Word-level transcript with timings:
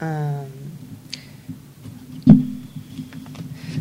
Um, 0.00 0.52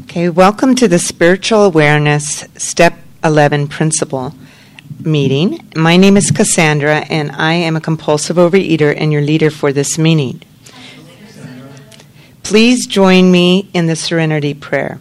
okay, 0.04 0.30
welcome 0.30 0.74
to 0.74 0.88
the 0.88 0.98
Spiritual 0.98 1.66
Awareness 1.66 2.44
Step 2.56 2.96
11 3.24 3.68
Principle 3.68 4.34
meeting. 5.00 5.70
My 5.76 5.96
name 5.96 6.18
is 6.18 6.32
Cassandra, 6.32 7.02
and 7.02 7.32
I 7.34 7.54
am 7.54 7.76
a 7.76 7.82
compulsive 7.82 8.38
overeater 8.38 8.96
and 8.98 9.14
your 9.14 9.22
leader 9.22 9.52
for 9.52 9.72
this 9.72 10.00
meeting. 10.00 10.42
Please 12.42 12.88
join 12.88 13.32
me 13.32 13.70
in 13.76 13.86
the 13.86 13.96
serenity 13.96 14.56
prayer. 14.56 15.00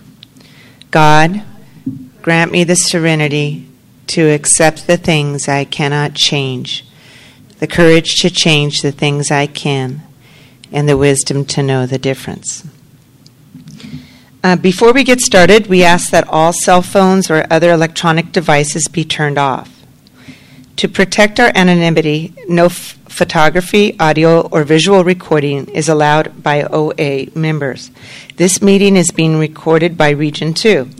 God, 0.90 1.42
grant 2.20 2.52
me 2.52 2.62
the 2.62 2.76
serenity 2.76 3.66
to 4.08 4.22
accept 4.28 4.86
the 4.86 4.98
things 4.98 5.48
I 5.48 5.64
cannot 5.64 6.12
change, 6.12 6.84
the 7.58 7.66
courage 7.66 8.16
to 8.16 8.28
change 8.28 8.82
the 8.82 8.92
things 8.92 9.30
I 9.30 9.46
can 9.46 10.05
and 10.76 10.86
the 10.86 10.96
wisdom 10.96 11.42
to 11.46 11.62
know 11.62 11.86
the 11.86 11.96
difference. 11.96 12.62
Uh, 14.44 14.56
before 14.56 14.92
we 14.92 15.02
get 15.02 15.20
started, 15.20 15.68
we 15.68 15.82
ask 15.82 16.10
that 16.10 16.28
all 16.28 16.52
cell 16.52 16.82
phones 16.82 17.30
or 17.30 17.46
other 17.50 17.72
electronic 17.72 18.30
devices 18.30 18.86
be 18.86 19.02
turned 19.02 19.38
off. 19.38 19.82
To 20.76 20.86
protect 20.86 21.40
our 21.40 21.50
anonymity, 21.54 22.34
no 22.46 22.66
f- 22.66 22.98
photography, 23.08 23.98
audio, 23.98 24.42
or 24.48 24.64
visual 24.64 25.02
recording 25.02 25.66
is 25.68 25.88
allowed 25.88 26.42
by 26.42 26.64
OA 26.64 27.28
members. 27.34 27.90
This 28.36 28.60
meeting 28.60 28.96
is 28.96 29.10
being 29.10 29.38
recorded 29.38 29.96
by 29.96 30.10
Region 30.10 30.52
2. 30.52 30.90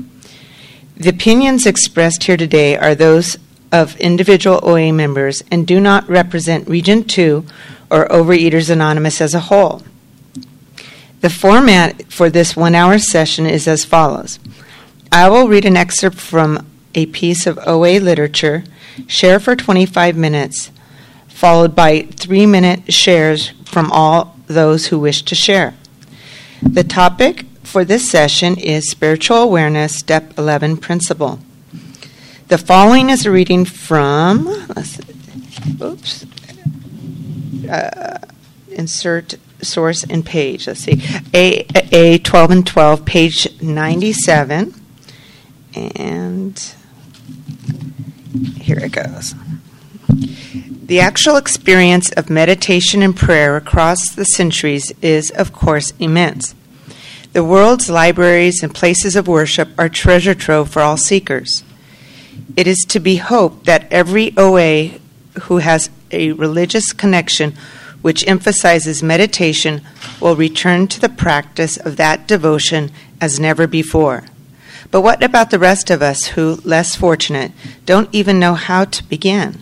The 0.96 1.10
opinions 1.10 1.66
expressed 1.66 2.24
here 2.24 2.38
today 2.38 2.78
are 2.78 2.94
those 2.94 3.36
of 3.70 3.94
individual 3.98 4.58
OA 4.62 4.90
members 4.90 5.42
and 5.50 5.66
do 5.66 5.80
not 5.80 6.08
represent 6.08 6.66
Region 6.66 7.04
2 7.04 7.44
or 7.90 8.06
Overeaters 8.08 8.70
Anonymous 8.70 9.20
as 9.20 9.34
a 9.34 9.40
whole. 9.40 9.82
The 11.20 11.30
format 11.30 12.12
for 12.12 12.30
this 12.30 12.56
one 12.56 12.74
hour 12.74 12.98
session 12.98 13.46
is 13.46 13.66
as 13.66 13.84
follows 13.84 14.38
I 15.10 15.28
will 15.28 15.48
read 15.48 15.64
an 15.64 15.76
excerpt 15.76 16.18
from 16.18 16.66
a 16.94 17.06
piece 17.06 17.46
of 17.46 17.58
OA 17.66 17.98
literature, 17.98 18.64
share 19.06 19.38
for 19.38 19.54
25 19.54 20.16
minutes, 20.16 20.70
followed 21.28 21.74
by 21.74 22.02
three 22.16 22.46
minute 22.46 22.92
shares 22.92 23.52
from 23.64 23.90
all 23.92 24.36
those 24.46 24.86
who 24.86 24.98
wish 24.98 25.22
to 25.22 25.34
share. 25.34 25.74
The 26.62 26.84
topic 26.84 27.44
for 27.62 27.84
this 27.84 28.10
session 28.10 28.56
is 28.56 28.90
Spiritual 28.90 29.38
Awareness 29.38 29.94
Step 29.94 30.36
11 30.38 30.78
Principle. 30.78 31.38
The 32.48 32.58
following 32.58 33.10
is 33.10 33.26
a 33.26 33.30
reading 33.30 33.64
from, 33.64 34.48
oops, 35.80 36.24
uh, 37.68 38.18
insert 38.70 39.34
source 39.62 40.04
and 40.04 40.24
page. 40.24 40.66
Let's 40.66 40.80
see, 40.80 41.02
A, 41.34 41.66
A 41.92 42.18
12 42.18 42.50
and 42.50 42.66
12, 42.66 43.04
page 43.04 43.62
97. 43.62 44.74
And 45.74 46.74
here 48.56 48.78
it 48.78 48.92
goes. 48.92 49.34
The 50.86 51.00
actual 51.00 51.36
experience 51.36 52.12
of 52.12 52.30
meditation 52.30 53.02
and 53.02 53.16
prayer 53.16 53.56
across 53.56 54.08
the 54.14 54.24
centuries 54.24 54.92
is, 55.02 55.30
of 55.32 55.52
course, 55.52 55.92
immense. 55.98 56.54
The 57.32 57.44
world's 57.44 57.90
libraries 57.90 58.62
and 58.62 58.74
places 58.74 59.16
of 59.16 59.28
worship 59.28 59.68
are 59.76 59.88
treasure 59.88 60.34
trove 60.34 60.70
for 60.70 60.82
all 60.82 60.96
seekers. 60.96 61.64
It 62.56 62.66
is 62.66 62.78
to 62.88 63.00
be 63.00 63.16
hoped 63.16 63.66
that 63.66 63.92
every 63.92 64.32
OA 64.36 64.92
who 65.42 65.58
has 65.58 65.90
a 66.10 66.32
religious 66.32 66.92
connection 66.92 67.54
which 68.02 68.26
emphasizes 68.28 69.02
meditation 69.02 69.82
will 70.20 70.36
return 70.36 70.86
to 70.86 71.00
the 71.00 71.08
practice 71.08 71.76
of 71.76 71.96
that 71.96 72.28
devotion 72.28 72.90
as 73.20 73.40
never 73.40 73.66
before. 73.66 74.24
But 74.90 75.00
what 75.00 75.22
about 75.22 75.50
the 75.50 75.58
rest 75.58 75.90
of 75.90 76.02
us 76.02 76.28
who, 76.28 76.60
less 76.64 76.94
fortunate, 76.94 77.52
don't 77.84 78.08
even 78.12 78.38
know 78.38 78.54
how 78.54 78.84
to 78.84 79.04
begin? 79.04 79.60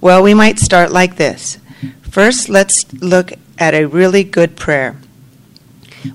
Well, 0.00 0.22
we 0.22 0.34
might 0.34 0.58
start 0.58 0.92
like 0.92 1.16
this. 1.16 1.58
First, 2.02 2.48
let's 2.48 2.84
look 2.92 3.32
at 3.58 3.74
a 3.74 3.86
really 3.86 4.22
good 4.22 4.56
prayer. 4.56 4.96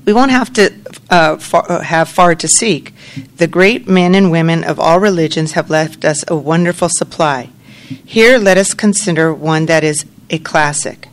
We 0.06 0.14
won't 0.14 0.31
have 0.31 0.53
to 0.53 0.74
uh, 1.09 1.38
far, 1.38 1.69
uh, 1.69 1.81
have 1.81 2.08
far 2.08 2.35
to 2.35 2.47
seek. 2.47 2.94
The 3.38 3.47
great 3.47 3.88
men 3.88 4.14
and 4.16 4.31
women 4.31 4.64
of 4.64 4.80
all 4.80 5.00
religions 5.00 5.53
have 5.53 5.69
left 5.69 6.06
us 6.06 6.24
a 6.28 6.35
wonderful 6.35 6.90
supply. 6.90 7.50
Here, 8.06 8.38
let 8.38 8.58
us 8.58 8.76
consider 8.76 9.34
one 9.34 9.66
that 9.66 9.84
is 9.84 10.06
a 10.30 10.38
classic. 10.38 11.08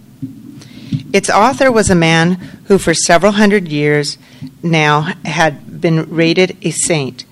Its 1.13 1.31
author 1.31 1.73
was 1.73 1.89
a 1.89 1.95
man 1.95 2.35
who, 2.67 2.77
for 2.77 2.93
several 2.93 3.33
hundred 3.33 3.69
years 3.69 4.19
now, 4.63 5.13
had 5.25 5.81
been 5.81 6.11
rated 6.11 6.57
a 6.63 6.71
saint. 6.71 7.25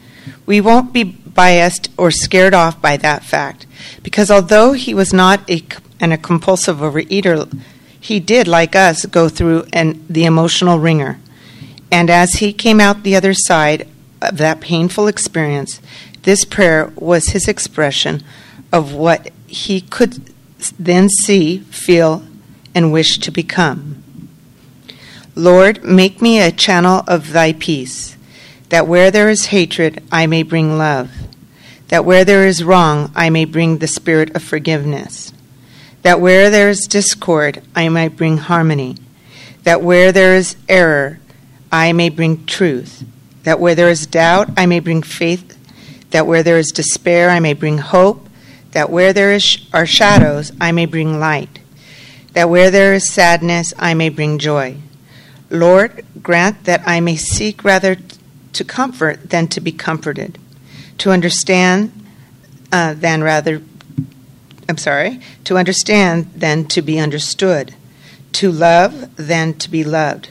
We 0.47 0.61
won't 0.61 0.95
be 0.95 1.05
biased 1.05 1.91
or 1.99 2.11
scared 2.11 2.55
off 2.55 2.81
by 2.81 2.97
that 2.99 3.25
fact, 3.25 3.67
because 4.03 4.31
although 4.31 4.73
he 4.73 4.95
was 4.95 5.13
not 5.13 5.49
a, 5.51 5.63
and 6.01 6.13
a 6.13 6.19
compulsive 6.19 6.79
overeater, 6.79 7.53
he 8.01 8.21
did, 8.21 8.49
like 8.49 8.75
us, 8.75 9.05
go 9.05 9.29
through 9.29 9.67
an, 9.73 10.05
the 10.09 10.25
emotional 10.25 10.79
wringer. 10.79 11.19
And 11.91 12.09
as 12.09 12.35
he 12.35 12.53
came 12.53 12.81
out 12.81 13.03
the 13.03 13.17
other 13.17 13.35
side 13.35 13.89
of 14.23 14.39
that 14.39 14.61
painful 14.61 15.07
experience, 15.07 15.81
this 16.23 16.45
prayer 16.47 16.93
was 16.97 17.29
his 17.29 17.47
expression 17.47 18.23
of 18.75 18.93
what 18.93 19.31
he 19.47 19.81
could 19.81 20.33
then 20.81 21.09
see, 21.09 21.59
feel, 21.59 22.25
and 22.75 22.93
wish 22.93 23.19
to 23.19 23.31
become. 23.31 24.03
Lord, 25.37 25.85
make 25.85 26.21
me 26.21 26.41
a 26.41 26.51
channel 26.51 27.05
of 27.07 27.33
thy 27.33 27.53
peace, 27.53 28.17
that 28.71 28.89
where 28.89 29.13
there 29.13 29.31
is 29.31 29.47
hatred, 29.47 30.03
I 30.11 30.27
may 30.27 30.43
bring 30.43 30.77
love, 30.77 31.13
that 31.87 32.05
where 32.05 32.25
there 32.25 32.49
is 32.49 32.65
wrong, 32.65 33.13
I 33.15 33.31
may 33.31 33.45
bring 33.45 33.79
the 33.79 33.87
spirit 33.87 34.35
of 34.35 34.43
forgiveness, 34.43 35.33
that 36.03 36.21
where 36.21 36.51
there 36.51 36.69
is 36.69 36.89
discord, 36.89 37.63
I 37.77 37.89
may 37.89 38.09
bring 38.09 38.39
harmony, 38.39 38.97
that 39.63 39.83
where 39.83 40.11
there 40.11 40.35
is 40.35 40.57
error, 40.69 41.21
I 41.71 41.93
may 41.93 42.09
bring 42.09 42.45
truth, 42.45 43.05
that 43.45 43.61
where 43.61 43.77
there 43.77 43.89
is 43.89 44.09
doubt, 44.09 44.51
I 44.57 44.67
may 44.67 44.81
bring 44.81 45.03
faith, 45.05 45.57
that 46.11 46.27
where 46.27 46.43
there 46.43 46.59
is 46.59 46.73
despair, 46.73 47.31
I 47.31 47.39
may 47.39 47.53
bring 47.53 47.79
hope, 47.79 48.29
that 48.75 48.91
where 48.91 49.13
there 49.13 49.33
is, 49.33 49.59
are 49.73 49.87
shadows, 49.87 50.53
I 50.61 50.73
may 50.73 50.85
bring 50.85 51.19
light, 51.19 51.61
that 52.33 52.51
where 52.51 52.71
there 52.71 52.93
is 52.93 53.09
sadness, 53.09 53.73
I 53.79 53.95
may 53.95 54.09
bring 54.09 54.39
joy. 54.39 54.77
Lord, 55.49 56.05
grant 56.21 56.65
that 56.65 56.83
I 56.85 56.99
may 56.99 57.15
seek 57.15 57.63
rather 57.63 57.97
to 58.53 58.65
comfort 58.65 59.31
than 59.31 59.47
to 59.49 59.61
be 59.61 59.71
comforted, 59.71 60.39
to 60.99 61.13
understand 61.13 61.93
uh, 62.73 62.95
than 62.95 63.23
rather, 63.23 63.63
I'm 64.69 64.79
sorry, 64.79 65.21
to 65.45 65.57
understand 65.57 66.33
than 66.35 66.65
to 66.67 66.83
be 66.83 66.99
understood, 66.99 67.77
to 68.33 68.51
love 68.51 69.15
than 69.15 69.55
to 69.55 69.71
be 69.71 69.85
loved. 69.85 70.31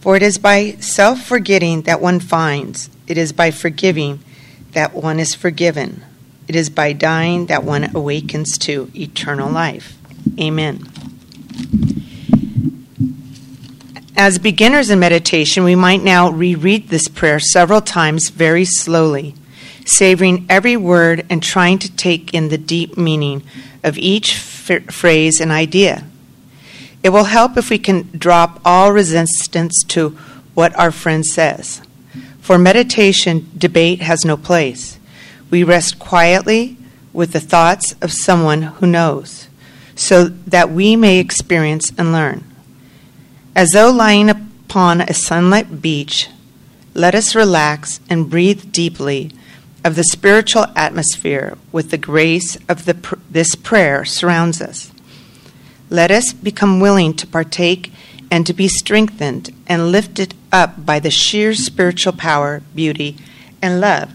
For 0.00 0.16
it 0.16 0.22
is 0.22 0.38
by 0.38 0.76
self 0.78 1.22
forgetting 1.26 1.82
that 1.82 2.00
one 2.00 2.20
finds, 2.20 2.90
it 3.08 3.18
is 3.18 3.32
by 3.32 3.50
forgiving 3.50 4.20
that 4.70 4.94
one 4.94 5.18
is 5.18 5.34
forgiven. 5.34 6.04
It 6.50 6.56
is 6.56 6.68
by 6.68 6.94
dying 6.94 7.46
that 7.46 7.62
one 7.62 7.94
awakens 7.94 8.58
to 8.58 8.90
eternal 8.92 9.48
life. 9.48 9.96
Amen. 10.36 10.84
As 14.16 14.40
beginners 14.40 14.90
in 14.90 14.98
meditation, 14.98 15.62
we 15.62 15.76
might 15.76 16.02
now 16.02 16.28
reread 16.28 16.88
this 16.88 17.06
prayer 17.06 17.38
several 17.38 17.80
times 17.80 18.30
very 18.30 18.64
slowly, 18.64 19.36
savoring 19.84 20.44
every 20.50 20.76
word 20.76 21.24
and 21.30 21.40
trying 21.40 21.78
to 21.78 21.92
take 21.94 22.34
in 22.34 22.48
the 22.48 22.58
deep 22.58 22.96
meaning 22.96 23.44
of 23.84 23.96
each 23.96 24.34
f- 24.34 24.92
phrase 24.92 25.40
and 25.40 25.52
idea. 25.52 26.04
It 27.04 27.10
will 27.10 27.30
help 27.30 27.58
if 27.58 27.70
we 27.70 27.78
can 27.78 28.10
drop 28.10 28.60
all 28.64 28.90
resistance 28.90 29.84
to 29.86 30.18
what 30.54 30.76
our 30.76 30.90
friend 30.90 31.24
says. 31.24 31.80
For 32.40 32.58
meditation, 32.58 33.48
debate 33.56 34.02
has 34.02 34.24
no 34.24 34.36
place. 34.36 34.98
We 35.50 35.64
rest 35.64 35.98
quietly 35.98 36.76
with 37.12 37.32
the 37.32 37.40
thoughts 37.40 37.94
of 38.00 38.12
someone 38.12 38.62
who 38.62 38.86
knows, 38.86 39.48
so 39.96 40.24
that 40.24 40.70
we 40.70 40.94
may 40.96 41.18
experience 41.18 41.92
and 41.98 42.12
learn. 42.12 42.44
As 43.54 43.70
though 43.70 43.90
lying 43.90 44.30
upon 44.30 45.00
a 45.00 45.12
sunlit 45.12 45.82
beach, 45.82 46.28
let 46.94 47.14
us 47.14 47.34
relax 47.34 48.00
and 48.08 48.30
breathe 48.30 48.70
deeply 48.70 49.32
of 49.84 49.96
the 49.96 50.04
spiritual 50.04 50.66
atmosphere 50.76 51.56
with 51.72 51.90
the 51.90 51.98
grace 51.98 52.56
of 52.68 52.84
the, 52.84 52.94
pr- 52.94 53.16
this 53.28 53.54
prayer 53.54 54.04
surrounds 54.04 54.60
us. 54.60 54.92
Let 55.88 56.10
us 56.10 56.32
become 56.32 56.80
willing 56.80 57.14
to 57.14 57.26
partake 57.26 57.92
and 58.30 58.46
to 58.46 58.52
be 58.52 58.68
strengthened 58.68 59.50
and 59.66 59.90
lifted 59.90 60.34
up 60.52 60.86
by 60.86 61.00
the 61.00 61.10
sheer 61.10 61.54
spiritual 61.54 62.12
power, 62.12 62.62
beauty, 62.74 63.16
and 63.60 63.80
love 63.80 64.12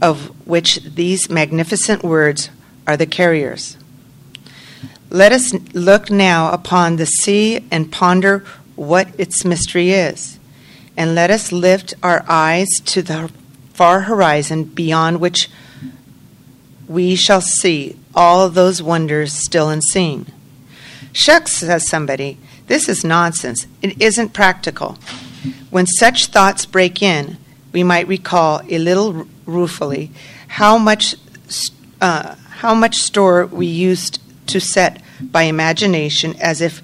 of 0.00 0.28
which 0.46 0.80
these 0.82 1.30
magnificent 1.30 2.02
words 2.02 2.50
are 2.86 2.96
the 2.96 3.06
carriers. 3.06 3.76
Let 5.10 5.32
us 5.32 5.54
look 5.74 6.10
now 6.10 6.52
upon 6.52 6.96
the 6.96 7.06
sea 7.06 7.66
and 7.70 7.90
ponder 7.90 8.44
what 8.76 9.08
its 9.18 9.44
mystery 9.44 9.90
is, 9.90 10.38
and 10.96 11.14
let 11.14 11.30
us 11.30 11.50
lift 11.52 11.94
our 12.02 12.24
eyes 12.28 12.68
to 12.86 13.02
the 13.02 13.30
far 13.72 14.02
horizon 14.02 14.64
beyond 14.64 15.20
which 15.20 15.50
we 16.86 17.14
shall 17.14 17.40
see 17.40 17.96
all 18.14 18.48
those 18.48 18.82
wonders 18.82 19.32
still 19.32 19.68
unseen. 19.68 20.26
Shucks, 21.12 21.52
says 21.52 21.88
somebody, 21.88 22.38
this 22.66 22.88
is 22.88 23.04
nonsense. 23.04 23.66
It 23.82 24.00
isn't 24.00 24.34
practical. 24.34 24.98
When 25.70 25.86
such 25.86 26.26
thoughts 26.26 26.66
break 26.66 27.02
in, 27.02 27.38
we 27.72 27.82
might 27.82 28.08
recall 28.08 28.60
a 28.68 28.78
little 28.78 29.26
ruefully 29.48 30.12
how 30.46 30.78
much 30.78 31.16
uh, 32.00 32.34
how 32.50 32.74
much 32.74 32.96
store 32.96 33.46
we 33.46 33.66
used 33.66 34.20
to 34.46 34.60
set 34.60 35.02
by 35.20 35.42
imagination 35.42 36.36
as 36.40 36.60
if 36.60 36.82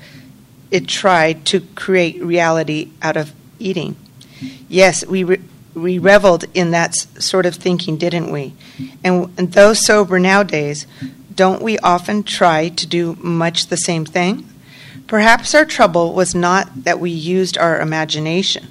it 0.70 0.88
tried 0.88 1.44
to 1.46 1.60
create 1.76 2.20
reality 2.22 2.90
out 3.00 3.16
of 3.16 3.32
eating. 3.58 3.94
Yes, 4.68 5.06
we 5.06 5.22
re- 5.22 5.40
we 5.74 5.98
reveled 5.98 6.44
in 6.54 6.70
that 6.70 6.94
sort 6.94 7.46
of 7.46 7.56
thinking, 7.56 7.96
didn't 7.96 8.30
we? 8.30 8.54
And, 9.02 9.32
and 9.36 9.52
though 9.52 9.74
sober 9.74 10.18
nowadays, 10.18 10.86
don't 11.34 11.62
we 11.62 11.78
often 11.80 12.22
try 12.22 12.68
to 12.68 12.86
do 12.86 13.16
much 13.20 13.66
the 13.66 13.76
same 13.76 14.04
thing? 14.04 14.48
Perhaps 15.08 15.54
our 15.54 15.64
trouble 15.64 16.14
was 16.14 16.34
not 16.34 16.84
that 16.84 17.00
we 17.00 17.10
used 17.10 17.58
our 17.58 17.80
imagination. 17.80 18.68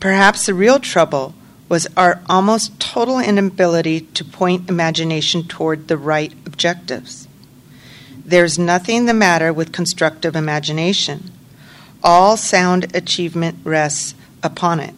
Perhaps 0.00 0.46
the 0.46 0.54
real 0.54 0.80
trouble 0.80 1.34
was 1.72 1.88
our 1.96 2.20
almost 2.28 2.78
total 2.78 3.18
inability 3.18 3.98
to 3.98 4.22
point 4.22 4.68
imagination 4.68 5.42
toward 5.42 5.88
the 5.88 5.96
right 5.96 6.30
objectives. 6.44 7.26
There's 8.26 8.58
nothing 8.58 9.06
the 9.06 9.14
matter 9.14 9.54
with 9.54 9.72
constructive 9.72 10.36
imagination. 10.36 11.30
All 12.04 12.36
sound 12.36 12.94
achievement 12.94 13.56
rests 13.64 14.14
upon 14.42 14.80
it. 14.80 14.94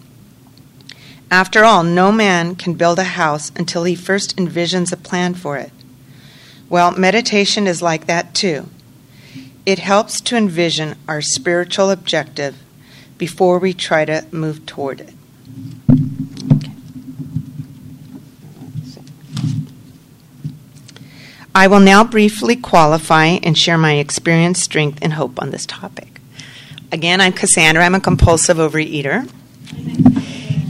After 1.30 1.64
all, 1.64 1.84
no 1.84 2.10
man 2.10 2.56
can 2.56 2.74
build 2.74 2.98
a 2.98 3.04
house 3.04 3.52
until 3.54 3.84
he 3.84 3.94
first 3.94 4.36
envisions 4.36 4.92
a 4.92 4.96
plan 4.96 5.34
for 5.34 5.56
it. 5.56 5.70
Well, 6.68 6.90
meditation 6.90 7.68
is 7.68 7.82
like 7.82 8.06
that 8.06 8.34
too. 8.34 8.68
It 9.64 9.78
helps 9.78 10.20
to 10.22 10.36
envision 10.36 10.96
our 11.06 11.22
spiritual 11.22 11.92
objective 11.92 12.56
before 13.16 13.60
we 13.60 13.74
try 13.74 14.04
to 14.06 14.26
move 14.32 14.66
toward 14.66 15.00
it. 15.02 15.14
I 21.54 21.68
will 21.68 21.80
now 21.80 22.02
briefly 22.02 22.56
qualify 22.56 23.26
and 23.42 23.56
share 23.56 23.78
my 23.78 23.94
experience, 23.94 24.60
strength, 24.60 24.98
and 25.02 25.12
hope 25.12 25.40
on 25.40 25.50
this 25.50 25.66
topic. 25.66 26.20
Again, 26.90 27.20
I'm 27.20 27.32
Cassandra. 27.32 27.84
I'm 27.84 27.94
a 27.94 28.00
compulsive 28.00 28.56
overeater, 28.56 29.30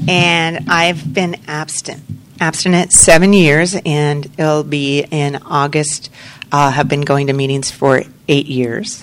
and 0.07 0.69
I've 0.69 1.13
been 1.15 1.37
abstinent 1.49 2.03
abstinent 2.41 2.93
seven 2.93 3.33
years, 3.33 3.75
and 3.87 4.27
it'll 4.39 4.65
be 4.65 5.07
in 5.11 5.37
August. 5.47 6.11
I 6.53 6.69
uh, 6.69 6.71
have 6.71 6.89
been 6.89 7.01
going 7.01 7.29
to 7.29 7.33
meetings 7.33 7.71
for 7.71 8.03
eight 8.29 8.47
years, 8.47 9.03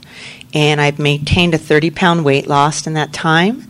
and 0.54 0.80
I've 0.80 1.00
maintained 1.00 1.56
a 1.56 1.58
30 1.58 1.90
pound 1.90 2.24
weight 2.24 2.48
loss 2.48 2.86
in 2.86 2.94
that 2.94 3.12
time, 3.12 3.68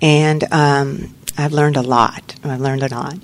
and 0.00 0.44
um, 0.52 1.14
I've 1.36 1.52
learned 1.52 1.76
a 1.76 1.82
lot. 1.82 2.36
I've 2.44 2.60
learned 2.60 2.84
a 2.84 2.88
lot. 2.88 3.16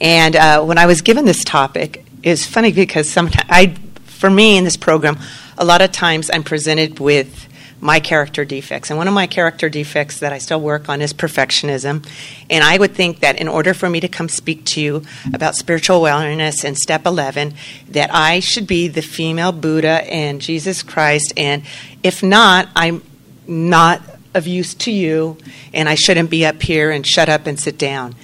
And 0.00 0.36
uh, 0.36 0.64
when 0.64 0.78
I 0.78 0.86
was 0.86 1.00
given 1.00 1.24
this 1.24 1.44
topic, 1.44 2.04
it's 2.22 2.44
funny 2.44 2.72
because 2.72 3.08
sometimes 3.08 3.46
I, 3.48 3.74
for 4.04 4.30
me 4.30 4.56
in 4.56 4.64
this 4.64 4.76
program, 4.76 5.18
a 5.56 5.64
lot 5.64 5.82
of 5.82 5.92
times 5.92 6.30
I'm 6.32 6.42
presented 6.42 7.00
with 7.00 7.48
my 7.80 7.98
character 7.98 8.44
defects. 8.44 8.90
And 8.90 8.98
one 8.98 9.08
of 9.08 9.14
my 9.14 9.26
character 9.26 9.68
defects 9.68 10.20
that 10.20 10.32
I 10.32 10.38
still 10.38 10.60
work 10.60 10.88
on 10.88 11.00
is 11.00 11.14
perfectionism. 11.14 12.06
And 12.50 12.62
I 12.62 12.76
would 12.76 12.94
think 12.94 13.20
that 13.20 13.40
in 13.40 13.48
order 13.48 13.72
for 13.72 13.88
me 13.88 14.00
to 14.00 14.08
come 14.08 14.28
speak 14.28 14.64
to 14.66 14.80
you 14.80 15.02
about 15.32 15.54
spiritual 15.54 16.00
wellness 16.00 16.62
and 16.62 16.76
step 16.76 17.06
11, 17.06 17.54
that 17.88 18.14
I 18.14 18.40
should 18.40 18.66
be 18.66 18.88
the 18.88 19.02
female 19.02 19.52
Buddha 19.52 20.04
and 20.12 20.40
Jesus 20.40 20.82
Christ. 20.82 21.32
And 21.36 21.62
if 22.02 22.22
not, 22.22 22.68
I'm 22.76 23.02
not 23.46 24.02
of 24.34 24.46
use 24.46 24.74
to 24.74 24.92
you, 24.92 25.36
and 25.74 25.88
I 25.88 25.96
shouldn't 25.96 26.30
be 26.30 26.46
up 26.46 26.62
here 26.62 26.90
and 26.90 27.04
shut 27.04 27.28
up 27.28 27.46
and 27.46 27.58
sit 27.58 27.78
down. 27.78 28.14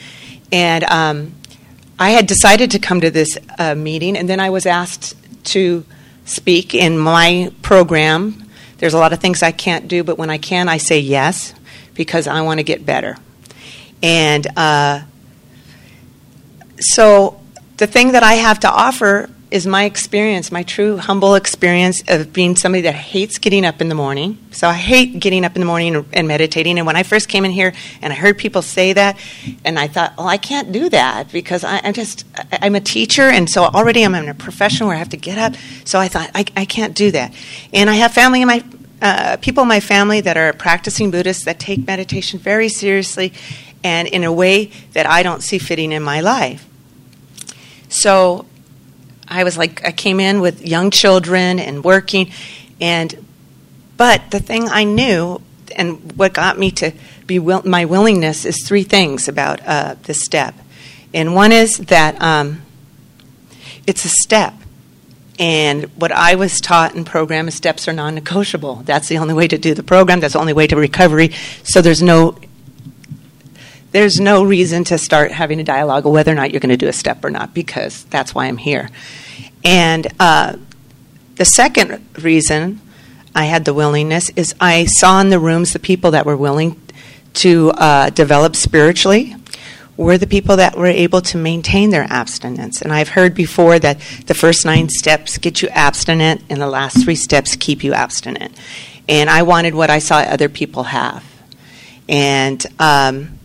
And 0.52 0.84
um, 0.84 1.34
I 1.98 2.10
had 2.10 2.26
decided 2.26 2.70
to 2.72 2.78
come 2.78 3.00
to 3.00 3.10
this 3.10 3.38
uh, 3.58 3.74
meeting, 3.74 4.16
and 4.16 4.28
then 4.28 4.40
I 4.40 4.50
was 4.50 4.66
asked 4.66 5.16
to 5.46 5.84
speak 6.24 6.74
in 6.74 6.98
my 6.98 7.52
program 7.62 8.46
there's 8.78 8.94
a 8.94 8.98
lot 8.98 9.12
of 9.12 9.20
things 9.20 9.42
I 9.42 9.52
can't 9.52 9.88
do, 9.88 10.04
but 10.04 10.18
when 10.18 10.28
I 10.28 10.38
can, 10.38 10.68
I 10.68 10.76
say 10.76 10.98
yes 10.98 11.54
because 11.94 12.26
I 12.26 12.42
want 12.42 12.58
to 12.58 12.64
get 12.64 12.84
better. 12.84 13.16
And 14.02 14.46
uh, 14.56 15.02
so 16.78 17.40
the 17.78 17.86
thing 17.86 18.12
that 18.12 18.22
I 18.22 18.34
have 18.34 18.60
to 18.60 18.70
offer 18.70 19.30
is 19.50 19.66
my 19.66 19.84
experience, 19.84 20.50
my 20.50 20.64
true 20.64 20.96
humble 20.96 21.36
experience 21.36 22.02
of 22.08 22.32
being 22.32 22.56
somebody 22.56 22.82
that 22.82 22.94
hates 22.94 23.38
getting 23.38 23.64
up 23.64 23.80
in 23.80 23.88
the 23.88 23.94
morning. 23.94 24.38
So 24.50 24.66
I 24.68 24.74
hate 24.74 25.20
getting 25.20 25.44
up 25.44 25.54
in 25.54 25.60
the 25.60 25.66
morning 25.66 26.04
and 26.12 26.26
meditating. 26.26 26.78
And 26.78 26.86
when 26.86 26.96
I 26.96 27.04
first 27.04 27.28
came 27.28 27.44
in 27.44 27.52
here 27.52 27.72
and 28.02 28.12
I 28.12 28.16
heard 28.16 28.38
people 28.38 28.60
say 28.60 28.92
that, 28.94 29.16
and 29.64 29.78
I 29.78 29.86
thought, 29.86 30.16
well, 30.18 30.26
I 30.26 30.36
can't 30.36 30.72
do 30.72 30.88
that 30.88 31.30
because 31.30 31.62
I, 31.62 31.76
am 31.78 31.94
just, 31.94 32.24
I'm 32.50 32.74
a 32.74 32.80
teacher, 32.80 33.22
and 33.22 33.48
so 33.48 33.64
already 33.64 34.04
I'm 34.04 34.16
in 34.16 34.28
a 34.28 34.34
profession 34.34 34.86
where 34.88 34.96
I 34.96 34.98
have 34.98 35.10
to 35.10 35.16
get 35.16 35.38
up. 35.38 35.54
So 35.84 36.00
I 36.00 36.08
thought, 36.08 36.30
I, 36.34 36.44
I 36.56 36.64
can't 36.64 36.94
do 36.94 37.12
that. 37.12 37.32
And 37.72 37.88
I 37.88 37.94
have 37.94 38.12
family 38.12 38.42
in 38.42 38.48
my, 38.48 38.64
uh, 39.00 39.36
people 39.36 39.62
in 39.62 39.68
my 39.68 39.80
family 39.80 40.20
that 40.22 40.36
are 40.36 40.52
practicing 40.54 41.12
Buddhists 41.12 41.44
that 41.44 41.60
take 41.60 41.86
meditation 41.86 42.40
very 42.40 42.68
seriously 42.68 43.32
and 43.84 44.08
in 44.08 44.24
a 44.24 44.32
way 44.32 44.72
that 44.94 45.06
I 45.06 45.22
don't 45.22 45.42
see 45.42 45.58
fitting 45.58 45.92
in 45.92 46.02
my 46.02 46.20
life. 46.20 46.68
So 47.88 48.46
I 49.28 49.44
was 49.44 49.58
like, 49.58 49.84
I 49.86 49.92
came 49.92 50.20
in 50.20 50.40
with 50.40 50.66
young 50.66 50.90
children 50.90 51.58
and 51.58 51.82
working, 51.82 52.30
and 52.80 53.26
but 53.96 54.30
the 54.30 54.40
thing 54.40 54.68
I 54.68 54.84
knew 54.84 55.40
and 55.74 56.12
what 56.12 56.32
got 56.32 56.58
me 56.58 56.70
to 56.72 56.92
be 57.26 57.38
will, 57.38 57.62
my 57.64 57.84
willingness 57.84 58.44
is 58.44 58.66
three 58.66 58.84
things 58.84 59.28
about 59.28 59.60
uh, 59.66 59.96
this 60.04 60.22
step, 60.22 60.54
and 61.12 61.34
one 61.34 61.52
is 61.52 61.78
that 61.78 62.20
um, 62.22 62.62
it's 63.86 64.04
a 64.04 64.08
step. 64.08 64.54
And 65.38 65.84
what 66.00 66.12
I 66.12 66.36
was 66.36 66.60
taught 66.60 66.94
in 66.94 67.04
program 67.04 67.46
is 67.46 67.54
steps 67.54 67.88
are 67.88 67.92
non-negotiable. 67.92 68.76
That's 68.86 69.08
the 69.08 69.18
only 69.18 69.34
way 69.34 69.46
to 69.48 69.58
do 69.58 69.74
the 69.74 69.82
program. 69.82 70.20
That's 70.20 70.32
the 70.32 70.38
only 70.40 70.54
way 70.54 70.66
to 70.66 70.76
recovery. 70.76 71.32
So 71.62 71.82
there's 71.82 72.02
no 72.02 72.38
there's 73.92 74.20
no 74.20 74.44
reason 74.44 74.84
to 74.84 74.98
start 74.98 75.32
having 75.32 75.58
a 75.58 75.64
dialogue 75.64 76.04
of 76.04 76.12
whether 76.12 76.30
or 76.30 76.34
not 76.34 76.50
you're 76.50 76.60
going 76.60 76.68
to 76.68 76.76
do 76.76 76.88
a 76.88 76.92
step 76.92 77.24
or 77.24 77.30
not 77.30 77.54
because 77.54 78.04
that's 78.04 78.34
why 78.34 78.46
I'm 78.46 78.58
here. 78.58 78.90
And 79.66 80.06
uh, 80.20 80.56
the 81.34 81.44
second 81.44 82.06
reason 82.22 82.80
I 83.34 83.46
had 83.46 83.64
the 83.64 83.74
willingness 83.74 84.30
is 84.30 84.54
I 84.60 84.84
saw 84.84 85.20
in 85.20 85.28
the 85.28 85.40
rooms 85.40 85.72
the 85.72 85.80
people 85.80 86.12
that 86.12 86.24
were 86.24 86.36
willing 86.36 86.80
to 87.34 87.72
uh, 87.72 88.10
develop 88.10 88.54
spiritually 88.54 89.34
were 89.96 90.18
the 90.18 90.26
people 90.26 90.56
that 90.56 90.76
were 90.76 90.86
able 90.86 91.20
to 91.22 91.36
maintain 91.36 91.90
their 91.90 92.06
abstinence. 92.08 92.80
And 92.80 92.92
I've 92.92 93.08
heard 93.08 93.34
before 93.34 93.80
that 93.80 93.98
the 94.26 94.34
first 94.34 94.64
nine 94.64 94.88
steps 94.88 95.36
get 95.36 95.62
you 95.62 95.68
abstinent, 95.70 96.44
and 96.48 96.60
the 96.60 96.68
last 96.68 97.02
three 97.02 97.16
steps 97.16 97.56
keep 97.56 97.82
you 97.82 97.92
abstinent. 97.92 98.56
And 99.08 99.28
I 99.28 99.42
wanted 99.42 99.74
what 99.74 99.90
I 99.90 99.98
saw 99.98 100.18
other 100.18 100.48
people 100.48 100.84
have. 100.84 101.24
And 102.08 102.64
um, 102.78 103.38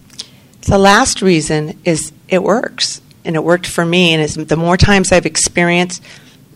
the 0.68 0.78
last 0.78 1.24
reason 1.24 1.80
is 1.84 2.14
it 2.30 2.44
works, 2.44 3.02
and 3.24 3.36
it 3.36 3.44
worked 3.44 3.68
for 3.68 3.86
me. 3.86 4.14
And 4.14 4.30
the 4.48 4.56
more 4.58 4.78
times 4.78 5.12
I've 5.12 5.26
experienced 5.26 6.04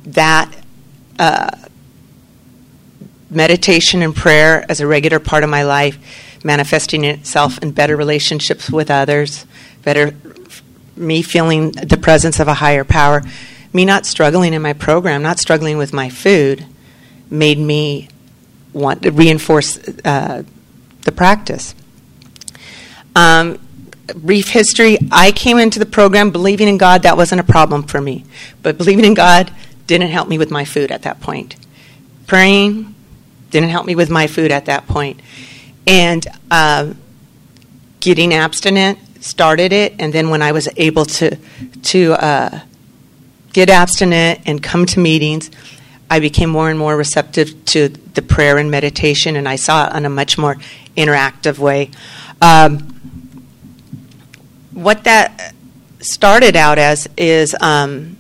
that 0.06 0.52
uh, 1.20 1.52
meditation 3.30 4.02
and 4.02 4.16
prayer 4.16 4.66
as 4.70 4.80
a 4.80 4.88
regular 4.88 5.20
part 5.20 5.44
of 5.44 5.50
my 5.50 5.64
life, 5.64 5.98
manifesting 6.44 7.04
itself 7.04 7.58
in 7.60 7.72
better 7.72 7.96
relationships 7.96 8.70
with 8.70 8.92
others, 8.92 9.46
better 9.84 10.16
me 10.96 11.22
feeling 11.22 11.72
the 11.72 11.98
presence 11.98 12.40
of 12.40 12.48
a 12.48 12.54
higher 12.54 12.84
power, 12.84 13.22
me 13.74 13.84
not 13.84 14.06
struggling 14.06 14.54
in 14.54 14.62
my 14.62 14.74
program, 14.74 15.22
not 15.22 15.40
struggling 15.40 15.78
with 15.78 15.92
my 15.92 16.10
food, 16.10 16.66
made 17.30 17.58
me 17.58 18.08
want 18.72 19.02
to 19.04 19.12
reinforce 19.12 19.78
uh, 20.06 20.44
the 21.02 21.12
practice. 21.12 21.76
Um, 23.16 23.60
brief 24.14 24.50
history 24.50 24.98
I 25.12 25.32
came 25.32 25.58
into 25.58 25.80
the 25.80 25.86
program 25.86 26.32
believing 26.32 26.68
in 26.68 26.78
God, 26.78 27.04
that 27.04 27.18
wasn't 27.18 27.42
a 27.42 27.44
problem 27.44 27.84
for 27.84 28.00
me. 28.00 28.26
But 28.62 28.78
believing 28.78 29.06
in 29.06 29.14
God 29.14 29.52
didn't 29.88 30.10
help 30.10 30.28
me 30.28 30.38
with 30.38 30.52
my 30.52 30.66
food 30.66 30.92
at 30.92 31.04
that 31.04 31.22
point. 31.22 31.56
Praying 32.28 32.94
didn't 33.50 33.70
help 33.70 33.86
me 33.86 33.96
with 33.96 34.10
my 34.10 34.28
food 34.28 34.52
at 34.52 34.66
that 34.66 34.88
point. 34.88 35.22
And 35.88 36.26
uh, 36.52 36.94
getting 38.00 38.34
abstinent 38.34 39.00
started 39.24 39.74
it. 39.74 39.96
And 40.00 40.14
then 40.14 40.30
when 40.30 40.42
I 40.42 40.52
was 40.52 40.70
able 40.78 41.06
to, 41.06 41.38
to 41.84 42.14
uh, 42.14 42.60
get 43.54 43.70
abstinent 43.70 44.42
and 44.46 44.62
come 44.62 44.86
to 44.88 45.00
meetings, 45.00 45.50
I 46.10 46.20
became 46.20 46.50
more 46.50 46.70
and 46.70 46.78
more 46.78 46.96
receptive 46.96 47.66
to 47.66 47.90
the 47.90 48.22
prayer 48.22 48.58
and 48.58 48.70
meditation, 48.70 49.36
and 49.36 49.50
I 49.50 49.56
saw 49.56 49.88
it 49.88 49.94
on 49.94 50.06
a 50.06 50.10
much 50.10 50.38
more 50.38 50.56
interactive 50.96 51.58
way. 51.58 51.90
Um, 52.42 52.95
what 54.75 55.05
that 55.05 55.53
started 56.01 56.55
out 56.55 56.77
as 56.77 57.08
is 57.17 57.55
um, 57.62 58.17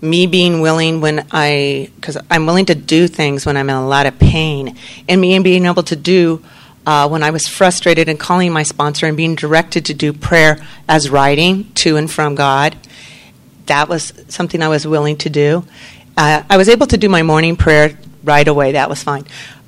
me 0.00 0.26
being 0.26 0.60
willing 0.60 1.00
when 1.00 1.26
I, 1.32 1.90
because 1.96 2.16
I'm 2.30 2.46
willing 2.46 2.66
to 2.66 2.74
do 2.74 3.08
things 3.08 3.44
when 3.44 3.56
I'm 3.56 3.68
in 3.68 3.74
a 3.76 3.86
lot 3.86 4.06
of 4.06 4.18
pain, 4.18 4.78
and 5.08 5.20
me 5.20 5.38
being 5.40 5.66
able 5.66 5.82
to 5.82 5.96
do 5.96 6.42
uh, 6.86 7.08
when 7.08 7.22
I 7.22 7.30
was 7.30 7.46
frustrated 7.46 8.08
and 8.08 8.18
calling 8.18 8.52
my 8.52 8.62
sponsor 8.62 9.06
and 9.06 9.16
being 9.16 9.34
directed 9.34 9.84
to 9.86 9.94
do 9.94 10.12
prayer 10.12 10.64
as 10.88 11.10
writing 11.10 11.70
to 11.74 11.96
and 11.96 12.10
from 12.10 12.36
God. 12.36 12.76
That 13.66 13.88
was 13.88 14.14
something 14.28 14.62
I 14.62 14.68
was 14.68 14.86
willing 14.86 15.16
to 15.18 15.28
do. 15.28 15.64
Uh, 16.16 16.44
I 16.48 16.56
was 16.56 16.68
able 16.68 16.86
to 16.86 16.96
do 16.96 17.08
my 17.08 17.22
morning 17.22 17.56
prayer 17.56 17.98
right 18.22 18.46
away. 18.46 18.72
That 18.72 18.88
was 18.88 19.02
fine. 19.02 19.24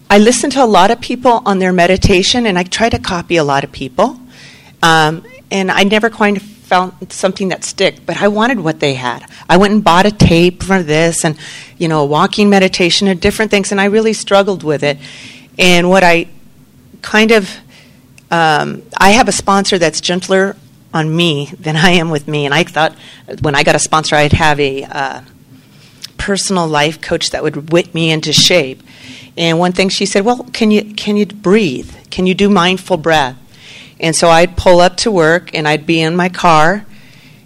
I 0.09 0.18
listened 0.18 0.52
to 0.52 0.62
a 0.62 0.66
lot 0.66 0.90
of 0.90 1.00
people 1.00 1.42
on 1.44 1.59
their 1.59 1.73
meditation, 1.73 2.47
and 2.47 2.59
I 2.59 2.62
try 2.62 2.88
to 2.88 2.99
copy 2.99 3.37
a 3.37 3.44
lot 3.44 3.64
of 3.64 3.73
people. 3.73 4.18
Um, 4.82 5.25
and 5.50 5.71
I 5.71 5.85
never 5.85 6.11
quite 6.11 6.40
found 6.40 7.12
something 7.12 7.49
that 7.49 7.64
stick, 7.64 8.07
but 8.07 8.23
I 8.23 8.28
wanted 8.28 8.61
what 8.61 8.78
they 8.78 8.95
had. 8.95 9.26
I 9.49 9.57
went 9.57 9.73
and 9.75 9.83
bought 9.83 10.07
a 10.07 10.12
tape 10.12 10.62
for 10.62 10.83
this, 10.83 11.25
and 11.25 11.37
you 11.78 11.88
know, 11.88 12.04
walking 12.04 12.49
meditation 12.49 13.09
and 13.09 13.21
different 13.21 13.50
things, 13.50 13.73
and 13.73 13.80
I 13.80 13.87
really 13.87 14.12
struggled 14.12 14.62
with 14.62 14.85
it. 14.85 14.99
And 15.59 15.90
what 15.90 16.04
I 16.04 16.28
kind 17.02 17.33
of, 17.33 17.50
um, 18.30 18.83
I 18.97 19.11
have 19.11 19.28
a 19.28 19.33
sponsor 19.33 19.78
that's 19.78 20.00
gentler 20.00 20.57
on 20.95 21.14
me 21.14 21.47
than 21.59 21.76
I 21.76 21.90
am 21.90 22.11
with 22.11 22.28
me, 22.28 22.45
and 22.45 22.54
I 22.54 22.62
thought 22.62 22.95
when 23.40 23.57
I 23.57 23.64
got 23.64 23.75
a 23.75 23.80
sponsor, 23.80 24.14
I'd 24.14 24.33
have 24.33 24.61
a 24.61 24.85
uh, 24.85 25.23
personal 26.19 26.69
life 26.69 27.00
coach 27.00 27.30
that 27.30 27.42
would 27.42 27.73
whip 27.73 27.95
me 27.95 28.12
into 28.12 28.33
shape. 28.33 28.83
And 29.37 29.59
one 29.59 29.73
thing 29.73 29.88
she 29.88 30.07
said, 30.07 30.25
"Well, 30.25 30.45
can 30.52 30.71
you 30.71 30.95
can 30.95 31.16
you 31.16 31.26
breathe? 31.26 31.92
Can 32.11 32.26
you 32.26 32.35
do 32.35 32.49
mindful 32.49 32.97
breath?" 32.97 33.39
And 34.00 34.16
so 34.16 34.28
I'd 34.28 34.57
pull 34.57 34.80
up 34.80 34.97
to 34.99 35.11
work 35.11 35.54
and 35.54 35.69
I'd 35.69 35.87
be 35.87 36.00
in 36.00 36.16
my 36.16 36.30
car 36.30 36.87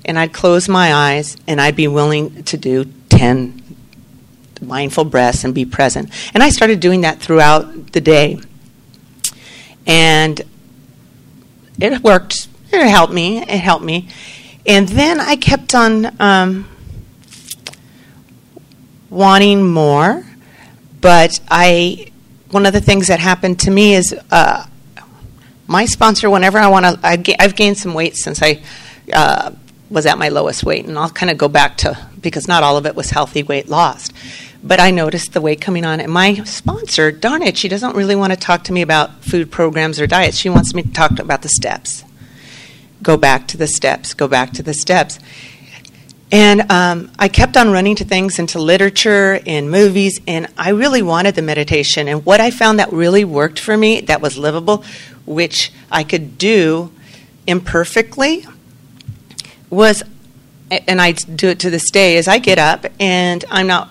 and 0.04 0.18
I'd 0.18 0.32
close 0.32 0.68
my 0.68 0.94
eyes 0.94 1.36
and 1.48 1.60
I'd 1.60 1.76
be 1.76 1.88
willing 1.88 2.44
to 2.44 2.56
do 2.56 2.84
10 3.08 3.62
mindful 4.62 5.04
breaths 5.04 5.44
and 5.44 5.52
be 5.52 5.64
present. 5.64 6.10
And 6.32 6.42
I 6.42 6.50
started 6.50 6.80
doing 6.80 7.02
that 7.02 7.18
throughout 7.18 7.92
the 7.92 8.00
day. 8.00 8.38
And 9.86 10.40
it 11.80 12.02
worked. 12.02 12.48
It 12.72 12.88
helped 12.88 13.12
me. 13.12 13.38
It 13.38 13.48
helped 13.48 13.84
me. 13.84 14.08
And 14.64 14.88
then 14.88 15.20
I 15.20 15.36
kept 15.36 15.74
on 15.74 16.20
um, 16.20 16.68
wanting 19.10 19.68
more. 19.68 20.24
But 21.00 21.40
I, 21.48 22.12
one 22.50 22.64
of 22.64 22.72
the 22.72 22.80
things 22.80 23.08
that 23.08 23.18
happened 23.18 23.60
to 23.60 23.70
me 23.70 23.94
is 23.94 24.14
uh, 24.30 24.66
my 25.66 25.86
sponsor, 25.86 26.28
whenever 26.28 26.58
I 26.58 26.68
want 26.68 26.84
to, 26.84 26.98
I've 27.06 27.56
gained 27.56 27.78
some 27.78 27.94
weight 27.94 28.16
since 28.16 28.42
I 28.42 28.62
uh, 29.12 29.52
was 29.90 30.06
at 30.06 30.18
my 30.18 30.28
lowest 30.28 30.64
weight, 30.64 30.86
and 30.86 30.98
I'll 30.98 31.10
kind 31.10 31.30
of 31.30 31.38
go 31.38 31.48
back 31.48 31.76
to 31.78 31.96
because 32.20 32.48
not 32.48 32.62
all 32.62 32.76
of 32.76 32.86
it 32.86 32.94
was 32.94 33.10
healthy 33.10 33.42
weight 33.42 33.68
lost. 33.68 34.12
But 34.62 34.80
I 34.80 34.90
noticed 34.90 35.34
the 35.34 35.42
weight 35.42 35.60
coming 35.60 35.84
on, 35.84 36.00
and 36.00 36.10
my 36.10 36.34
sponsor, 36.44 37.12
darn 37.12 37.42
it, 37.42 37.58
she 37.58 37.68
doesn't 37.68 37.94
really 37.94 38.16
want 38.16 38.32
to 38.32 38.38
talk 38.38 38.64
to 38.64 38.72
me 38.72 38.80
about 38.80 39.22
food 39.22 39.50
programs 39.50 40.00
or 40.00 40.06
diets. 40.06 40.38
She 40.38 40.48
wants 40.48 40.74
me 40.74 40.82
to 40.82 40.90
talk 40.90 41.18
about 41.18 41.42
the 41.42 41.50
steps. 41.50 42.02
Go 43.02 43.18
back 43.18 43.46
to 43.48 43.58
the 43.58 43.66
steps, 43.66 44.14
go 44.14 44.26
back 44.26 44.52
to 44.52 44.62
the 44.62 44.72
steps. 44.72 45.18
And 46.32 46.72
um, 46.72 47.12
I 47.18 47.28
kept 47.28 47.56
on 47.56 47.70
running 47.70 47.96
to 47.96 48.04
things 48.04 48.38
into 48.38 48.58
literature 48.58 49.38
and 49.46 49.70
movies, 49.70 50.18
and 50.26 50.48
I 50.56 50.70
really 50.70 51.02
wanted 51.02 51.34
the 51.34 51.42
meditation. 51.42 52.08
And 52.08 52.24
what 52.24 52.40
I 52.40 52.50
found 52.50 52.78
that 52.78 52.92
really 52.92 53.24
worked 53.24 53.58
for 53.58 53.76
me, 53.76 54.00
that 54.00 54.22
was 54.22 54.38
livable, 54.38 54.82
which 55.26 55.72
I 55.90 56.04
could 56.04 56.38
do 56.38 56.92
imperfectly, 57.46 58.46
was, 59.70 60.02
and 60.70 61.00
I 61.00 61.12
do 61.12 61.48
it 61.48 61.58
to 61.60 61.70
this 61.70 61.90
day, 61.90 62.16
is 62.16 62.28
I 62.28 62.38
get 62.38 62.58
up 62.58 62.86
and 63.00 63.44
I'm 63.50 63.66
not, 63.66 63.90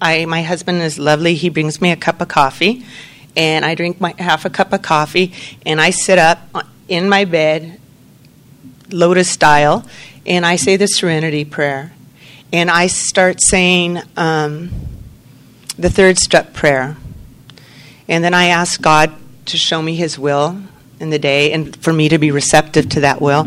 I 0.00 0.26
my 0.26 0.42
husband 0.42 0.82
is 0.82 0.98
lovely. 0.98 1.34
He 1.34 1.48
brings 1.48 1.80
me 1.80 1.90
a 1.90 1.96
cup 1.96 2.20
of 2.20 2.28
coffee, 2.28 2.84
and 3.36 3.64
I 3.64 3.74
drink 3.74 4.00
my 4.00 4.14
half 4.18 4.44
a 4.44 4.50
cup 4.50 4.72
of 4.72 4.82
coffee, 4.82 5.32
and 5.64 5.80
I 5.80 5.90
sit 5.90 6.18
up 6.18 6.38
in 6.88 7.08
my 7.08 7.24
bed, 7.24 7.80
lotus 8.90 9.30
style, 9.30 9.84
and 10.26 10.44
I 10.44 10.56
say 10.56 10.76
the 10.76 10.86
Serenity 10.86 11.44
Prayer, 11.44 11.92
and 12.52 12.70
I 12.70 12.86
start 12.86 13.40
saying 13.40 14.00
um, 14.16 14.70
the 15.78 15.90
third 15.90 16.18
step 16.18 16.52
prayer, 16.52 16.96
and 18.08 18.22
then 18.22 18.34
I 18.34 18.46
ask 18.46 18.80
God 18.80 19.12
to 19.46 19.56
show 19.56 19.82
me 19.82 19.94
His 19.94 20.18
will 20.18 20.58
in 21.04 21.10
the 21.10 21.18
day 21.20 21.52
and 21.52 21.76
for 21.76 21.92
me 21.92 22.08
to 22.08 22.18
be 22.18 22.32
receptive 22.32 22.88
to 22.88 23.00
that 23.00 23.20
will. 23.20 23.46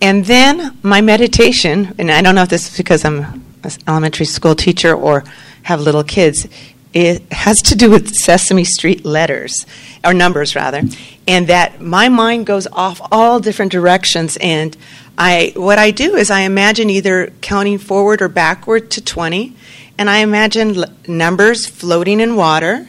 And 0.00 0.24
then 0.24 0.78
my 0.82 1.00
meditation, 1.00 1.94
and 1.98 2.10
I 2.10 2.22
don't 2.22 2.34
know 2.34 2.42
if 2.42 2.48
this 2.48 2.70
is 2.70 2.76
because 2.76 3.04
I'm 3.04 3.18
an 3.64 3.72
elementary 3.88 4.26
school 4.26 4.54
teacher 4.54 4.94
or 4.94 5.24
have 5.62 5.80
little 5.80 6.04
kids, 6.04 6.46
it 6.92 7.32
has 7.32 7.62
to 7.62 7.76
do 7.76 7.90
with 7.90 8.14
Sesame 8.14 8.64
Street 8.64 9.04
letters, 9.04 9.66
or 10.04 10.12
numbers 10.12 10.56
rather, 10.56 10.82
and 11.28 11.46
that 11.46 11.80
my 11.80 12.08
mind 12.08 12.46
goes 12.46 12.66
off 12.72 13.00
all 13.12 13.38
different 13.38 13.70
directions. 13.70 14.36
And 14.40 14.76
I, 15.16 15.52
what 15.54 15.78
I 15.78 15.90
do 15.92 16.16
is 16.16 16.30
I 16.30 16.40
imagine 16.40 16.90
either 16.90 17.32
counting 17.40 17.78
forward 17.78 18.22
or 18.22 18.28
backward 18.28 18.90
to 18.92 19.04
20, 19.04 19.54
and 19.98 20.10
I 20.10 20.18
imagine 20.18 20.84
numbers 21.06 21.66
floating 21.66 22.20
in 22.20 22.34
water, 22.34 22.88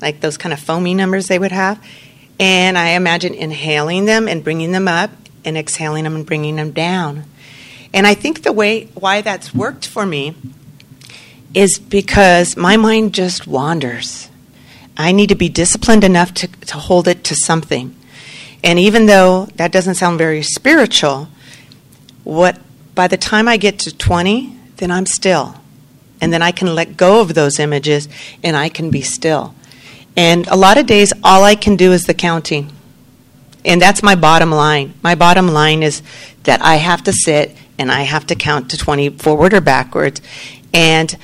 like 0.00 0.20
those 0.20 0.36
kind 0.36 0.52
of 0.52 0.60
foamy 0.60 0.94
numbers 0.94 1.26
they 1.26 1.38
would 1.38 1.52
have, 1.52 1.82
and 2.42 2.76
I 2.76 2.88
imagine 2.88 3.34
inhaling 3.34 4.06
them 4.06 4.26
and 4.26 4.42
bringing 4.42 4.72
them 4.72 4.88
up 4.88 5.12
and 5.44 5.56
exhaling 5.56 6.02
them 6.02 6.16
and 6.16 6.26
bringing 6.26 6.56
them 6.56 6.72
down. 6.72 7.22
And 7.94 8.04
I 8.04 8.14
think 8.14 8.42
the 8.42 8.52
way 8.52 8.86
why 8.94 9.20
that's 9.20 9.54
worked 9.54 9.86
for 9.86 10.04
me 10.04 10.34
is 11.54 11.78
because 11.78 12.56
my 12.56 12.76
mind 12.76 13.14
just 13.14 13.46
wanders. 13.46 14.28
I 14.96 15.12
need 15.12 15.28
to 15.28 15.36
be 15.36 15.48
disciplined 15.48 16.02
enough 16.02 16.34
to, 16.34 16.48
to 16.48 16.78
hold 16.78 17.06
it 17.06 17.22
to 17.24 17.36
something. 17.36 17.94
And 18.64 18.76
even 18.76 19.06
though 19.06 19.46
that 19.54 19.70
doesn't 19.70 19.94
sound 19.94 20.18
very 20.18 20.42
spiritual, 20.42 21.28
what 22.24 22.58
by 22.96 23.06
the 23.06 23.16
time 23.16 23.46
I 23.46 23.56
get 23.56 23.78
to 23.80 23.96
20, 23.96 24.56
then 24.78 24.90
I'm 24.90 25.06
still. 25.06 25.54
And 26.20 26.32
then 26.32 26.42
I 26.42 26.50
can 26.50 26.74
let 26.74 26.96
go 26.96 27.20
of 27.20 27.34
those 27.34 27.60
images 27.60 28.08
and 28.42 28.56
I 28.56 28.68
can 28.68 28.90
be 28.90 29.00
still. 29.00 29.54
And 30.16 30.46
a 30.48 30.56
lot 30.56 30.78
of 30.78 30.86
days, 30.86 31.12
all 31.22 31.44
I 31.44 31.54
can 31.54 31.76
do 31.76 31.92
is 31.92 32.04
the 32.04 32.14
counting. 32.14 32.72
And 33.64 33.80
that's 33.80 34.02
my 34.02 34.14
bottom 34.14 34.50
line. 34.50 34.94
My 35.02 35.14
bottom 35.14 35.48
line 35.48 35.82
is 35.82 36.02
that 36.42 36.60
I 36.62 36.76
have 36.76 37.02
to 37.04 37.12
sit 37.12 37.56
and 37.78 37.90
I 37.90 38.02
have 38.02 38.26
to 38.26 38.34
count 38.34 38.70
to 38.70 38.76
20 38.76 39.10
forward 39.10 39.54
or 39.54 39.60
backwards. 39.60 40.20
And 40.74 41.16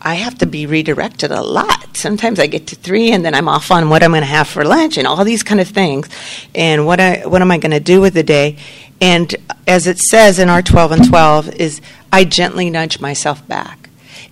I 0.00 0.14
have 0.14 0.36
to 0.38 0.46
be 0.46 0.66
redirected 0.66 1.30
a 1.30 1.42
lot. 1.42 1.96
Sometimes 1.96 2.38
I 2.38 2.46
get 2.46 2.66
to 2.68 2.76
three 2.76 3.10
and 3.10 3.24
then 3.24 3.34
I'm 3.34 3.48
off 3.48 3.70
on 3.70 3.88
what 3.88 4.02
I'm 4.02 4.10
going 4.10 4.20
to 4.20 4.26
have 4.26 4.48
for 4.48 4.64
lunch 4.64 4.98
and 4.98 5.06
all 5.06 5.24
these 5.24 5.42
kind 5.42 5.60
of 5.60 5.68
things. 5.68 6.08
And 6.54 6.86
what, 6.86 7.00
I, 7.00 7.22
what 7.26 7.40
am 7.40 7.50
I 7.50 7.58
going 7.58 7.72
to 7.72 7.80
do 7.80 8.00
with 8.02 8.12
the 8.14 8.22
day? 8.22 8.58
And 9.00 9.34
as 9.66 9.86
it 9.86 9.98
says 9.98 10.38
in 10.38 10.50
our 10.50 10.62
12 10.62 10.92
and 10.92 11.08
12, 11.08 11.54
is 11.54 11.80
I 12.12 12.24
gently 12.24 12.68
nudge 12.68 13.00
myself 13.00 13.46
back. 13.48 13.83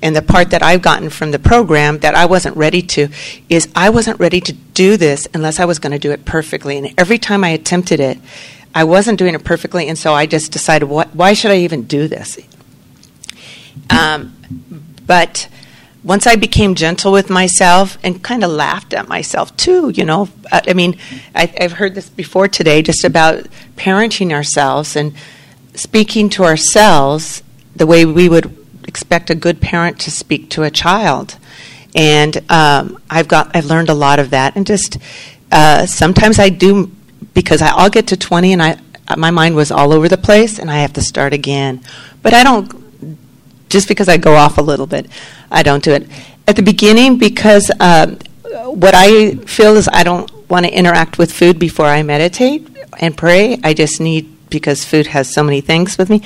And 0.02 0.16
the 0.16 0.22
part 0.22 0.50
that 0.50 0.62
I've 0.62 0.82
gotten 0.82 1.10
from 1.10 1.30
the 1.30 1.38
program 1.38 2.00
that 2.00 2.16
I 2.16 2.26
wasn't 2.26 2.56
ready 2.56 2.82
to 2.82 3.08
is 3.48 3.68
I 3.74 3.88
wasn't 3.90 4.18
ready 4.18 4.40
to 4.40 4.52
do 4.52 4.96
this 4.96 5.28
unless 5.32 5.60
I 5.60 5.64
was 5.64 5.78
going 5.78 5.92
to 5.92 5.98
do 5.98 6.10
it 6.10 6.24
perfectly. 6.24 6.76
And 6.76 6.92
every 6.98 7.18
time 7.18 7.44
I 7.44 7.50
attempted 7.50 8.00
it, 8.00 8.18
I 8.74 8.84
wasn't 8.84 9.18
doing 9.18 9.34
it 9.34 9.44
perfectly. 9.44 9.88
And 9.88 9.96
so 9.96 10.12
I 10.12 10.26
just 10.26 10.50
decided, 10.50 10.86
what, 10.86 11.14
why 11.14 11.34
should 11.34 11.52
I 11.52 11.58
even 11.58 11.84
do 11.84 12.08
this? 12.08 12.38
Um, 13.90 14.36
but 15.06 15.48
once 16.02 16.26
I 16.26 16.34
became 16.36 16.74
gentle 16.74 17.12
with 17.12 17.30
myself 17.30 17.96
and 18.02 18.22
kind 18.22 18.42
of 18.42 18.50
laughed 18.50 18.92
at 18.94 19.08
myself 19.08 19.56
too, 19.56 19.90
you 19.90 20.04
know, 20.04 20.28
I, 20.50 20.72
mean, 20.72 20.96
I, 21.34 21.46
have 21.58 21.72
heard 21.72 21.94
this 21.94 22.08
before 22.08 22.48
today 22.48 22.82
just 22.82 23.04
about 23.04 23.46
parenting 23.76 24.32
ourselves 24.32 24.96
and 24.96 25.14
speaking 25.74 26.28
to 26.30 26.44
ourselves 26.44 27.42
the 27.76 27.86
way 27.86 28.04
we 28.04 28.28
would 28.28 28.61
expect 28.86 29.30
a 29.30 29.34
good 29.34 29.60
parent 29.60 29.98
to 30.00 30.10
speak 30.10 30.50
to 30.50 30.62
a 30.62 30.70
child. 30.70 31.38
And 31.94 32.38
um, 32.50 33.00
I've 33.10 33.28
got 33.28 33.54
I've 33.54 33.66
learned 33.66 33.90
a 33.90 33.94
lot 33.94 34.18
of 34.18 34.30
that, 34.30 34.56
and 34.56 34.66
just 34.66 34.98
uh, 35.50 35.86
sometimes 35.86 36.38
I 36.38 36.48
do 36.48 36.90
because 37.34 37.60
I, 37.60 37.68
I'll 37.68 37.90
get 37.90 38.08
to 38.08 38.16
twenty 38.16 38.52
and 38.52 38.62
I 38.62 38.78
my 39.16 39.30
mind 39.30 39.56
was 39.56 39.70
all 39.70 39.92
over 39.92 40.08
the 40.08 40.16
place, 40.16 40.58
and 40.58 40.70
I 40.70 40.78
have 40.78 40.94
to 40.94 41.02
start 41.02 41.32
again. 41.32 41.82
But 42.22 42.32
I 42.32 42.44
don't 42.44 42.82
just 43.68 43.88
because 43.88 44.08
I 44.08 44.16
go 44.16 44.34
off 44.34 44.58
a 44.58 44.62
little 44.62 44.86
bit, 44.86 45.06
I 45.50 45.62
don't 45.62 45.82
do 45.82 45.92
it 45.92 46.08
at 46.46 46.56
the 46.56 46.62
beginning 46.62 47.18
because 47.18 47.70
um, 47.80 48.18
what 48.66 48.94
I 48.94 49.36
feel 49.36 49.76
is 49.76 49.88
I 49.92 50.02
don't 50.02 50.30
want 50.50 50.66
to 50.66 50.72
interact 50.72 51.18
with 51.18 51.32
food 51.32 51.58
before 51.58 51.86
I 51.86 52.02
meditate 52.02 52.68
and 53.00 53.16
pray. 53.16 53.58
I 53.64 53.74
just 53.74 54.00
need 54.00 54.28
because 54.50 54.84
food 54.84 55.06
has 55.08 55.32
so 55.32 55.42
many 55.42 55.62
things 55.62 55.96
with 55.96 56.10
me. 56.10 56.22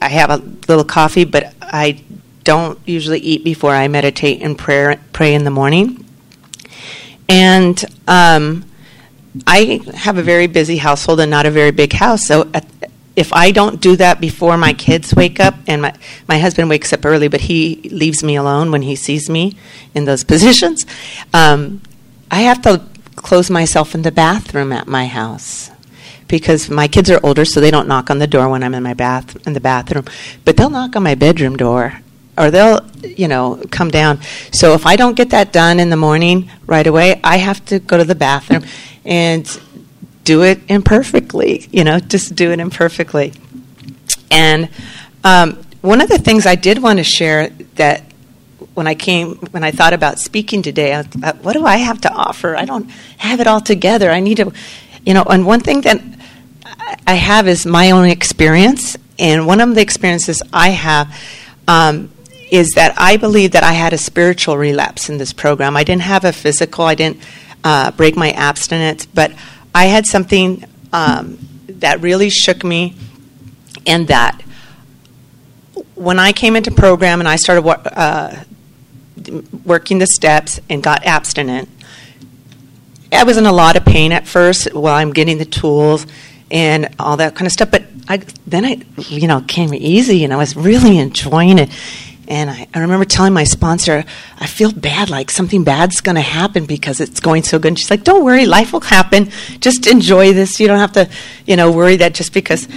I 0.00 0.08
have 0.08 0.30
a 0.30 0.36
little 0.68 0.84
coffee, 0.84 1.24
but 1.24 1.54
I 1.62 2.02
don't 2.44 2.78
usually 2.86 3.18
eat 3.18 3.44
before 3.44 3.74
I 3.74 3.88
meditate 3.88 4.42
and 4.42 4.56
prayer, 4.56 5.00
pray 5.12 5.34
in 5.34 5.44
the 5.44 5.50
morning. 5.50 6.04
And 7.28 7.82
um, 8.06 8.64
I 9.46 9.80
have 9.94 10.18
a 10.18 10.22
very 10.22 10.46
busy 10.46 10.76
household 10.76 11.20
and 11.20 11.30
not 11.30 11.46
a 11.46 11.50
very 11.50 11.72
big 11.72 11.92
house. 11.92 12.26
So 12.26 12.48
at, 12.54 12.66
if 13.16 13.32
I 13.32 13.50
don't 13.50 13.80
do 13.80 13.96
that 13.96 14.20
before 14.20 14.56
my 14.56 14.74
kids 14.74 15.14
wake 15.14 15.40
up, 15.40 15.54
and 15.66 15.82
my, 15.82 15.94
my 16.28 16.38
husband 16.38 16.68
wakes 16.68 16.92
up 16.92 17.04
early, 17.04 17.28
but 17.28 17.40
he 17.40 17.88
leaves 17.90 18.22
me 18.22 18.36
alone 18.36 18.70
when 18.70 18.82
he 18.82 18.94
sees 18.94 19.28
me 19.28 19.56
in 19.94 20.04
those 20.04 20.22
positions, 20.32 20.84
um, 21.32 21.80
I 22.30 22.42
have 22.42 22.62
to 22.62 22.82
close 23.16 23.50
myself 23.50 23.94
in 23.94 24.02
the 24.02 24.12
bathroom 24.12 24.72
at 24.72 24.86
my 24.86 25.06
house 25.06 25.70
because 26.28 26.68
my 26.68 26.88
kids 26.88 27.10
are 27.10 27.20
older, 27.22 27.44
so 27.44 27.60
they 27.60 27.70
don't 27.70 27.88
knock 27.88 28.10
on 28.10 28.18
the 28.18 28.26
door 28.26 28.48
when 28.48 28.62
I'm 28.62 28.74
in 28.74 28.82
my 28.82 28.94
bath 28.94 29.36
in 29.46 29.52
the 29.52 29.60
bathroom, 29.60 30.04
but 30.44 30.56
they'll 30.56 30.70
knock 30.70 30.96
on 30.96 31.02
my 31.02 31.14
bedroom 31.14 31.56
door 31.56 32.00
or 32.38 32.50
they'll 32.50 32.84
you 33.02 33.28
know 33.28 33.62
come 33.70 33.90
down. 33.90 34.20
So 34.52 34.74
if 34.74 34.86
I 34.86 34.96
don't 34.96 35.16
get 35.16 35.30
that 35.30 35.52
done 35.52 35.80
in 35.80 35.90
the 35.90 35.96
morning 35.96 36.50
right 36.66 36.86
away, 36.86 37.20
I 37.22 37.38
have 37.38 37.64
to 37.66 37.78
go 37.78 37.96
to 37.96 38.04
the 38.04 38.14
bathroom 38.14 38.64
and 39.04 39.60
do 40.24 40.42
it 40.42 40.60
imperfectly. 40.68 41.68
You 41.70 41.84
know, 41.84 41.98
just 41.98 42.34
do 42.34 42.50
it 42.50 42.60
imperfectly. 42.60 43.32
And 44.30 44.68
um, 45.24 45.62
one 45.80 46.00
of 46.00 46.08
the 46.08 46.18
things 46.18 46.46
I 46.46 46.56
did 46.56 46.82
want 46.82 46.98
to 46.98 47.04
share 47.04 47.48
that 47.76 48.02
when 48.74 48.86
I 48.86 48.94
came, 48.94 49.36
when 49.52 49.64
I 49.64 49.70
thought 49.70 49.92
about 49.92 50.18
speaking 50.18 50.62
today, 50.62 50.94
I 50.94 51.02
thought, 51.02 51.36
what 51.42 51.54
do 51.54 51.64
I 51.64 51.76
have 51.76 52.00
to 52.02 52.12
offer? 52.12 52.56
I 52.56 52.64
don't 52.64 52.90
have 53.18 53.40
it 53.40 53.46
all 53.46 53.60
together. 53.60 54.10
I 54.10 54.20
need 54.20 54.36
to, 54.36 54.52
you 55.04 55.14
know, 55.14 55.22
and 55.22 55.46
one 55.46 55.60
thing 55.60 55.80
that 55.82 56.02
I 57.06 57.14
have 57.14 57.48
is 57.48 57.66
my 57.66 57.90
own 57.90 58.08
experience. 58.08 58.96
And 59.18 59.46
one 59.46 59.60
of 59.60 59.74
the 59.74 59.80
experiences 59.80 60.42
I 60.52 60.70
have 60.70 61.14
um, 61.66 62.10
is 62.50 62.72
that 62.72 62.94
I 62.96 63.16
believe 63.16 63.52
that 63.52 63.62
I 63.62 63.72
had 63.72 63.92
a 63.92 63.98
spiritual 63.98 64.56
relapse 64.56 65.08
in 65.08 65.18
this 65.18 65.32
program. 65.32 65.76
I 65.76 65.84
didn't 65.84 66.02
have 66.02 66.24
a 66.24 66.32
physical, 66.32 66.84
I 66.84 66.94
didn't 66.94 67.18
uh, 67.64 67.90
break 67.92 68.16
my 68.16 68.30
abstinence, 68.32 69.06
but 69.06 69.32
I 69.74 69.86
had 69.86 70.06
something 70.06 70.64
um, 70.92 71.38
that 71.68 72.00
really 72.00 72.30
shook 72.30 72.62
me, 72.62 72.94
and 73.86 74.08
that 74.08 74.40
when 75.94 76.18
I 76.18 76.32
came 76.32 76.56
into 76.56 76.70
program 76.70 77.20
and 77.20 77.28
I 77.28 77.36
started 77.36 77.66
uh, 77.66 78.44
working 79.64 79.98
the 79.98 80.06
steps 80.06 80.60
and 80.68 80.82
got 80.82 81.04
abstinent. 81.04 81.68
I 83.12 83.24
was 83.24 83.36
in 83.36 83.46
a 83.46 83.52
lot 83.52 83.76
of 83.76 83.84
pain 83.84 84.12
at 84.12 84.26
first 84.26 84.74
while 84.74 84.94
I'm 84.94 85.12
getting 85.12 85.38
the 85.38 85.44
tools 85.44 86.06
and 86.50 86.94
all 86.98 87.16
that 87.16 87.34
kind 87.34 87.46
of 87.46 87.52
stuff. 87.52 87.70
But 87.70 87.84
I, 88.08 88.18
then 88.46 88.64
it, 88.64 89.10
you 89.10 89.28
know, 89.28 89.42
came 89.46 89.72
easy, 89.74 90.24
and 90.24 90.32
I 90.32 90.36
was 90.36 90.56
really 90.56 90.98
enjoying 90.98 91.58
it. 91.58 91.70
And 92.28 92.50
I, 92.50 92.66
I 92.74 92.80
remember 92.80 93.04
telling 93.04 93.32
my 93.32 93.44
sponsor, 93.44 94.04
I 94.38 94.46
feel 94.46 94.72
bad, 94.72 95.10
like 95.10 95.30
something 95.30 95.62
bad's 95.64 96.00
going 96.00 96.16
to 96.16 96.20
happen 96.20 96.66
because 96.66 97.00
it's 97.00 97.20
going 97.20 97.44
so 97.44 97.58
good. 97.58 97.68
And 97.68 97.78
she's 97.78 97.90
like, 97.90 98.04
Don't 98.04 98.24
worry, 98.24 98.46
life 98.46 98.72
will 98.72 98.80
happen. 98.80 99.30
Just 99.60 99.86
enjoy 99.86 100.32
this. 100.32 100.58
You 100.58 100.66
don't 100.66 100.78
have 100.78 100.92
to, 100.92 101.08
you 101.46 101.56
know, 101.56 101.70
worry 101.70 101.96
that 101.96 102.14
just 102.14 102.32
because 102.32 102.68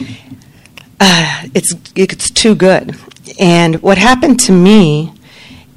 uh, 0.99 1.43
it's 1.53 1.73
it's 1.95 2.29
too 2.29 2.55
good. 2.55 2.95
And 3.39 3.81
what 3.81 3.97
happened 3.97 4.39
to 4.41 4.51
me 4.51 5.13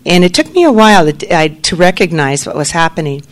and 0.05 0.25
it 0.25 0.35
took 0.35 0.53
me 0.53 0.65
a 0.65 0.73
while 0.73 1.11
to, 1.13 1.49
to 1.49 1.77
recognize 1.77 2.47
what 2.47 2.57
was 2.57 2.73
happening. 2.73 3.23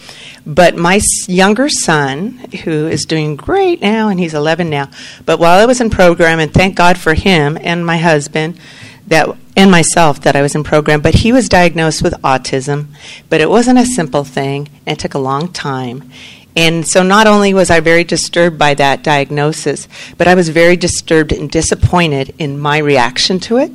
But 0.46 0.76
my 0.76 1.00
younger 1.26 1.68
son, 1.68 2.38
who 2.64 2.86
is 2.86 3.04
doing 3.04 3.36
great 3.36 3.80
now, 3.80 4.08
and 4.08 4.18
he's 4.18 4.34
11 4.34 4.70
now, 4.70 4.88
but 5.26 5.38
while 5.38 5.60
I 5.60 5.66
was 5.66 5.80
in 5.80 5.90
program, 5.90 6.38
and 6.38 6.52
thank 6.52 6.76
God 6.76 6.96
for 6.96 7.14
him 7.14 7.58
and 7.60 7.84
my 7.84 7.98
husband, 7.98 8.58
that 9.06 9.28
and 9.56 9.70
myself 9.70 10.22
that 10.22 10.36
I 10.36 10.42
was 10.42 10.54
in 10.54 10.62
program, 10.62 11.00
but 11.00 11.16
he 11.16 11.32
was 11.32 11.48
diagnosed 11.48 12.02
with 12.02 12.14
autism. 12.22 12.86
But 13.28 13.40
it 13.40 13.50
wasn't 13.50 13.78
a 13.78 13.84
simple 13.84 14.24
thing, 14.24 14.68
and 14.86 14.96
it 14.96 15.00
took 15.00 15.14
a 15.14 15.18
long 15.18 15.52
time. 15.52 16.10
And 16.56 16.86
so 16.86 17.02
not 17.02 17.26
only 17.26 17.52
was 17.52 17.70
I 17.70 17.80
very 17.80 18.04
disturbed 18.04 18.58
by 18.58 18.74
that 18.74 19.02
diagnosis, 19.02 19.88
but 20.16 20.28
I 20.28 20.34
was 20.34 20.48
very 20.48 20.76
disturbed 20.76 21.32
and 21.32 21.50
disappointed 21.50 22.34
in 22.38 22.58
my 22.58 22.78
reaction 22.78 23.38
to 23.40 23.58
it. 23.58 23.72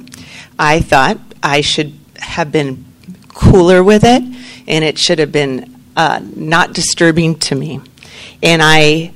I 0.58 0.80
thought 0.80 1.20
I 1.44 1.62
should 1.62 1.94
have 2.20 2.52
been 2.52 2.86
cooler 3.30 3.84
with 3.84 4.04
it, 4.04 4.24
and 4.68 4.84
it 4.84 4.98
should 4.98 5.20
have 5.20 5.32
been 5.32 5.76
uh, 5.96 6.22
not 6.36 6.74
disturbing 6.74 7.38
to 7.40 7.56
me. 7.56 7.82
And 8.42 8.62
I, 8.64 9.14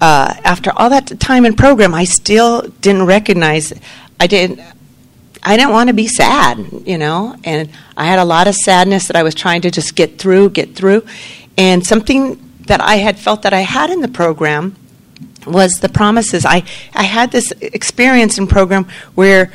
uh, 0.00 0.34
after 0.44 0.70
all 0.76 0.90
that 0.90 1.20
time 1.20 1.44
in 1.44 1.54
program, 1.54 1.94
I 1.94 2.04
still 2.04 2.62
didn't 2.80 3.06
recognize. 3.06 3.72
I 4.20 4.26
didn't. 4.26 4.60
I 5.40 5.56
didn't 5.56 5.70
want 5.70 5.88
to 5.88 5.94
be 5.94 6.08
sad, 6.08 6.66
you 6.84 6.98
know, 6.98 7.36
and 7.44 7.70
I 7.96 8.06
had 8.06 8.18
a 8.18 8.24
lot 8.24 8.48
of 8.48 8.56
sadness 8.56 9.06
that 9.06 9.14
I 9.14 9.22
was 9.22 9.36
trying 9.36 9.60
to 9.62 9.70
just 9.70 9.94
get 9.94 10.18
through, 10.18 10.50
get 10.50 10.74
through, 10.74 11.06
and 11.56 11.86
something 11.86 12.42
that 12.66 12.80
I 12.80 12.96
had 12.96 13.18
felt 13.18 13.42
that 13.42 13.52
I 13.52 13.60
had 13.60 13.90
in 13.90 14.00
the 14.00 14.08
program 14.08 14.74
was 15.46 15.74
the 15.80 15.88
promises. 15.88 16.44
I 16.44 16.64
I 16.92 17.04
had 17.04 17.30
this 17.30 17.52
experience 17.60 18.36
in 18.36 18.46
program 18.46 18.88
where, 19.14 19.52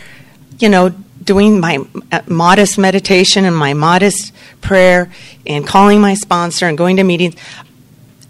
you 0.57 0.69
know, 0.69 0.93
doing 1.23 1.59
my 1.59 1.79
uh, 2.11 2.21
modest 2.27 2.77
meditation 2.77 3.45
and 3.45 3.55
my 3.55 3.73
modest 3.73 4.33
prayer 4.61 5.11
and 5.45 5.65
calling 5.65 6.01
my 6.01 6.13
sponsor 6.13 6.67
and 6.67 6.77
going 6.77 6.97
to 6.97 7.03
meetings, 7.03 7.35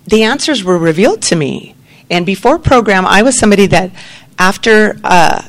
the 0.06 0.24
answers 0.24 0.64
were 0.64 0.78
revealed 0.78 1.22
to 1.24 1.36
me. 1.36 1.76
And 2.10 2.26
before 2.26 2.60
program, 2.60 3.06
I 3.06 3.22
was 3.24 3.38
somebody 3.40 3.68
that 3.68 3.92
after 4.38 5.00
uh, 5.04 5.44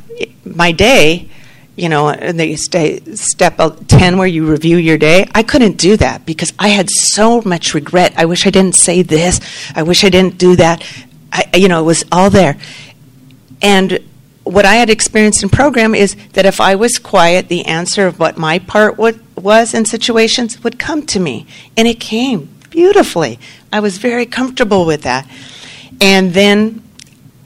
my 0.45 0.73
day, 0.73 1.29
you 1.77 1.89
know, 1.89 2.15
they 2.15 2.55
stay 2.55 3.01
step 3.15 3.61
10 3.89 4.17
where 4.17 4.29
you 4.29 4.47
review 4.47 4.77
your 4.77 4.97
day. 4.97 5.29
I 5.35 5.43
couldn't 5.43 5.77
do 5.77 5.97
that 5.97 6.25
because 6.25 6.53
I 6.59 6.69
had 6.69 6.89
so 6.89 7.43
much 7.43 7.75
regret. 7.75 8.15
I 8.17 8.27
wish 8.27 8.47
I 8.47 8.51
didn't 8.51 8.77
say 8.77 9.03
this. 9.03 9.41
I 9.75 9.83
wish 9.83 10.05
I 10.05 10.09
didn't 10.09 10.39
do 10.39 10.55
that. 10.57 10.87
I, 11.33 11.51
you 11.55 11.69
know, 11.69 11.81
it 11.81 11.85
was 11.85 12.05
all 12.13 12.31
there. 12.31 12.57
And 13.61 13.99
what 14.45 14.67
I 14.67 14.75
had 14.75 14.91
experienced 14.91 15.43
in 15.43 15.49
program 15.49 15.95
is 15.95 16.17
that 16.35 16.45
if 16.45 16.61
I 16.61 16.75
was 16.75 16.99
quiet, 16.99 17.49
the 17.49 17.65
answer 17.65 18.07
of 18.07 18.19
what 18.19 18.37
my 18.37 18.59
part 18.59 18.99
would, 18.99 19.21
was 19.37 19.73
in 19.75 19.87
situations 19.87 20.63
would 20.63 20.79
come 20.79 21.05
to 21.07 21.19
me. 21.19 21.47
And 21.77 21.89
it 21.89 21.99
came 21.99 22.51
beautifully. 22.71 23.39
I 23.73 23.81
was 23.81 23.99
very 23.99 24.27
comfortable 24.27 24.85
with 24.85 25.03
that. 25.03 25.27
And 26.01 26.35
then, 26.35 26.83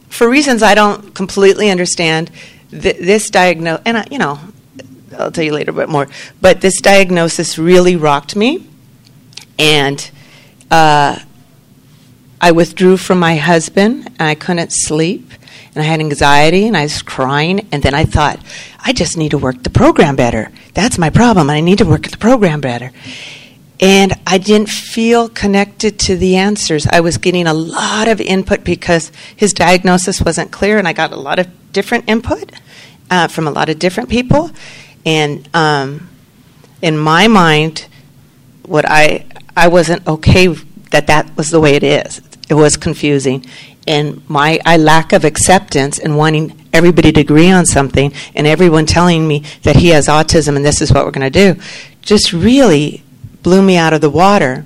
for 0.09 0.29
reasons 0.29 0.63
I 0.63 0.75
don't 0.75 1.15
completely 1.15 1.71
understand, 1.71 2.31
th- 2.71 2.97
this 2.97 3.31
diagnosis, 3.31 3.83
and 3.87 3.99
I, 3.99 4.07
you 4.11 4.19
know, 4.19 4.41
I'll 5.17 5.31
tell 5.31 5.45
you 5.45 5.53
later 5.53 5.71
a 5.71 5.75
bit 5.75 5.89
more, 5.89 6.09
but 6.41 6.61
this 6.61 6.81
diagnosis 6.81 7.59
really 7.59 7.95
rocked 7.95 8.35
me. 8.35 8.67
And 9.59 10.11
uh, 10.71 11.19
I 12.41 12.53
withdrew 12.53 12.97
from 12.97 13.19
my 13.19 13.37
husband, 13.37 14.07
and 14.19 14.29
I 14.29 14.35
couldn't 14.35 14.73
sleep 14.73 15.28
and 15.79 15.87
I 15.87 15.91
had 15.91 16.01
anxiety 16.01 16.67
and 16.67 16.77
I 16.77 16.83
was 16.83 17.03
crying. 17.03 17.69
And 17.71 17.85
then 17.85 17.95
I 17.95 18.05
thought, 18.05 18.41
I 18.85 18.93
just 18.93 19.17
need 19.17 19.31
to 19.31 19.39
work 19.39 19.63
the 19.63 19.71
program 19.71 20.17
better. 20.17 20.51
That's 20.75 20.99
my 20.99 21.09
problem. 21.09 21.49
I 21.51 21.61
need 21.61 21.79
to 21.79 21.85
work 21.85 22.09
the 22.09 22.17
program 22.17 22.61
better. 22.61 22.91
And 23.79 24.13
I 24.27 24.39
didn't 24.39 24.71
feel 24.71 25.29
connected 25.29 26.01
to 26.01 26.17
the 26.17 26.35
answers. 26.35 26.89
I 26.89 26.99
was 26.99 27.17
getting 27.17 27.47
a 27.47 27.55
lot 27.55 28.09
of 28.09 28.21
input 28.21 28.65
because 28.65 29.13
his 29.37 29.53
diagnosis 29.53 30.21
wasn't 30.21 30.51
clear, 30.51 30.79
and 30.79 30.89
I 30.89 30.93
got 30.93 31.13
a 31.13 31.17
lot 31.17 31.39
of 31.39 31.47
different 31.73 32.09
input 32.09 32.51
uh, 33.09 33.29
from 33.29 33.47
a 33.47 33.53
lot 33.53 33.69
of 33.69 33.79
different 33.79 34.09
people. 34.09 34.51
And 35.07 35.49
um, 35.55 36.09
in 36.83 36.99
my 36.99 37.29
mind, 37.29 37.87
what 38.65 38.85
I 38.85 39.27
I 39.57 39.69
wasn't 39.69 40.05
okay 40.09 40.49
that 40.91 41.07
that 41.07 41.37
was 41.37 41.51
the 41.51 41.61
way 41.61 41.77
it 41.77 41.85
is. 41.85 42.21
It 42.51 42.55
was 42.55 42.77
confusing, 42.77 43.47
and 43.89 44.29
my 44.29 44.61
I 44.67 44.77
lack 44.77 45.13
of 45.13 45.25
acceptance 45.25 45.99
and 45.99 46.17
wanting 46.17 46.69
everybody 46.73 47.11
to 47.11 47.21
agree 47.21 47.51
on 47.51 47.65
something 47.65 48.13
and 48.35 48.47
everyone 48.47 48.85
telling 48.85 49.27
me 49.27 49.45
that 49.63 49.77
he 49.77 49.89
has 49.89 50.07
autism 50.07 50.57
and 50.57 50.65
this 50.65 50.83
is 50.83 50.93
what 50.93 51.07
we're 51.07 51.11
going 51.11 51.33
to 51.33 51.55
do 51.55 51.61
just 52.03 52.33
really 52.33 53.03
blew 53.43 53.63
me 53.63 53.77
out 53.77 53.93
of 53.93 54.01
the 54.01 54.11
water. 54.11 54.65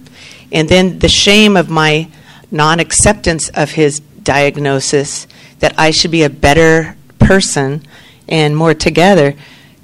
And 0.50 0.68
then 0.68 0.98
the 0.98 1.08
shame 1.08 1.56
of 1.56 1.70
my 1.70 2.08
non-acceptance 2.50 3.48
of 3.50 3.70
his 3.72 4.00
diagnosis 4.00 5.26
that 5.60 5.74
I 5.78 5.92
should 5.92 6.10
be 6.10 6.24
a 6.24 6.30
better 6.30 6.96
person 7.18 7.82
and 8.28 8.56
more 8.56 8.74
together 8.74 9.34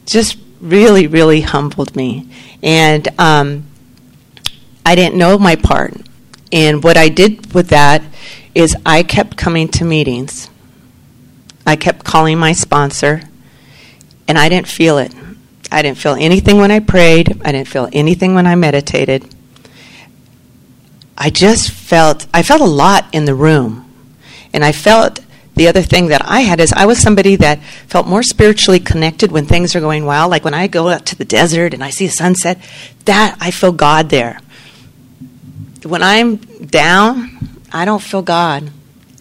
just 0.04 0.36
really 0.60 1.06
really 1.06 1.42
humbled 1.42 1.94
me. 1.94 2.28
And 2.62 3.06
um, 3.20 3.64
I 4.84 4.96
didn't 4.96 5.16
know 5.16 5.38
my 5.38 5.54
part. 5.54 5.94
And 6.50 6.82
what 6.82 6.96
I 6.96 7.08
did 7.08 7.54
with 7.54 7.68
that 7.68 8.02
is 8.58 8.74
I 8.84 9.04
kept 9.04 9.36
coming 9.36 9.68
to 9.68 9.84
meetings. 9.84 10.50
I 11.64 11.76
kept 11.76 12.04
calling 12.04 12.40
my 12.40 12.52
sponsor, 12.52 13.22
and 14.26 14.36
I 14.36 14.48
didn't 14.48 14.66
feel 14.66 14.98
it. 14.98 15.14
I 15.70 15.80
didn't 15.80 15.98
feel 15.98 16.14
anything 16.14 16.56
when 16.56 16.72
I 16.72 16.80
prayed. 16.80 17.40
I 17.44 17.52
didn't 17.52 17.68
feel 17.68 17.88
anything 17.92 18.34
when 18.34 18.48
I 18.48 18.56
meditated. 18.56 19.32
I 21.16 21.30
just 21.30 21.70
felt, 21.70 22.26
I 22.34 22.42
felt 22.42 22.60
a 22.60 22.64
lot 22.64 23.06
in 23.12 23.26
the 23.26 23.34
room. 23.34 23.88
And 24.52 24.64
I 24.64 24.72
felt 24.72 25.20
the 25.54 25.68
other 25.68 25.82
thing 25.82 26.08
that 26.08 26.22
I 26.24 26.40
had 26.40 26.58
is 26.58 26.72
I 26.72 26.86
was 26.86 26.98
somebody 26.98 27.36
that 27.36 27.62
felt 27.86 28.08
more 28.08 28.24
spiritually 28.24 28.80
connected 28.80 29.30
when 29.30 29.46
things 29.46 29.76
are 29.76 29.80
going 29.80 30.04
well. 30.04 30.28
Like 30.28 30.44
when 30.44 30.54
I 30.54 30.66
go 30.66 30.88
out 30.88 31.06
to 31.06 31.16
the 31.16 31.24
desert 31.24 31.74
and 31.74 31.84
I 31.84 31.90
see 31.90 32.06
a 32.06 32.10
sunset, 32.10 32.58
that 33.04 33.36
I 33.40 33.52
feel 33.52 33.70
God 33.70 34.08
there. 34.08 34.40
when 35.84 36.02
I'm 36.02 36.36
down, 36.36 37.57
I 37.72 37.84
don't 37.84 38.02
feel 38.02 38.22
God. 38.22 38.70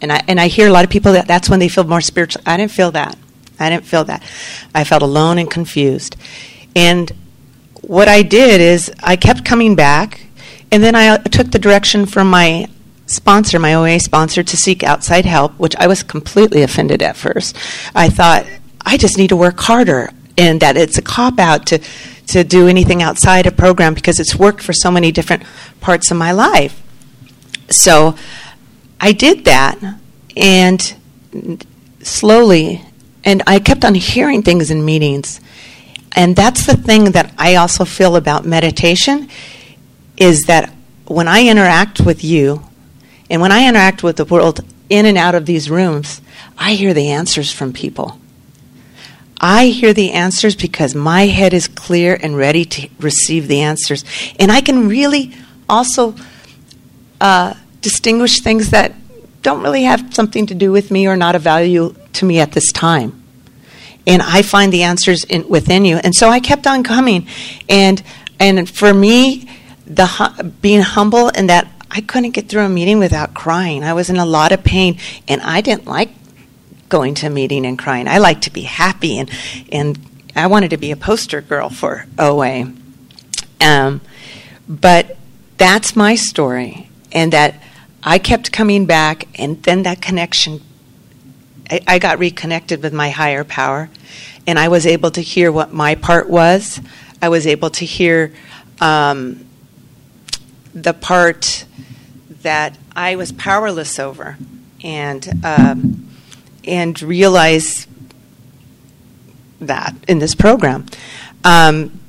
And 0.02 0.12
I, 0.12 0.24
and 0.28 0.40
I 0.40 0.48
hear 0.48 0.68
a 0.68 0.72
lot 0.72 0.84
of 0.84 0.92
people 0.92 1.14
that 1.14 1.28
that's 1.28 1.50
when 1.50 1.60
they 1.60 1.70
feel 1.70 1.84
more 1.84 2.02
spiritual. 2.02 2.42
I 2.46 2.58
didn't 2.58 2.72
feel 2.72 2.92
that. 2.92 3.18
I 3.60 3.70
didn't 3.70 3.86
feel 3.86 4.04
that. 4.06 4.24
I 4.76 4.84
felt 4.84 5.02
alone 5.02 5.40
and 5.40 5.50
confused. 5.50 6.16
And 6.76 7.12
what 7.82 8.08
I 8.08 8.22
did 8.22 8.62
is 8.62 8.92
I 9.02 9.16
kept 9.16 9.46
coming 9.46 9.76
back, 9.76 10.22
and 10.72 10.84
then 10.84 10.96
I 10.96 11.08
uh, 11.08 11.18
took 11.18 11.52
the 11.52 11.60
direction 11.60 12.06
from 12.06 12.30
my 12.30 12.68
sponsor, 13.08 13.58
my 13.58 13.74
OA 13.74 14.00
sponsor, 14.00 14.44
to 14.44 14.58
seek 14.58 14.84
outside 14.84 15.26
help, 15.26 15.54
which 15.54 15.76
I 15.78 15.88
was 15.88 16.04
completely 16.04 16.62
offended 16.62 17.02
at 17.02 17.16
first. 17.16 17.56
I 17.96 18.10
thought, 18.10 18.46
I 18.86 18.98
just 18.98 19.18
need 19.18 19.30
to 19.30 19.36
work 19.36 19.60
harder, 19.60 20.12
and 20.38 20.60
that 20.62 20.78
it's 20.78 20.98
a 20.98 21.02
cop 21.02 21.40
out 21.40 21.66
to, 21.68 21.80
to 22.28 22.44
do 22.44 22.68
anything 22.68 23.02
outside 23.02 23.48
a 23.48 23.52
program 23.52 23.94
because 23.94 24.20
it's 24.20 24.36
worked 24.36 24.62
for 24.62 24.74
so 24.74 24.92
many 24.92 25.12
different 25.12 25.44
parts 25.82 26.12
of 26.12 26.18
my 26.18 26.32
life. 26.32 26.84
So 27.70 28.16
I 29.00 29.12
did 29.12 29.46
that, 29.46 29.78
and 30.36 30.96
slowly, 32.02 32.82
and 33.24 33.44
I 33.46 33.60
kept 33.60 33.84
on 33.84 33.96
hearing 33.96 34.42
things 34.42 34.72
in 34.72 34.84
meetings. 34.86 35.42
And 36.16 36.36
that's 36.36 36.66
the 36.66 36.76
thing 36.76 37.12
that 37.12 37.34
I 37.38 37.56
also 37.56 37.86
feel 37.86 38.16
about 38.16 38.46
meditation 38.46 39.30
is 40.18 40.44
that 40.44 40.74
when 41.06 41.28
I 41.28 41.48
interact 41.48 42.02
with 42.02 42.24
you 42.24 42.64
and 43.30 43.42
when 43.42 43.52
I 43.52 43.68
interact 43.68 44.04
with 44.04 44.18
the 44.18 44.26
world 44.26 44.62
in 44.90 45.06
and 45.06 45.18
out 45.18 45.36
of 45.36 45.46
these 45.46 45.70
rooms, 45.70 46.22
I 46.58 46.74
hear 46.74 46.94
the 46.94 47.10
answers 47.10 47.52
from 47.52 47.74
people. 47.74 48.20
I 49.40 49.68
hear 49.68 49.94
the 49.94 50.14
answers 50.14 50.56
because 50.56 50.96
my 50.96 51.28
head 51.28 51.54
is 51.54 51.68
clear 51.68 52.18
and 52.20 52.36
ready 52.36 52.66
to 52.66 52.90
receive 53.00 53.48
the 53.48 53.62
answers. 53.62 54.04
And 54.40 54.52
I 54.52 54.62
can 54.62 54.88
really 54.88 55.36
also 55.70 56.16
uh, 57.20 57.54
distinguish 57.82 58.42
things 58.42 58.72
that 58.72 58.94
don't 59.42 59.62
really 59.62 59.84
have 59.84 60.14
something 60.14 60.46
to 60.48 60.56
do 60.56 60.72
with 60.72 60.92
me 60.92 61.08
or 61.08 61.16
not 61.16 61.36
of 61.36 61.42
value 61.42 61.96
to 62.14 62.26
me 62.26 62.40
at 62.40 62.52
this 62.52 62.72
time. 62.72 63.24
And 64.06 64.22
I 64.22 64.42
find 64.42 64.72
the 64.72 64.84
answers 64.84 65.24
in, 65.24 65.48
within 65.48 65.86
you. 65.86 65.98
And 65.98 66.16
so 66.16 66.30
I 66.30 66.40
kept 66.40 66.66
on 66.66 66.84
coming. 66.84 67.28
And, 67.68 68.02
and 68.40 68.70
for 68.70 68.94
me, 68.94 69.50
the 69.86 70.54
being 70.62 70.82
humble 70.82 71.30
and 71.34 71.50
that 71.50 71.72
I 71.90 72.02
couldn't 72.02 72.32
get 72.32 72.50
through 72.50 72.64
a 72.64 72.70
meeting 72.70 73.00
without 73.00 73.34
crying. 73.34 73.84
I 73.84 73.94
was 73.94 74.10
in 74.10 74.18
a 74.18 74.26
lot 74.26 74.52
of 74.52 74.64
pain, 74.64 75.00
and 75.28 75.42
I 75.42 75.62
didn't 75.62 75.86
like 75.86 76.10
going 76.90 77.16
to 77.16 77.28
a 77.28 77.30
meeting 77.30 77.66
and 77.66 77.80
crying. 77.80 78.08
I 78.08 78.18
like 78.18 78.42
to 78.42 78.52
be 78.52 78.62
happy, 78.62 79.18
and 79.18 79.30
and 79.72 79.98
I 80.36 80.48
wanted 80.48 80.72
to 80.72 80.78
be 80.78 80.92
a 80.92 80.98
poster 80.98 81.42
girl 81.42 81.70
for 81.70 82.06
OA. 82.20 82.72
Um, 83.62 84.02
but 84.68 85.18
that's 85.58 85.96
my 85.96 86.16
story, 86.16 86.87
and 87.18 87.34
that 87.34 87.56
I 88.04 88.20
kept 88.20 88.52
coming 88.52 88.86
back, 88.86 89.28
and 89.40 89.62
then 89.64 89.84
that 89.84 90.04
connection. 90.04 90.62
I, 91.68 91.82
I 91.88 92.00
got 92.00 92.20
reconnected 92.20 92.84
with 92.84 92.94
my 92.94 93.10
higher 93.10 93.44
power, 93.44 93.90
and 94.46 94.60
I 94.60 94.68
was 94.68 94.86
able 94.86 95.10
to 95.12 95.22
hear 95.22 95.52
what 95.52 95.74
my 95.74 95.96
part 95.96 96.30
was. 96.30 96.80
I 97.20 97.30
was 97.30 97.48
able 97.48 97.72
to 97.72 97.86
hear 97.86 98.36
um, 98.80 99.48
the 100.76 100.94
part 100.94 101.66
that 102.44 102.78
I 102.96 103.16
was 103.16 103.32
powerless 103.32 103.98
over, 103.98 104.38
and 104.84 105.44
um, 105.44 106.08
and 106.66 107.02
realize 107.02 107.88
that 109.60 109.96
in 110.08 110.20
this 110.20 110.36
program. 110.36 110.86
Um, 111.44 112.00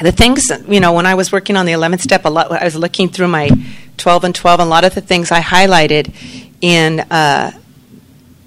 the 0.00 0.12
things, 0.12 0.50
you 0.68 0.80
know, 0.80 0.92
when 0.92 1.06
I 1.06 1.14
was 1.14 1.32
working 1.32 1.56
on 1.56 1.66
the 1.66 1.72
11th 1.72 2.00
step, 2.00 2.24
a 2.24 2.28
lot, 2.28 2.50
I 2.50 2.64
was 2.64 2.76
looking 2.76 3.08
through 3.08 3.28
my 3.28 3.50
12 3.98 4.24
and 4.24 4.34
12, 4.34 4.60
and 4.60 4.66
a 4.66 4.70
lot 4.70 4.84
of 4.84 4.94
the 4.94 5.00
things 5.00 5.30
I 5.30 5.40
highlighted 5.40 6.14
in 6.60 7.00
uh, 7.00 7.52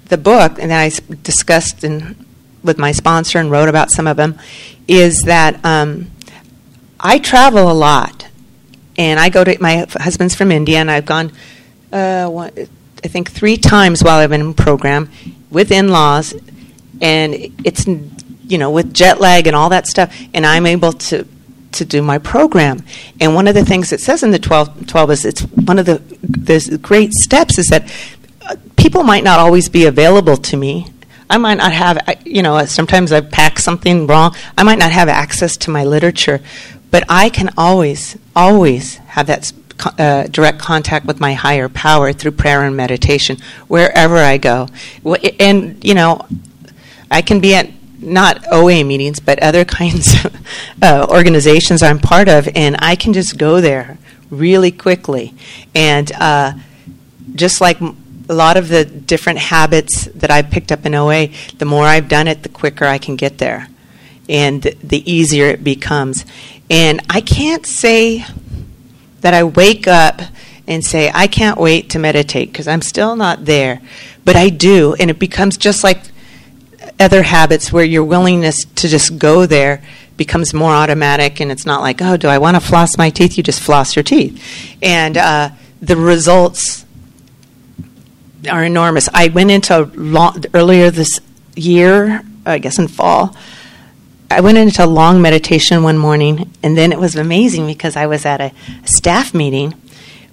the 0.06 0.18
book, 0.18 0.58
and 0.58 0.72
I 0.72 0.90
discussed 1.22 1.84
in, 1.84 2.26
with 2.64 2.78
my 2.78 2.92
sponsor 2.92 3.38
and 3.38 3.50
wrote 3.50 3.68
about 3.68 3.90
some 3.90 4.06
of 4.06 4.16
them, 4.16 4.38
is 4.88 5.22
that 5.22 5.64
um, 5.64 6.10
I 6.98 7.18
travel 7.18 7.70
a 7.70 7.74
lot 7.74 8.26
and 8.98 9.20
I 9.20 9.28
go 9.28 9.44
to 9.44 9.56
my 9.60 9.86
husband's 9.92 10.34
from 10.34 10.50
India, 10.50 10.78
and 10.78 10.90
I've 10.90 11.06
gone, 11.06 11.32
uh, 11.92 12.28
one, 12.28 12.50
I 13.04 13.08
think 13.08 13.30
three 13.30 13.56
times 13.56 14.02
while 14.02 14.18
I've 14.18 14.30
been 14.30 14.40
in 14.40 14.54
program 14.54 15.10
with 15.50 15.70
in-laws, 15.70 16.34
and 17.00 17.34
it's 17.62 17.86
you 17.86 18.58
know 18.58 18.70
with 18.70 18.94
jet 18.94 19.20
lag 19.20 19.46
and 19.46 19.54
all 19.54 19.68
that 19.68 19.86
stuff, 19.86 20.16
and 20.32 20.46
I'm 20.46 20.66
able 20.66 20.92
to 20.92 21.26
to 21.72 21.84
do 21.84 22.02
my 22.02 22.18
program. 22.18 22.84
And 23.20 23.34
one 23.34 23.48
of 23.48 23.54
the 23.54 23.64
things 23.64 23.92
it 23.92 24.00
says 24.00 24.22
in 24.22 24.30
the 24.30 24.38
12, 24.38 24.86
12 24.86 25.10
is 25.10 25.24
it's 25.24 25.40
one 25.42 25.78
of 25.78 25.86
the 25.86 25.98
the 26.22 26.78
great 26.80 27.12
steps 27.12 27.58
is 27.58 27.66
that 27.66 27.92
uh, 28.42 28.56
people 28.76 29.02
might 29.02 29.24
not 29.24 29.38
always 29.38 29.68
be 29.68 29.86
available 29.86 30.36
to 30.36 30.56
me. 30.56 30.86
I 31.28 31.38
might 31.38 31.58
not 31.58 31.72
have, 31.72 31.98
you 32.24 32.42
know, 32.42 32.64
sometimes 32.66 33.10
I 33.10 33.20
pack 33.20 33.58
something 33.58 34.06
wrong. 34.06 34.34
I 34.56 34.62
might 34.62 34.78
not 34.78 34.92
have 34.92 35.08
access 35.08 35.56
to 35.58 35.70
my 35.70 35.82
literature, 35.84 36.40
but 36.90 37.02
I 37.08 37.30
can 37.30 37.50
always, 37.56 38.16
always 38.36 38.96
have 38.96 39.26
that 39.26 39.52
uh, 39.98 40.28
direct 40.28 40.60
contact 40.60 41.04
with 41.04 41.18
my 41.20 41.34
higher 41.34 41.68
power 41.68 42.12
through 42.12 42.32
prayer 42.32 42.62
and 42.64 42.76
meditation 42.76 43.38
wherever 43.66 44.16
I 44.16 44.38
go. 44.38 44.68
And, 45.40 45.84
you 45.84 45.94
know, 45.94 46.24
I 47.10 47.22
can 47.22 47.40
be 47.40 47.54
at 47.54 47.70
not 47.98 48.44
OA 48.50 48.84
meetings, 48.84 49.20
but 49.20 49.38
other 49.42 49.64
kinds 49.80 50.24
of 50.24 50.46
uh, 50.82 51.06
organizations 51.08 51.82
I'm 51.82 51.98
part 51.98 52.28
of, 52.28 52.48
and 52.54 52.76
I 52.78 52.96
can 52.96 53.12
just 53.12 53.38
go 53.38 53.60
there 53.60 53.98
really 54.30 54.72
quickly. 54.72 55.34
And 55.74 56.10
uh, 56.12 56.54
just 57.34 57.60
like 57.60 57.80
a 57.80 58.34
lot 58.34 58.56
of 58.56 58.68
the 58.68 58.84
different 58.84 59.38
habits 59.38 60.06
that 60.06 60.30
I've 60.30 60.50
picked 60.50 60.72
up 60.72 60.84
in 60.84 60.94
OA, 60.94 61.28
the 61.58 61.64
more 61.64 61.84
I've 61.84 62.08
done 62.08 62.28
it, 62.28 62.42
the 62.42 62.48
quicker 62.48 62.84
I 62.84 62.98
can 62.98 63.16
get 63.16 63.38
there. 63.38 63.68
And 64.28 64.62
the 64.62 65.10
easier 65.10 65.46
it 65.46 65.62
becomes. 65.62 66.24
And 66.68 67.00
I 67.08 67.20
can't 67.20 67.64
say 67.64 68.24
that 69.20 69.34
I 69.34 69.44
wake 69.44 69.86
up 69.86 70.20
and 70.66 70.84
say, 70.84 71.10
I 71.14 71.28
can't 71.28 71.58
wait 71.58 71.90
to 71.90 72.00
meditate 72.00 72.50
because 72.50 72.66
I'm 72.66 72.82
still 72.82 73.14
not 73.14 73.44
there. 73.44 73.80
But 74.24 74.34
I 74.34 74.48
do. 74.48 74.94
And 74.98 75.10
it 75.10 75.20
becomes 75.20 75.56
just 75.56 75.84
like 75.84 76.00
other 76.98 77.22
habits 77.22 77.72
where 77.72 77.84
your 77.84 78.04
willingness 78.04 78.64
to 78.64 78.88
just 78.88 79.18
go 79.18 79.46
there 79.46 79.82
becomes 80.16 80.54
more 80.54 80.72
automatic 80.72 81.40
and 81.40 81.52
it's 81.52 81.66
not 81.66 81.80
like, 81.80 82.00
oh, 82.00 82.16
do 82.16 82.28
I 82.28 82.38
want 82.38 82.56
to 82.56 82.60
floss 82.60 82.96
my 82.96 83.10
teeth? 83.10 83.36
You 83.36 83.42
just 83.42 83.60
floss 83.60 83.96
your 83.96 84.02
teeth. 84.02 84.42
And 84.82 85.16
uh, 85.16 85.50
the 85.80 85.96
results 85.96 86.86
are 88.50 88.64
enormous. 88.64 89.08
I 89.12 89.28
went 89.28 89.50
into 89.50 89.90
long, 89.94 90.42
earlier 90.54 90.90
this 90.90 91.20
year, 91.54 92.22
I 92.44 92.58
guess 92.58 92.78
in 92.78 92.88
fall, 92.88 93.36
I 94.30 94.40
went 94.40 94.58
into 94.58 94.84
long 94.86 95.22
meditation 95.22 95.82
one 95.84 95.98
morning, 95.98 96.50
and 96.62 96.76
then 96.76 96.90
it 96.90 96.98
was 96.98 97.14
amazing 97.14 97.66
because 97.66 97.96
I 97.96 98.06
was 98.06 98.26
at 98.26 98.40
a 98.40 98.52
staff 98.84 99.32
meeting 99.32 99.72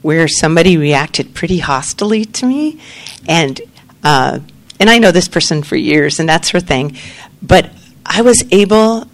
where 0.02 0.28
somebody 0.28 0.78
reacted 0.78 1.36
pretty 1.36 1.60
hostily 1.60 2.32
to 2.34 2.46
me, 2.48 2.80
and 3.28 3.62
uh, 4.04 4.40
and 4.84 4.90
I 4.90 4.98
know 4.98 5.12
this 5.12 5.30
person 5.30 5.64
for 5.64 5.78
years, 5.78 6.20
and 6.20 6.28
that's 6.28 6.50
her 6.50 6.60
thing, 6.60 6.98
but 7.42 7.70
I 8.06 8.22
was 8.22 8.44
able 8.52 9.08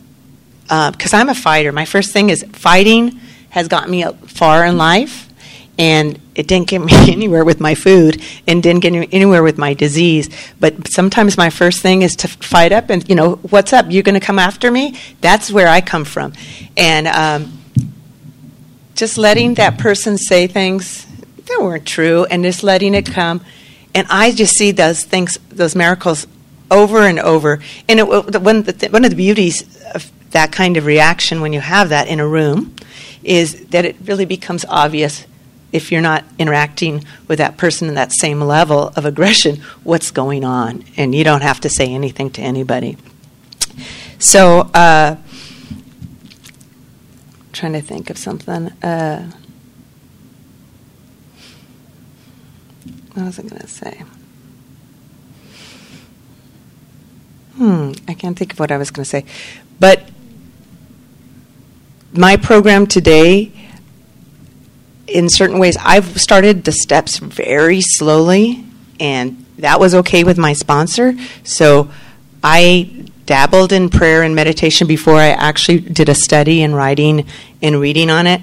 because 0.64 1.14
uh, 1.14 1.18
I'm 1.18 1.30
a 1.30 1.36
fighter. 1.36 1.72
My 1.72 1.86
first 1.86 2.12
thing 2.12 2.32
is 2.32 2.44
fighting 2.54 3.20
has 3.52 3.68
gotten 3.68 3.92
me 3.92 4.04
far 4.26 4.66
in 4.66 4.80
life 4.80 5.30
and 5.78 6.20
it 6.34 6.48
didn't 6.48 6.70
get 6.70 6.80
me 6.80 6.92
anywhere 7.12 7.46
with 7.46 7.60
my 7.60 7.76
food 7.76 8.20
and 8.48 8.64
didn't 8.64 8.82
get 8.82 8.94
me 8.94 9.08
anywhere 9.12 9.44
with 9.44 9.60
my 9.60 9.76
disease. 9.76 10.28
But 10.60 10.88
sometimes 10.88 11.38
my 11.38 11.52
first 11.52 11.84
thing 11.84 12.02
is 12.02 12.16
to 12.16 12.28
fight 12.28 12.72
up 12.72 12.90
and 12.90 13.08
you 13.08 13.14
know 13.14 13.36
what's 13.36 13.72
up? 13.72 13.86
You're 13.90 14.02
going 14.02 14.20
to 14.20 14.26
come 14.26 14.40
after 14.40 14.72
me? 14.72 14.98
That's 15.22 15.52
where 15.52 15.68
i 15.68 15.82
come 15.82 16.04
from. 16.04 16.34
And 16.78 17.06
um, 17.06 17.60
just 18.96 19.20
letting 19.20 19.54
that 19.54 19.78
person 19.78 20.18
say 20.18 20.48
things 20.48 21.06
that 21.46 21.60
weren't 21.62 21.86
true 21.86 22.26
and 22.26 22.44
just 22.44 22.64
letting 22.64 22.96
it 22.96 23.06
come 23.06 23.46
and 23.94 24.08
i 24.10 24.32
just 24.32 24.54
see 24.56 24.72
those 24.72 25.04
things 25.04 25.38
those 25.50 25.76
miracles 25.76 26.28
over 26.72 27.00
and 27.00 27.20
over 27.20 27.60
and 27.88 28.00
it, 28.00 28.08
one, 28.08 28.58
of 28.58 28.80
the, 28.80 28.90
one 28.90 29.04
of 29.04 29.10
the 29.10 29.16
beauties 29.16 29.64
of 29.94 30.12
that 30.32 30.52
kind 30.52 30.78
of 30.78 30.86
reaction 30.86 31.42
when 31.42 31.54
you 31.54 31.60
have 31.60 31.90
that 31.90 32.08
in 32.08 32.20
a 32.20 32.28
room 32.28 32.76
is 33.24 33.66
that 33.68 33.86
it 33.86 33.96
really 34.06 34.26
becomes 34.26 34.66
obvious 34.66 35.26
if 35.72 35.92
you're 35.92 36.02
not 36.02 36.24
interacting 36.38 37.04
with 37.28 37.38
that 37.38 37.58
person 37.58 37.88
in 37.88 37.96
that 37.96 38.12
same 38.12 38.42
level 38.42 38.92
of 38.96 39.06
aggression, 39.06 39.58
what's 39.84 40.12
going 40.12 40.44
on? 40.44 40.84
And 40.98 41.14
you 41.14 41.24
don't 41.24 41.42
have 41.42 41.60
to 41.62 41.70
say 41.70 41.94
anything 41.94 42.32
to 42.32 42.42
anybody. 42.42 42.98
So, 44.18 44.62
uh, 44.74 45.18
trying 47.54 47.74
to 47.74 47.82
think 47.82 48.10
of 48.10 48.18
something. 48.18 48.70
Uh, 48.82 49.32
what 53.14 53.26
was 53.26 53.40
I 53.40 53.44
going 53.44 53.62
to 53.62 53.68
say? 53.68 54.04
Hmm, 57.56 57.92
I 58.08 58.14
can't 58.14 58.38
think 58.38 58.54
of 58.54 58.60
what 58.60 58.72
I 58.72 58.78
was 58.78 58.92
going 58.92 59.04
to 59.04 59.10
say. 59.10 59.26
But 59.80 60.10
my 62.14 62.38
program 62.38 62.88
today 62.88 63.52
in 65.08 65.30
certain 65.30 65.60
ways, 65.60 65.76
I've 65.80 66.20
started 66.20 66.64
the 66.64 66.72
steps 66.72 67.18
very 67.18 67.82
slowly, 67.82 68.64
and 69.00 69.46
that 69.58 69.80
was 69.80 69.96
okay 69.96 70.24
with 70.24 70.38
my 70.38 70.54
sponsor. 70.54 71.16
So 71.44 71.90
I 72.44 73.06
dabbled 73.26 73.72
in 73.72 73.90
prayer 73.90 74.24
and 74.24 74.34
meditation 74.36 74.88
before 74.88 75.16
I 75.16 75.30
actually 75.30 75.80
did 75.80 76.10
a 76.10 76.16
study 76.16 76.64
and 76.64 76.76
writing 76.76 77.28
and 77.62 77.80
reading 77.80 78.10
on 78.10 78.28
it. 78.28 78.42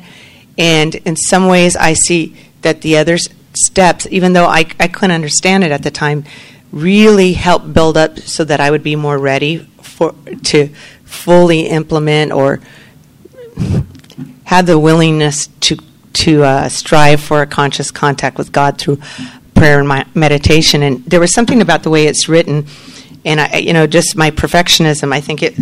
And 0.59 0.94
in 0.94 1.16
some 1.16 1.48
ways, 1.48 1.76
I 1.76 1.94
see 1.94 2.37
that 2.62 2.83
the 2.83 2.96
other 2.96 3.18
steps, 3.57 4.07
even 4.11 4.33
though 4.33 4.47
I, 4.47 4.66
I 4.79 4.88
couldn't 4.88 5.12
understand 5.12 5.64
it 5.64 5.73
at 5.73 5.83
the 5.83 5.90
time, 5.90 6.25
really 6.73 7.33
helped 7.33 7.73
build 7.73 7.97
up 7.97 8.19
so 8.19 8.45
that 8.45 8.61
I 8.61 8.71
would 8.71 8.83
be 8.83 8.97
more 8.97 9.19
ready 9.19 9.59
for 9.81 10.14
to 10.45 10.69
fully 11.05 11.69
implement 11.69 12.33
or 12.33 12.61
have 14.45 14.66
the 14.66 14.79
willingness 14.79 15.47
to 15.61 15.77
to 16.12 16.45
uh, 16.45 16.69
strive 16.69 17.21
for 17.21 17.42
a 17.42 17.47
conscious 17.47 17.90
contact 17.90 18.38
with 18.38 18.51
God 18.51 18.79
through 18.79 18.99
prayer 19.55 19.79
and 19.79 19.87
my 19.87 20.07
meditation. 20.14 20.83
And 20.83 21.05
there 21.05 21.21
was 21.21 21.33
something 21.33 21.61
about 21.61 21.83
the 21.83 21.90
way 21.90 22.07
it's 22.07 22.29
written, 22.29 22.66
and 23.25 23.40
I, 23.40 23.57
you 23.57 23.73
know, 23.73 23.87
just 23.87 24.16
my 24.16 24.31
perfectionism. 24.31 25.12
I 25.12 25.21
think 25.21 25.42
it 25.42 25.55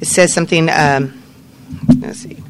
it 0.00 0.06
says 0.06 0.32
something. 0.32 0.68
Um, 0.68 1.22
let's 2.00 2.20
see. 2.20 2.42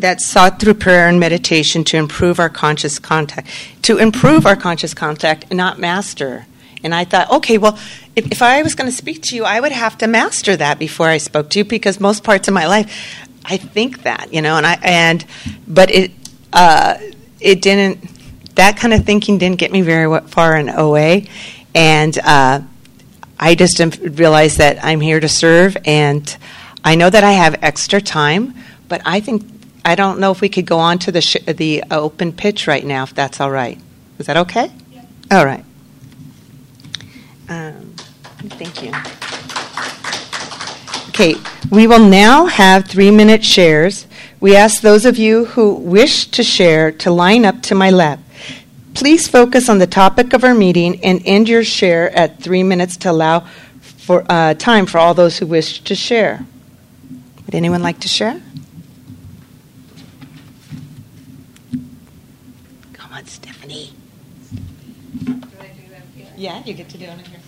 That 0.00 0.20
sought 0.20 0.60
through 0.60 0.74
prayer 0.74 1.08
and 1.08 1.20
meditation 1.20 1.84
to 1.84 1.98
improve 1.98 2.40
our 2.40 2.48
conscious 2.48 2.98
contact, 2.98 3.48
to 3.82 3.98
improve 3.98 4.46
our 4.46 4.56
conscious 4.56 4.94
contact, 4.94 5.52
not 5.52 5.78
master. 5.78 6.46
And 6.82 6.94
I 6.94 7.04
thought, 7.04 7.30
okay, 7.30 7.58
well, 7.58 7.78
if, 8.16 8.32
if 8.32 8.40
I 8.40 8.62
was 8.62 8.74
going 8.74 8.90
to 8.90 8.96
speak 8.96 9.22
to 9.24 9.36
you, 9.36 9.44
I 9.44 9.60
would 9.60 9.72
have 9.72 9.98
to 9.98 10.06
master 10.06 10.56
that 10.56 10.78
before 10.78 11.08
I 11.08 11.18
spoke 11.18 11.50
to 11.50 11.58
you 11.58 11.64
because 11.64 12.00
most 12.00 12.24
parts 12.24 12.48
of 12.48 12.54
my 12.54 12.66
life, 12.66 13.26
I 13.44 13.58
think 13.58 14.04
that, 14.04 14.32
you 14.32 14.40
know, 14.40 14.56
and 14.56 14.66
I 14.66 14.78
and 14.82 15.24
but 15.66 15.90
it 15.90 16.12
uh, 16.52 16.96
it 17.38 17.62
didn't. 17.62 18.08
That 18.56 18.76
kind 18.76 18.92
of 18.92 19.04
thinking 19.04 19.38
didn't 19.38 19.58
get 19.58 19.72
me 19.72 19.80
very 19.82 20.20
far 20.28 20.56
in 20.56 20.68
OA, 20.68 21.22
and 21.74 22.18
uh, 22.18 22.60
I 23.38 23.54
just 23.54 23.78
realized 24.00 24.58
that 24.58 24.84
I'm 24.84 25.00
here 25.00 25.20
to 25.20 25.28
serve, 25.28 25.76
and 25.84 26.36
I 26.84 26.94
know 26.94 27.08
that 27.08 27.24
I 27.24 27.32
have 27.32 27.62
extra 27.62 28.00
time, 28.00 28.54
but 28.88 29.00
I 29.04 29.20
think 29.20 29.59
I 29.84 29.94
don't 29.94 30.20
know 30.20 30.30
if 30.30 30.40
we 30.40 30.48
could 30.48 30.66
go 30.66 30.78
on 30.78 30.98
to 31.00 31.12
the 31.12 31.20
sh- 31.20 31.44
the 31.46 31.84
open 31.90 32.32
pitch 32.32 32.66
right 32.66 32.84
now, 32.84 33.04
if 33.04 33.14
that's 33.14 33.40
all 33.40 33.50
right. 33.50 33.78
Is 34.18 34.26
that 34.26 34.36
okay? 34.36 34.70
Yeah. 34.92 35.04
All 35.30 35.44
right. 35.44 35.64
Um, 37.48 37.94
thank 38.50 38.82
you. 38.82 38.92
Okay, 41.08 41.34
we 41.70 41.86
will 41.86 42.06
now 42.06 42.46
have 42.46 42.86
three 42.86 43.10
minute 43.10 43.44
shares. 43.44 44.06
We 44.40 44.56
ask 44.56 44.80
those 44.80 45.04
of 45.04 45.18
you 45.18 45.46
who 45.46 45.74
wish 45.74 46.26
to 46.26 46.42
share 46.42 46.92
to 46.92 47.10
line 47.10 47.44
up 47.44 47.60
to 47.62 47.74
my 47.74 47.90
left. 47.90 48.22
Please 48.94 49.28
focus 49.28 49.68
on 49.68 49.78
the 49.78 49.86
topic 49.86 50.32
of 50.32 50.44
our 50.44 50.54
meeting 50.54 51.02
and 51.04 51.20
end 51.24 51.48
your 51.48 51.64
share 51.64 52.10
at 52.16 52.40
three 52.42 52.62
minutes 52.62 52.96
to 52.98 53.10
allow 53.10 53.46
for 53.80 54.24
uh, 54.28 54.54
time 54.54 54.86
for 54.86 54.98
all 54.98 55.14
those 55.14 55.38
who 55.38 55.46
wish 55.46 55.80
to 55.82 55.94
share. 55.94 56.44
Would 57.46 57.54
anyone 57.54 57.82
like 57.82 58.00
to 58.00 58.08
share? 58.08 58.40
Come 62.92 63.12
on, 63.12 63.26
Stephanie. 63.26 63.92
Yeah, 66.40 66.62
you 66.64 66.72
get 66.72 66.88
to 66.88 66.96
do 66.96 67.04
it 67.04 67.10
in 67.10 67.18
here. 67.18 67.40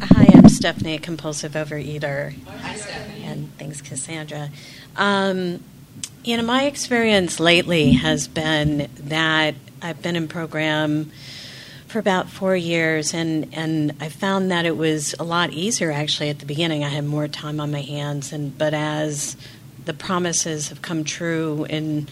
Hi, 0.00 0.26
I'm 0.32 0.48
Stephanie, 0.48 0.94
a 0.94 0.98
compulsive 0.98 1.52
overeater. 1.52 2.34
Hi, 2.46 2.76
Stephanie. 2.76 3.24
And 3.24 3.52
thanks, 3.58 3.82
Cassandra. 3.82 4.48
Um, 4.96 5.62
you 6.24 6.38
know, 6.38 6.44
my 6.44 6.62
experience 6.62 7.38
lately 7.40 7.92
has 7.92 8.26
been 8.26 8.88
that 9.00 9.54
I've 9.82 10.00
been 10.00 10.16
in 10.16 10.28
program 10.28 11.12
for 11.88 11.98
about 11.98 12.30
four 12.30 12.56
years, 12.56 13.12
and, 13.12 13.52
and 13.52 13.94
I 14.00 14.08
found 14.08 14.50
that 14.50 14.64
it 14.64 14.78
was 14.78 15.14
a 15.18 15.24
lot 15.24 15.50
easier 15.52 15.92
actually 15.92 16.30
at 16.30 16.38
the 16.38 16.46
beginning. 16.46 16.84
I 16.84 16.88
had 16.88 17.04
more 17.04 17.28
time 17.28 17.60
on 17.60 17.70
my 17.70 17.82
hands, 17.82 18.32
and 18.32 18.56
but 18.56 18.72
as 18.72 19.36
the 19.86 19.94
promises 19.94 20.68
have 20.68 20.82
come 20.82 21.04
true, 21.04 21.66
in 21.68 22.08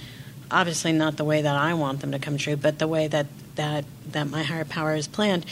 obviously 0.51 0.93
not 0.93 1.17
the 1.17 1.25
way 1.25 1.43
that 1.43 1.55
I 1.55 1.75
want 1.75 2.01
them 2.01 2.13
to 2.13 2.19
come 2.19 2.39
true, 2.39 2.57
but 2.57 2.79
the 2.79 2.89
way 2.89 3.09
that 3.09 3.27
that 3.57 3.85
that 4.13 4.29
my 4.29 4.43
higher 4.43 4.65
power 4.65 4.95
has 4.95 5.07
planned, 5.07 5.45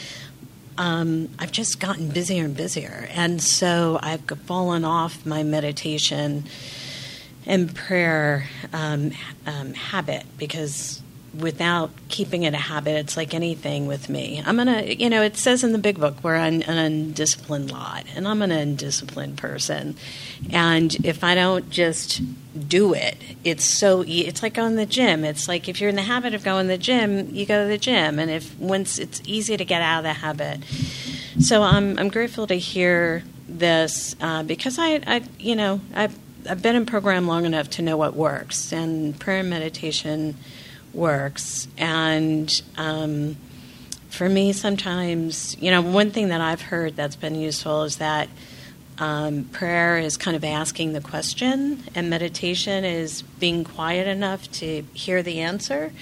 um, 0.79 1.29
I've 1.39 1.53
just 1.53 1.79
gotten 1.81 2.09
busier 2.09 2.45
and 2.45 2.57
busier. 2.57 3.09
And 3.11 3.43
so 3.43 3.99
I've 4.03 4.23
fallen 4.47 4.85
off 4.85 5.27
my 5.27 5.43
meditation 5.43 6.45
and 7.45 7.75
prayer 7.75 8.49
um, 8.73 9.13
um, 9.47 9.75
habit 9.75 10.25
because 10.39 11.02
without 11.39 11.91
keeping 12.09 12.43
it 12.43 12.55
a 12.55 12.59
habit, 12.59 12.97
it's 12.97 13.17
like 13.17 13.33
anything 13.35 13.87
with 13.87 14.09
me. 14.09 14.43
I'm 14.45 14.57
gonna, 14.57 14.83
you 14.83 15.09
know, 15.09 15.23
it 15.23 15.37
says 15.37 15.65
in 15.65 15.73
the 15.73 15.79
big 15.79 15.99
book 15.99 16.17
we're 16.23 16.35
an, 16.35 16.63
an 16.63 16.79
undisciplined 16.79 17.71
lot, 17.71 18.05
and 18.15 18.29
I'm 18.29 18.43
an 18.43 18.51
undisciplined 18.51 19.39
person. 19.39 19.97
And 20.51 20.95
if 21.05 21.25
I 21.25 21.35
don't 21.35 21.71
just 21.71 22.21
do 22.69 22.95
it, 22.95 23.17
it's 23.45 23.65
so. 23.65 24.05
It's 24.07 24.43
like 24.43 24.55
going 24.55 24.73
to 24.73 24.77
the 24.77 24.87
gym. 24.87 25.25
It's 25.25 25.49
like 25.49 25.69
if 25.69 25.81
you're 25.81 25.91
in 25.91 25.97
the 25.97 26.03
habit 26.03 26.35
of 26.35 26.45
going 26.45 26.67
to 26.67 26.73
the 26.73 26.79
gym, 26.79 27.35
you 27.35 27.47
go 27.47 27.63
to 27.63 27.69
the 27.69 27.79
gym, 27.79 28.19
and 28.19 28.31
if 28.31 28.59
once 28.59 28.99
it's 28.99 29.23
easy 29.25 29.57
to 29.57 29.65
get 29.65 29.81
out 29.83 29.99
of 29.99 30.05
the 30.05 30.13
habit. 30.13 30.61
So 31.41 31.63
I'm 31.63 31.99
I'm 31.99 32.09
grateful 32.09 32.47
to 32.49 32.55
hear 32.55 33.23
this 33.49 34.17
uh, 34.21 34.43
because 34.43 34.79
I, 34.79 35.01
I, 35.07 35.23
you 35.39 35.57
know, 35.57 35.81
I've 35.95 36.19
I've 36.49 36.61
been 36.61 36.77
in 36.77 36.87
program 36.87 37.27
long 37.27 37.47
enough 37.47 37.71
to 37.71 37.83
know 37.83 37.97
what 37.97 38.15
works, 38.15 38.73
and 38.73 39.19
prayer 39.19 39.41
and 39.41 39.51
meditation 39.51 40.37
works. 40.95 41.69
And 41.79 42.53
um, 42.77 43.37
for 44.11 44.29
me, 44.29 44.53
sometimes, 44.53 45.57
you 45.61 45.71
know, 45.71 45.83
one 45.83 46.11
thing 46.11 46.29
that 46.29 46.41
I've 46.41 46.61
heard 46.61 46.97
that's 46.97 47.17
been 47.17 47.35
useful 47.35 47.85
is 47.85 47.97
that 47.97 48.29
um, 48.99 49.45
prayer 49.45 49.99
is 49.99 50.17
kind 50.17 50.37
of 50.37 50.45
asking 50.45 50.93
the 50.93 51.01
question, 51.01 51.83
and 51.95 52.11
meditation 52.11 52.85
is 52.85 53.23
being 53.23 53.65
quiet 53.65 54.07
enough 54.07 54.51
to 54.53 54.83
hear 54.93 55.23
the 55.23 55.41
answer. 55.41 55.93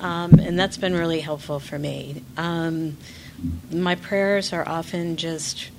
Um, 0.00 0.34
and 0.34 0.58
that's 0.58 0.78
been 0.78 0.94
really 0.94 1.20
helpful 1.20 1.60
for 1.60 1.78
me. 1.78 2.24
Um, 2.36 2.96
my 3.70 3.94
prayers 3.94 4.52
are 4.52 4.66
often 4.66 5.16
just 5.16 5.70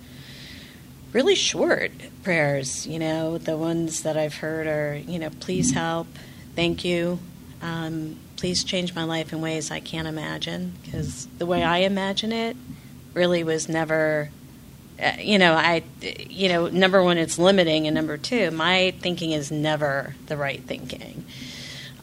really 1.14 1.36
short 1.36 1.92
prayers. 2.24 2.88
You 2.88 3.00
know, 3.00 3.38
the 3.38 3.58
ones 3.58 4.04
that 4.04 4.16
I've 4.16 4.36
heard 4.36 4.68
are, 4.68 4.96
you 4.96 5.20
know, 5.20 5.30
please 5.40 5.74
help, 5.74 6.08
thank 6.56 6.86
you, 6.86 7.20
um, 7.62 8.18
please 8.42 8.64
change 8.64 8.96
my 8.96 9.04
life 9.04 9.32
in 9.32 9.40
ways 9.40 9.70
I 9.70 9.80
can't 9.80 10.08
imagine 10.08 10.74
because 10.84 11.28
the 11.38 11.46
way 11.46 11.64
I 11.64 11.78
imagine 11.80 12.32
it 12.32 12.58
really 13.14 13.44
was 13.44 13.70
never 13.70 14.32
uh, 15.00 15.12
you 15.20 15.38
know 15.38 15.54
I 15.54 15.84
you 16.02 16.50
know 16.50 16.68
number 16.68 17.04
one 17.04 17.20
it's 17.20 17.38
limiting 17.38 17.86
and 17.86 17.94
number 17.94 18.18
two 18.18 18.50
my 18.50 18.96
thinking 19.00 19.32
is 19.32 19.52
never 19.52 20.16
the 20.26 20.38
right 20.38 20.60
thinking. 20.60 21.24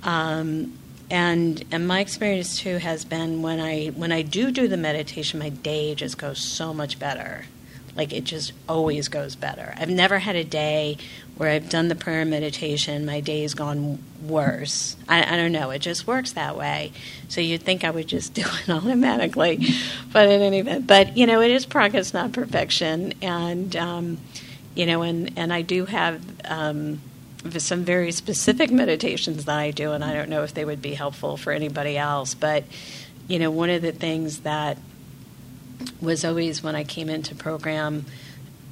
Um, 0.04 0.78
and 1.10 1.64
and 1.72 1.88
my 1.88 1.98
experience 1.98 2.60
too 2.60 2.76
has 2.76 3.04
been 3.04 3.42
when 3.42 3.58
I 3.58 3.88
when 3.88 4.12
I 4.12 4.22
do 4.22 4.52
do 4.52 4.68
the 4.68 4.76
meditation 4.76 5.40
my 5.40 5.48
day 5.48 5.96
just 5.96 6.18
goes 6.18 6.38
so 6.38 6.72
much 6.72 7.00
better 7.00 7.46
like 7.98 8.12
it 8.12 8.22
just 8.22 8.52
always 8.68 9.08
goes 9.08 9.34
better. 9.34 9.74
I've 9.76 9.90
never 9.90 10.20
had 10.20 10.36
a 10.36 10.44
day 10.44 10.96
where 11.36 11.50
I've 11.50 11.68
done 11.68 11.88
the 11.88 11.96
prayer 11.96 12.20
and 12.20 12.30
meditation, 12.30 13.04
my 13.04 13.20
day's 13.20 13.54
gone 13.54 13.98
worse. 14.22 14.96
I, 15.08 15.34
I, 15.34 15.36
don't 15.36 15.52
know. 15.52 15.70
It 15.70 15.80
just 15.80 16.06
works 16.06 16.32
that 16.32 16.56
way. 16.56 16.92
So 17.28 17.40
you'd 17.40 17.62
think 17.62 17.82
I 17.84 17.90
would 17.90 18.06
just 18.06 18.34
do 18.34 18.42
it 18.42 18.70
automatically, 18.70 19.66
but 20.12 20.28
in 20.28 20.40
any 20.40 20.60
event, 20.60 20.86
but 20.86 21.16
you 21.16 21.26
know, 21.26 21.40
it 21.40 21.50
is 21.50 21.66
progress, 21.66 22.14
not 22.14 22.32
perfection, 22.32 23.14
and 23.20 23.74
um, 23.74 24.18
you 24.76 24.86
know, 24.86 25.02
and 25.02 25.36
and 25.36 25.52
I 25.52 25.62
do 25.62 25.84
have. 25.84 26.22
Um, 26.44 27.00
some 27.56 27.84
very 27.84 28.10
specific 28.10 28.68
meditations 28.68 29.44
that 29.44 29.56
I 29.56 29.70
do, 29.70 29.92
and 29.92 30.02
I 30.02 30.12
don't 30.12 30.28
know 30.28 30.42
if 30.42 30.54
they 30.54 30.64
would 30.64 30.82
be 30.82 30.92
helpful 30.94 31.36
for 31.36 31.52
anybody 31.52 31.96
else. 31.96 32.34
But 32.34 32.64
you 33.28 33.38
know, 33.38 33.50
one 33.52 33.70
of 33.70 33.80
the 33.80 33.92
things 33.92 34.40
that 34.40 34.76
was 36.00 36.24
always 36.24 36.62
when 36.62 36.74
I 36.74 36.84
came 36.84 37.08
into 37.08 37.34
program, 37.34 38.06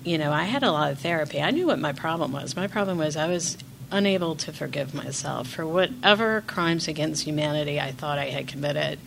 you 0.05 0.19
know, 0.19 0.33
I 0.33 0.45
had 0.45 0.63
a 0.63 0.71
lot 0.73 0.93
of 0.93 1.01
therapy. 1.01 1.41
I 1.41 1.51
knew 1.51 1.67
what 1.67 1.79
my 1.79 1.93
problem 1.93 2.33
was. 2.33 2.57
My 2.57 2.67
problem 2.67 2.99
was 2.99 3.17
I 3.17 3.27
was 3.29 3.57
unable 3.91 4.35
to 4.35 4.53
forgive 4.53 4.95
myself 4.95 5.49
for 5.49 5.67
whatever 5.67 6.43
crimes 6.47 6.89
against 6.89 7.25
humanity 7.25 7.81
I 7.81 7.93
thought 7.93 8.19
I 8.19 8.27
had 8.27 8.49
committed, 8.49 8.99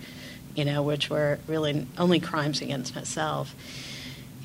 you 0.56 0.66
know, 0.66 0.82
which 0.82 1.10
were 1.10 1.40
really 1.48 1.88
only 1.98 2.20
crimes 2.20 2.62
against 2.62 2.96
myself. 2.96 3.56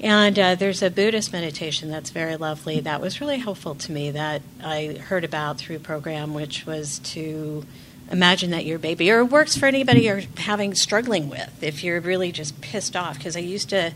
And 0.01 0.39
uh, 0.39 0.55
there's 0.57 0.83
a 0.83 0.91
Buddhist 0.91 1.33
meditation 1.33 1.89
that's 1.89 2.11
very 2.11 2.37
lovely 2.37 2.81
that 2.81 3.01
was 3.01 3.21
really 3.21 3.39
helpful 3.39 3.77
to 3.77 3.93
me 3.93 4.11
that 4.11 4.43
I 4.63 4.99
heard 5.01 5.25
about 5.25 5.59
through 5.59 5.79
program, 5.81 6.35
which 6.35 6.67
was 6.67 6.99
to 7.01 7.65
imagine 8.11 8.51
that 8.51 8.65
your 8.65 8.79
baby, 8.79 9.11
or 9.11 9.21
it 9.21 9.25
works 9.25 9.57
for 9.57 9.67
anybody 9.67 10.03
you're 10.03 10.23
having 10.37 10.75
struggling 10.75 11.29
with 11.29 11.63
if 11.63 11.83
you're 11.83 12.01
really 12.01 12.33
just 12.33 12.61
pissed 12.61 12.97
off. 12.97 13.19
Because 13.19 13.37
I 13.37 13.41
used 13.41 13.71
to 13.71 13.93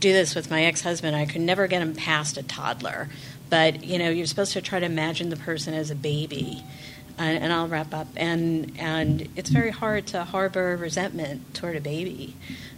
do 0.00 0.12
this 0.12 0.34
with 0.34 0.50
my 0.50 0.64
ex-husband. 0.64 1.14
I 1.14 1.26
could 1.26 1.40
never 1.40 1.66
get 1.66 1.82
him 1.82 1.94
past 1.94 2.36
a 2.36 2.42
toddler, 2.42 3.08
but 3.50 3.84
you 3.84 3.98
know, 3.98 4.10
you're 4.10 4.26
supposed 4.26 4.52
to 4.54 4.60
try 4.60 4.80
to 4.80 4.86
imagine 4.86 5.28
the 5.30 5.36
person 5.36 5.74
as 5.74 5.90
a 5.90 5.94
baby. 5.94 6.62
And, 7.18 7.44
and 7.44 7.52
I'll 7.52 7.68
wrap 7.68 7.92
up. 7.92 8.08
And 8.16 8.72
and 8.78 9.28
it's 9.36 9.50
very 9.50 9.70
hard 9.70 10.06
to 10.08 10.24
harbor 10.24 10.76
resentment 10.76 11.54
toward 11.54 11.76
a 11.76 11.80
baby. 11.80 12.34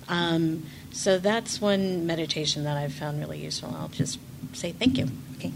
Um, 0.09 0.67
so 0.93 1.19
that's 1.19 1.61
one 1.61 2.07
meditation 2.07 2.65
that 2.65 2.77
I've 2.77 2.93
found 2.93 3.21
really 3.21 3.39
useful. 3.39 3.75
I'll 3.77 3.89
just 3.89 4.19
say 4.53 4.73
thank 4.73 4.99
you. 4.99 5.09
Okay. 5.37 5.53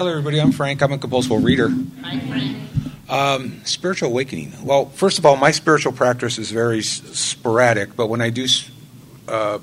Hello, 0.00 0.12
everybody. 0.12 0.40
I'm 0.40 0.50
Frank. 0.50 0.80
I'm 0.82 0.92
a 0.92 0.96
compulsive 0.96 1.44
reader. 1.44 1.68
Hi, 2.00 2.18
Frank. 2.20 2.56
Um, 3.10 3.60
spiritual 3.66 4.08
awakening. 4.08 4.50
Well, 4.64 4.86
first 4.86 5.18
of 5.18 5.26
all, 5.26 5.36
my 5.36 5.50
spiritual 5.50 5.92
practice 5.92 6.38
is 6.38 6.50
very 6.50 6.78
s- 6.78 7.02
sporadic, 7.12 7.96
but 7.96 8.06
when 8.06 8.22
I 8.22 8.30
do 8.30 8.46
uh, 9.28 9.58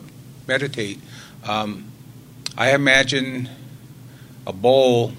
meditate, 0.47 1.00
um, 1.43 1.91
I 2.56 2.76
imagine 2.76 3.50
a 4.45 4.54
bowl 4.54 5.13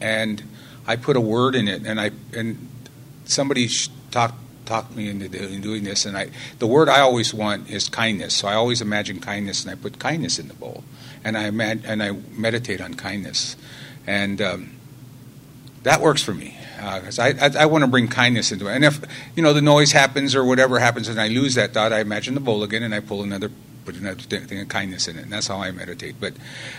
and 0.00 0.40
I 0.86 0.94
put 0.94 1.16
a 1.16 1.20
word 1.20 1.56
in 1.56 1.66
it, 1.66 1.84
and 1.84 2.00
I 2.00 2.12
and 2.32 2.68
somebody 3.24 3.68
talked 4.12 4.36
talked 4.64 4.94
me 4.94 5.08
into 5.08 5.28
doing 5.28 5.82
this, 5.82 6.06
and 6.06 6.16
I 6.16 6.30
the 6.60 6.68
word 6.68 6.88
I 6.88 7.00
always 7.00 7.34
want 7.34 7.68
is 7.68 7.88
kindness. 7.88 8.36
So 8.36 8.46
I 8.46 8.54
always 8.54 8.80
imagine 8.80 9.18
kindness, 9.18 9.64
and 9.64 9.72
I 9.72 9.74
put 9.74 9.98
kindness 9.98 10.38
in 10.38 10.46
the 10.46 10.54
bowl, 10.54 10.84
and 11.24 11.36
I 11.36 11.50
imag- 11.50 11.82
and 11.84 12.00
I 12.00 12.12
meditate 12.12 12.80
on 12.80 12.94
kindness 12.94 13.56
and 14.06 14.40
um, 14.40 14.76
that 15.82 16.00
works 16.00 16.22
for 16.22 16.34
me 16.34 16.56
because 16.94 17.18
uh, 17.18 17.22
I, 17.22 17.28
I, 17.28 17.62
I 17.62 17.66
want 17.66 17.82
to 17.82 17.88
bring 17.88 18.08
kindness 18.08 18.50
into 18.50 18.66
it. 18.66 18.74
And 18.74 18.84
if 18.84 19.00
you 19.36 19.42
know 19.42 19.52
the 19.52 19.62
noise 19.62 19.92
happens 19.92 20.34
or 20.34 20.44
whatever 20.44 20.78
happens, 20.78 21.08
and 21.08 21.20
I 21.20 21.28
lose 21.28 21.54
that 21.54 21.74
thought, 21.74 21.92
I 21.92 22.00
imagine 22.00 22.34
the 22.34 22.40
bowl 22.40 22.62
again, 22.62 22.82
and 22.82 22.94
I 22.94 23.00
pull 23.00 23.22
another 23.22 23.50
put 23.84 23.96
another 23.96 24.20
thing 24.20 24.60
of 24.60 24.68
kindness 24.68 25.08
in 25.08 25.18
it, 25.18 25.24
and 25.24 25.32
that's 25.32 25.48
how 25.48 25.60
I 25.60 25.70
meditate. 25.70 26.16
But 26.20 26.34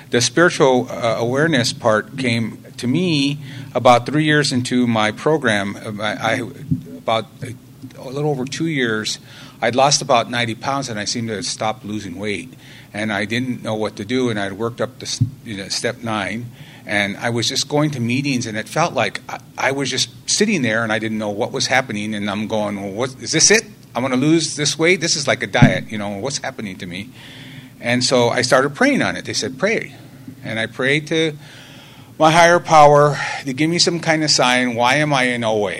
the 0.09 0.21
spiritual 0.21 0.89
uh, 0.89 1.15
awareness 1.17 1.73
part 1.73 2.17
came 2.17 2.63
to 2.77 2.87
me 2.87 3.39
about 3.75 4.05
three 4.05 4.23
years 4.23 4.51
into 4.51 4.87
my 4.87 5.11
program. 5.11 5.75
Uh, 5.75 6.01
I, 6.01 6.13
I 6.13 6.49
about 6.97 7.27
a, 7.41 8.09
little 8.09 8.31
over 8.31 8.45
two 8.45 8.67
years. 8.67 9.19
I'd 9.61 9.75
lost 9.75 10.01
about 10.01 10.29
90 10.29 10.55
pounds 10.55 10.89
and 10.89 10.99
I 10.99 11.05
seemed 11.05 11.29
to 11.29 11.41
stopped 11.43 11.85
losing 11.85 12.19
weight. 12.19 12.53
And 12.93 13.11
I 13.11 13.25
didn't 13.25 13.63
know 13.63 13.75
what 13.75 13.95
to 13.95 14.05
do, 14.05 14.29
and 14.29 14.39
I'd 14.39 14.53
worked 14.53 14.79
up 14.79 14.99
to 14.99 15.25
you 15.43 15.57
know, 15.57 15.67
step 15.69 16.03
nine 16.03 16.51
and 16.85 17.17
I 17.17 17.29
was 17.29 17.47
just 17.47 17.69
going 17.69 17.91
to 17.91 17.99
meetings, 17.99 18.45
and 18.45 18.57
it 18.57 18.67
felt 18.67 18.93
like 18.93 19.21
I, 19.29 19.39
I 19.57 19.71
was 19.71 19.89
just 19.89 20.09
sitting 20.29 20.61
there, 20.61 20.83
and 20.83 20.91
I 20.91 20.99
didn't 20.99 21.17
know 21.17 21.29
what 21.29 21.51
was 21.51 21.67
happening. 21.67 22.13
And 22.13 22.29
I'm 22.29 22.47
going, 22.47 22.81
well, 22.81 22.91
what, 22.91 23.15
is 23.21 23.31
this 23.31 23.51
it? 23.51 23.63
I'm 23.95 24.01
going 24.01 24.11
to 24.11 24.17
lose 24.17 24.55
this 24.55 24.77
weight? 24.77 25.01
This 25.01 25.15
is 25.15 25.27
like 25.27 25.43
a 25.43 25.47
diet, 25.47 25.91
you 25.91 25.97
know, 25.97 26.17
what's 26.17 26.39
happening 26.39 26.77
to 26.79 26.85
me? 26.85 27.09
And 27.79 28.03
so 28.03 28.29
I 28.29 28.41
started 28.41 28.73
praying 28.75 29.01
on 29.01 29.15
it. 29.15 29.25
They 29.25 29.33
said, 29.33 29.59
pray. 29.59 29.95
And 30.43 30.59
I 30.59 30.65
prayed 30.65 31.07
to 31.07 31.37
my 32.17 32.31
higher 32.31 32.59
power 32.59 33.17
to 33.43 33.53
give 33.53 33.69
me 33.69 33.79
some 33.79 33.99
kind 33.99 34.23
of 34.23 34.31
sign. 34.31 34.75
Why 34.75 34.95
am 34.95 35.13
I 35.13 35.23
in 35.23 35.43
OA? 35.43 35.73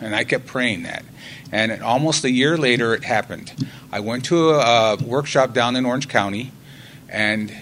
And 0.00 0.16
I 0.16 0.24
kept 0.24 0.46
praying 0.46 0.82
that. 0.84 1.04
And 1.52 1.82
almost 1.82 2.24
a 2.24 2.30
year 2.30 2.56
later, 2.56 2.94
it 2.94 3.04
happened. 3.04 3.52
I 3.92 4.00
went 4.00 4.24
to 4.26 4.50
a, 4.50 4.94
a 4.94 4.96
workshop 4.96 5.52
down 5.52 5.74
in 5.76 5.84
Orange 5.84 6.08
County, 6.08 6.52
and 7.08 7.52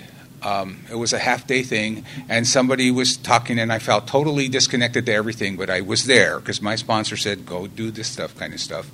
um, 0.42 0.78
it 0.90 0.94
was 0.94 1.12
a 1.12 1.18
half 1.18 1.46
day 1.46 1.62
thing, 1.62 2.04
and 2.28 2.46
somebody 2.46 2.90
was 2.90 3.16
talking, 3.16 3.58
and 3.58 3.72
I 3.72 3.78
felt 3.78 4.06
totally 4.06 4.48
disconnected 4.48 5.06
to 5.06 5.12
everything, 5.12 5.56
but 5.56 5.68
I 5.68 5.80
was 5.80 6.04
there 6.04 6.38
because 6.38 6.62
my 6.62 6.76
sponsor 6.76 7.16
said, 7.16 7.44
"Go 7.44 7.66
do 7.66 7.90
this 7.90 8.08
stuff," 8.08 8.36
kind 8.36 8.54
of 8.54 8.60
stuff. 8.60 8.90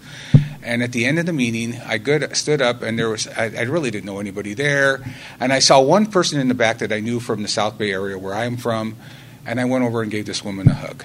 And 0.62 0.82
at 0.82 0.92
the 0.92 1.04
end 1.04 1.18
of 1.18 1.26
the 1.26 1.32
meeting, 1.34 1.78
I 1.84 1.98
good, 1.98 2.34
stood 2.34 2.62
up, 2.62 2.80
and 2.82 2.98
there 2.98 3.10
was 3.10 3.28
I, 3.28 3.44
I, 3.58 3.62
really 3.62 3.90
didn't 3.90 4.06
know 4.06 4.18
anybody 4.18 4.54
there, 4.54 5.04
and 5.38 5.52
I 5.52 5.58
saw 5.58 5.82
one 5.82 6.06
person 6.06 6.40
in 6.40 6.48
the 6.48 6.54
back 6.54 6.78
that 6.78 6.90
I 6.90 7.00
knew 7.00 7.20
from 7.20 7.42
the 7.42 7.48
South 7.48 7.76
Bay 7.76 7.92
area 7.92 8.18
where 8.18 8.34
I'm 8.34 8.56
from, 8.56 8.96
and 9.44 9.60
I 9.60 9.66
went 9.66 9.84
over 9.84 10.00
and 10.00 10.10
gave 10.10 10.24
this 10.24 10.42
woman 10.42 10.68
a 10.68 10.74
hug, 10.74 11.04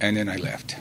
and 0.00 0.16
then 0.16 0.28
I 0.28 0.36
left. 0.36 0.76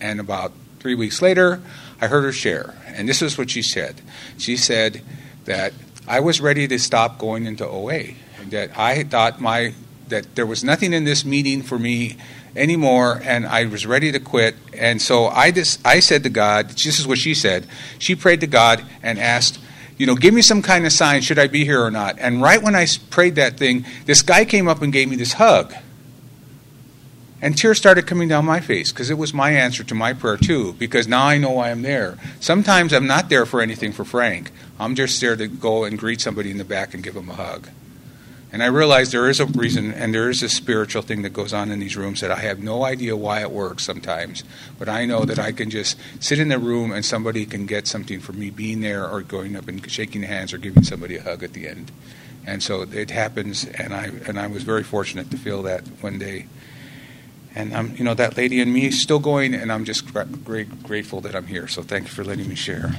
And 0.00 0.20
about 0.20 0.52
three 0.78 0.94
weeks 0.94 1.20
later, 1.20 1.60
I 2.00 2.06
heard 2.06 2.22
her 2.22 2.32
share, 2.32 2.76
and 2.86 3.08
this 3.08 3.20
is 3.20 3.36
what 3.36 3.50
she 3.50 3.62
said. 3.62 4.00
She 4.38 4.56
said 4.56 5.02
that 5.44 5.72
I 6.06 6.20
was 6.20 6.40
ready 6.40 6.66
to 6.68 6.78
stop 6.78 7.18
going 7.18 7.46
into 7.46 7.66
OA. 7.66 8.14
That 8.50 8.76
I 8.76 9.04
thought 9.04 9.40
my 9.40 9.72
that 10.08 10.34
there 10.34 10.46
was 10.46 10.62
nothing 10.64 10.92
in 10.92 11.04
this 11.04 11.24
meeting 11.24 11.62
for 11.62 11.78
me 11.78 12.16
anymore, 12.56 13.20
and 13.24 13.46
I 13.46 13.66
was 13.66 13.86
ready 13.86 14.12
to 14.12 14.20
quit. 14.20 14.56
And 14.76 15.00
so 15.00 15.26
I 15.26 15.50
just 15.50 15.84
I 15.86 16.00
said 16.00 16.22
to 16.24 16.28
God, 16.28 16.70
this 16.70 16.98
is 16.98 17.06
what 17.06 17.18
she 17.18 17.34
said. 17.34 17.66
She 17.98 18.14
prayed 18.14 18.40
to 18.40 18.46
God 18.46 18.84
and 19.02 19.18
asked, 19.18 19.58
you 19.96 20.06
know, 20.06 20.16
give 20.16 20.34
me 20.34 20.42
some 20.42 20.62
kind 20.62 20.84
of 20.84 20.92
sign. 20.92 21.22
Should 21.22 21.38
I 21.38 21.46
be 21.46 21.64
here 21.64 21.82
or 21.82 21.90
not? 21.90 22.18
And 22.18 22.42
right 22.42 22.60
when 22.62 22.74
I 22.74 22.86
prayed 23.10 23.36
that 23.36 23.56
thing, 23.56 23.86
this 24.04 24.22
guy 24.22 24.44
came 24.44 24.68
up 24.68 24.82
and 24.82 24.92
gave 24.92 25.08
me 25.08 25.16
this 25.16 25.34
hug. 25.34 25.72
And 27.42 27.58
tears 27.58 27.76
started 27.76 28.06
coming 28.06 28.28
down 28.28 28.44
my 28.44 28.60
face 28.60 28.92
because 28.92 29.10
it 29.10 29.18
was 29.18 29.34
my 29.34 29.50
answer 29.50 29.82
to 29.82 29.94
my 29.96 30.12
prayer, 30.12 30.36
too, 30.36 30.74
because 30.74 31.08
now 31.08 31.26
I 31.26 31.38
know 31.38 31.58
I 31.58 31.70
am 31.70 31.82
there. 31.82 32.16
Sometimes 32.38 32.92
I'm 32.92 33.08
not 33.08 33.28
there 33.28 33.44
for 33.44 33.60
anything 33.60 33.90
for 33.90 34.04
Frank. 34.04 34.52
I'm 34.78 34.94
just 34.94 35.20
there 35.20 35.34
to 35.34 35.48
go 35.48 35.82
and 35.82 35.98
greet 35.98 36.20
somebody 36.20 36.52
in 36.52 36.58
the 36.58 36.64
back 36.64 36.94
and 36.94 37.02
give 37.02 37.14
them 37.14 37.28
a 37.28 37.34
hug. 37.34 37.68
And 38.52 38.62
I 38.62 38.66
realize 38.66 39.10
there 39.10 39.28
is 39.28 39.40
a 39.40 39.46
reason 39.46 39.92
and 39.92 40.14
there 40.14 40.30
is 40.30 40.42
a 40.42 40.48
spiritual 40.48 41.02
thing 41.02 41.22
that 41.22 41.32
goes 41.32 41.52
on 41.52 41.70
in 41.72 41.80
these 41.80 41.96
rooms 41.96 42.20
that 42.20 42.30
I 42.30 42.38
have 42.40 42.60
no 42.60 42.84
idea 42.84 43.16
why 43.16 43.40
it 43.40 43.50
works 43.50 43.82
sometimes. 43.82 44.44
But 44.78 44.88
I 44.88 45.06
know 45.06 45.24
that 45.24 45.38
I 45.38 45.52
can 45.52 45.70
just 45.70 45.98
sit 46.20 46.38
in 46.38 46.48
the 46.48 46.58
room 46.58 46.92
and 46.92 47.04
somebody 47.04 47.46
can 47.46 47.66
get 47.66 47.88
something 47.88 48.20
from 48.20 48.38
me 48.38 48.50
being 48.50 48.82
there 48.82 49.08
or 49.08 49.22
going 49.22 49.56
up 49.56 49.68
and 49.68 49.90
shaking 49.90 50.22
hands 50.22 50.52
or 50.52 50.58
giving 50.58 50.84
somebody 50.84 51.16
a 51.16 51.22
hug 51.22 51.42
at 51.42 51.54
the 51.54 51.66
end. 51.66 51.90
And 52.46 52.62
so 52.62 52.82
it 52.82 53.10
happens, 53.10 53.64
and 53.64 53.94
I, 53.94 54.10
and 54.26 54.38
I 54.38 54.48
was 54.48 54.64
very 54.64 54.82
fortunate 54.82 55.30
to 55.30 55.36
feel 55.36 55.62
that 55.62 55.86
one 56.00 56.18
day 56.18 56.46
and 57.54 57.74
I'm, 57.74 57.94
you 57.96 58.04
know, 58.04 58.14
that 58.14 58.36
lady 58.36 58.60
and 58.60 58.72
me 58.72 58.86
is 58.86 59.02
still 59.02 59.18
going, 59.18 59.54
and 59.54 59.70
I'm 59.70 59.84
just 59.84 60.12
great, 60.12 60.82
grateful 60.82 61.20
that 61.22 61.34
I'm 61.34 61.46
here. 61.46 61.68
So 61.68 61.82
thank 61.82 62.04
you 62.04 62.10
for 62.10 62.24
letting 62.24 62.48
me 62.48 62.54
share. 62.54 62.92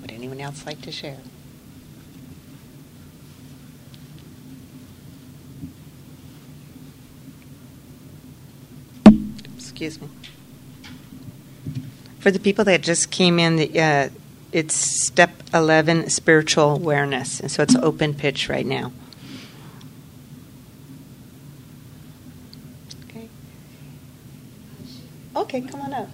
Would 0.00 0.12
anyone 0.12 0.40
else 0.40 0.66
like 0.66 0.80
to 0.82 0.92
share? 0.92 1.18
Excuse 9.56 10.00
me. 10.00 10.08
For 12.18 12.32
the 12.32 12.40
people 12.40 12.64
that 12.64 12.82
just 12.82 13.12
came 13.12 13.38
in, 13.38 13.56
the, 13.56 13.80
uh, 13.80 14.08
it's 14.56 14.74
step 14.74 15.30
11 15.52 16.08
spiritual 16.08 16.76
awareness. 16.76 17.40
And 17.40 17.50
so 17.50 17.62
it's 17.62 17.76
open 17.76 18.14
pitch 18.14 18.48
right 18.48 18.64
now. 18.64 18.90
Okay. 23.04 23.28
Okay 25.36 25.60
come 25.60 25.80
on 25.82 25.92
up. 25.92 26.08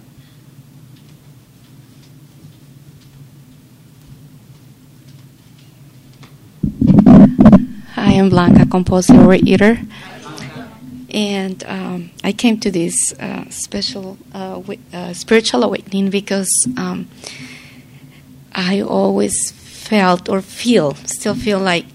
Hi, 7.95 8.11
I'm 8.19 8.27
Blanca, 8.27 8.65
compulsive 8.65 9.15
overeater. 9.15 9.87
And 11.13 11.63
um, 11.63 12.11
I 12.25 12.33
came 12.33 12.59
to 12.59 12.69
this 12.71 13.13
uh, 13.13 13.49
special 13.49 14.17
uh, 14.33 14.61
uh, 14.91 15.13
spiritual 15.13 15.63
awakening 15.63 16.09
because 16.09 16.49
um, 16.75 17.07
I 18.53 18.81
always 18.81 19.51
felt 19.51 20.29
or 20.29 20.41
feel, 20.41 20.95
still 21.05 21.35
feel 21.35 21.59
like, 21.59 21.85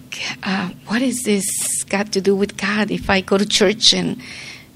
uh, 0.43 0.71
what 0.87 1.03
is 1.03 1.23
this 1.23 1.85
got 1.85 2.13
to 2.13 2.21
do 2.21 2.35
with 2.35 2.57
God? 2.57 2.91
If 2.91 3.09
I 3.09 3.21
go 3.21 3.39
to 3.39 3.47
church 3.47 3.95
and, 3.95 4.21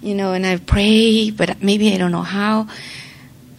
you 0.00 0.14
know, 0.14 0.32
and 0.32 0.46
I 0.46 0.58
pray, 0.58 1.30
but 1.30 1.62
maybe 1.62 1.92
I 1.94 1.98
don't 1.98 2.12
know 2.12 2.22
how. 2.22 2.68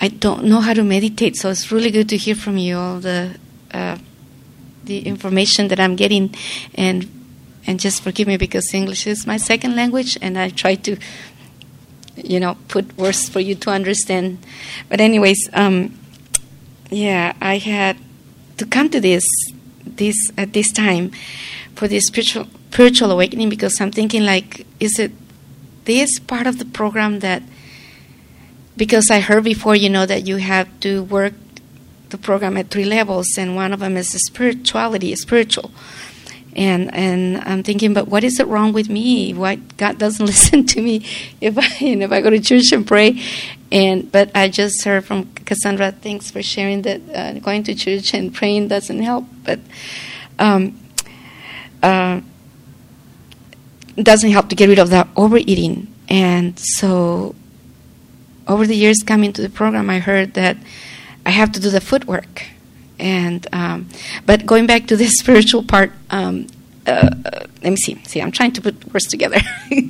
I 0.01 0.09
don't 0.09 0.43
know 0.45 0.59
how 0.59 0.73
to 0.73 0.83
meditate, 0.83 1.37
so 1.37 1.49
it's 1.49 1.71
really 1.71 1.89
good 1.89 2.09
to 2.09 2.17
hear 2.17 2.35
from 2.35 2.57
you 2.57 2.77
all 2.77 2.99
the 2.99 3.37
uh, 3.73 3.97
the 4.83 4.99
information 4.99 5.69
that 5.69 5.79
I'm 5.79 5.95
getting, 5.95 6.35
and 6.75 7.07
and 7.65 7.79
just 7.79 8.03
forgive 8.03 8.27
me 8.27 8.35
because 8.35 8.73
English 8.73 9.07
is 9.07 9.25
my 9.25 9.37
second 9.37 9.77
language, 9.77 10.17
and 10.21 10.37
I 10.37 10.49
try 10.49 10.75
to, 10.75 10.97
you 12.17 12.41
know, 12.41 12.57
put 12.67 12.97
words 12.97 13.29
for 13.29 13.39
you 13.39 13.55
to 13.55 13.69
understand. 13.69 14.39
But 14.89 14.99
anyways, 14.99 15.49
um, 15.53 15.97
yeah, 16.89 17.31
I 17.39 17.57
had 17.59 17.95
to 18.57 18.65
come 18.65 18.89
to 18.89 18.99
this 18.99 19.25
this 19.85 20.31
at 20.37 20.53
this 20.53 20.71
time 20.71 21.11
for 21.75 21.87
this 21.87 22.05
spiritual 22.07 22.47
spiritual 22.71 23.11
awakening 23.11 23.49
because 23.49 23.79
I'm 23.81 23.91
thinking 23.91 24.23
like 24.25 24.65
is 24.79 24.99
it 24.99 25.11
this 25.85 26.19
part 26.19 26.47
of 26.47 26.59
the 26.59 26.65
program 26.65 27.19
that 27.19 27.43
because 28.75 29.11
I 29.11 29.19
heard 29.19 29.43
before 29.43 29.75
you 29.75 29.89
know 29.89 30.05
that 30.05 30.25
you 30.27 30.37
have 30.37 30.67
to 30.81 31.03
work 31.03 31.33
the 32.13 32.17
program 32.17 32.57
at 32.57 32.69
three 32.69 32.85
levels, 32.85 33.27
and 33.37 33.55
one 33.55 33.73
of 33.73 33.81
them 33.81 33.97
is 33.97 34.09
spirituality, 34.09 35.13
spiritual. 35.15 35.71
And 36.55 36.93
and 36.93 37.37
I'm 37.39 37.63
thinking, 37.63 37.93
but 37.93 38.07
what 38.07 38.23
is 38.23 38.39
it 38.39 38.47
wrong 38.47 38.71
with 38.71 38.89
me? 38.89 39.33
Why 39.33 39.55
God 39.55 39.97
doesn't 39.97 40.25
listen 40.33 40.65
to 40.67 40.81
me 40.81 41.05
if 41.41 41.57
I 41.57 41.67
if 41.83 42.11
I 42.11 42.21
go 42.21 42.29
to 42.29 42.39
church 42.39 42.71
and 42.71 42.87
pray? 42.87 43.21
And 43.73 44.11
but 44.11 44.29
I 44.35 44.49
just 44.49 44.83
heard 44.83 45.03
from 45.03 45.33
Cassandra. 45.33 45.91
Thanks 45.91 46.29
for 46.29 46.43
sharing 46.43 46.83
that 46.83 47.01
uh, 47.09 47.39
going 47.39 47.63
to 47.63 47.73
church 47.73 48.13
and 48.13 48.31
praying 48.31 48.67
doesn't 48.67 49.01
help, 49.01 49.25
but 49.43 49.59
um, 50.37 50.79
uh, 51.81 52.21
doesn't 53.95 54.29
help 54.29 54.49
to 54.49 54.55
get 54.55 54.69
rid 54.69 54.77
of 54.77 54.91
that 54.91 55.07
overeating. 55.15 55.87
And 56.07 56.59
so, 56.59 57.33
over 58.47 58.67
the 58.67 58.75
years 58.75 59.01
coming 59.03 59.33
to 59.33 59.41
the 59.41 59.49
program, 59.49 59.89
I 59.89 59.97
heard 59.97 60.35
that 60.35 60.55
I 61.25 61.31
have 61.31 61.51
to 61.53 61.59
do 61.59 61.71
the 61.71 61.81
footwork. 61.81 62.45
And 62.99 63.47
um, 63.51 63.89
but 64.27 64.45
going 64.45 64.67
back 64.67 64.85
to 64.87 64.95
the 64.95 65.07
spiritual 65.21 65.63
part, 65.63 65.91
um, 66.11 66.45
uh, 66.85 67.09
let 67.63 67.71
me 67.71 67.77
see. 67.77 67.99
See, 68.05 68.21
I'm 68.21 68.31
trying 68.31 68.51
to 68.51 68.61
put 68.61 68.93
words 68.93 69.07
together. 69.07 69.39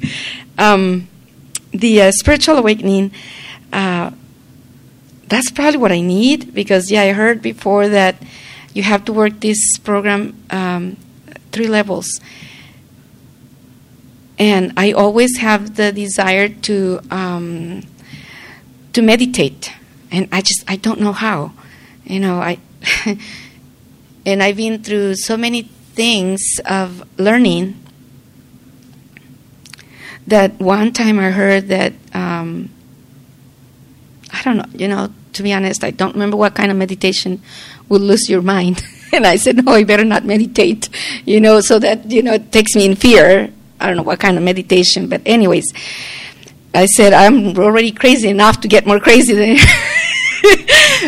um, 0.57 1.09
the 1.71 2.03
uh, 2.03 2.11
spiritual 2.11 2.55
awakening. 2.55 3.11
Uh, 3.74 4.11
that's 5.28 5.49
probably 5.49 5.78
what 5.80 5.91
I 5.91 5.99
need 5.99 6.53
because 6.53 6.91
yeah, 6.91 7.01
I 7.01 7.11
heard 7.11 7.41
before 7.41 7.89
that 7.89 8.15
you 8.74 8.84
have 8.84 9.03
to 9.05 9.13
work 9.13 9.39
this 9.39 9.80
program 9.80 10.38
um, 10.51 10.95
three 11.51 11.65
levels, 11.65 12.21
and 14.38 14.74
I 14.78 14.91
always 14.91 15.38
have 15.38 15.76
the 15.76 15.91
desire 15.91 16.49
to 16.49 16.99
um, 17.09 17.82
to 18.93 19.01
meditate, 19.01 19.74
and 20.11 20.30
I 20.32 20.41
just 20.41 20.63
I 20.67 20.76
don't 20.76 21.01
know 21.01 21.13
how, 21.13 21.51
you 22.05 22.19
know 22.19 22.36
I, 22.38 22.59
and 24.28 24.43
I've 24.43 24.57
been 24.57 24.84
through 24.84 25.15
so 25.15 25.36
many 25.36 25.63
things 25.63 26.41
of 26.63 27.03
learning 27.17 27.80
that 30.28 30.59
one 30.59 30.93
time 30.93 31.17
I 31.17 31.32
heard 31.32 31.69
that 31.69 31.93
um, 32.13 32.69
I 34.45 34.53
don't 34.53 34.57
know, 34.57 34.77
you 34.77 34.87
know, 34.87 35.09
to 35.33 35.43
be 35.43 35.53
honest, 35.53 35.83
I 35.83 35.91
don't 35.91 36.13
remember 36.13 36.37
what 36.37 36.55
kind 36.55 36.71
of 36.71 36.77
meditation 36.77 37.41
will 37.89 38.01
lose 38.01 38.29
your 38.29 38.41
mind. 38.41 38.83
and 39.13 39.25
I 39.25 39.37
said, 39.37 39.63
no, 39.63 39.71
I 39.73 39.83
better 39.83 40.03
not 40.03 40.25
meditate, 40.25 40.89
you 41.25 41.39
know, 41.39 41.61
so 41.61 41.79
that, 41.79 42.11
you 42.11 42.21
know, 42.21 42.33
it 42.33 42.51
takes 42.51 42.75
me 42.75 42.85
in 42.85 42.95
fear. 42.95 43.51
I 43.79 43.87
don't 43.87 43.97
know 43.97 44.03
what 44.03 44.19
kind 44.19 44.37
of 44.37 44.43
meditation, 44.43 45.07
but 45.07 45.21
anyways, 45.25 45.71
I 46.73 46.85
said, 46.87 47.13
I'm 47.13 47.57
already 47.57 47.91
crazy 47.91 48.29
enough 48.29 48.61
to 48.61 48.67
get 48.67 48.85
more 48.85 48.99
crazy 48.99 49.33
than. 49.33 49.57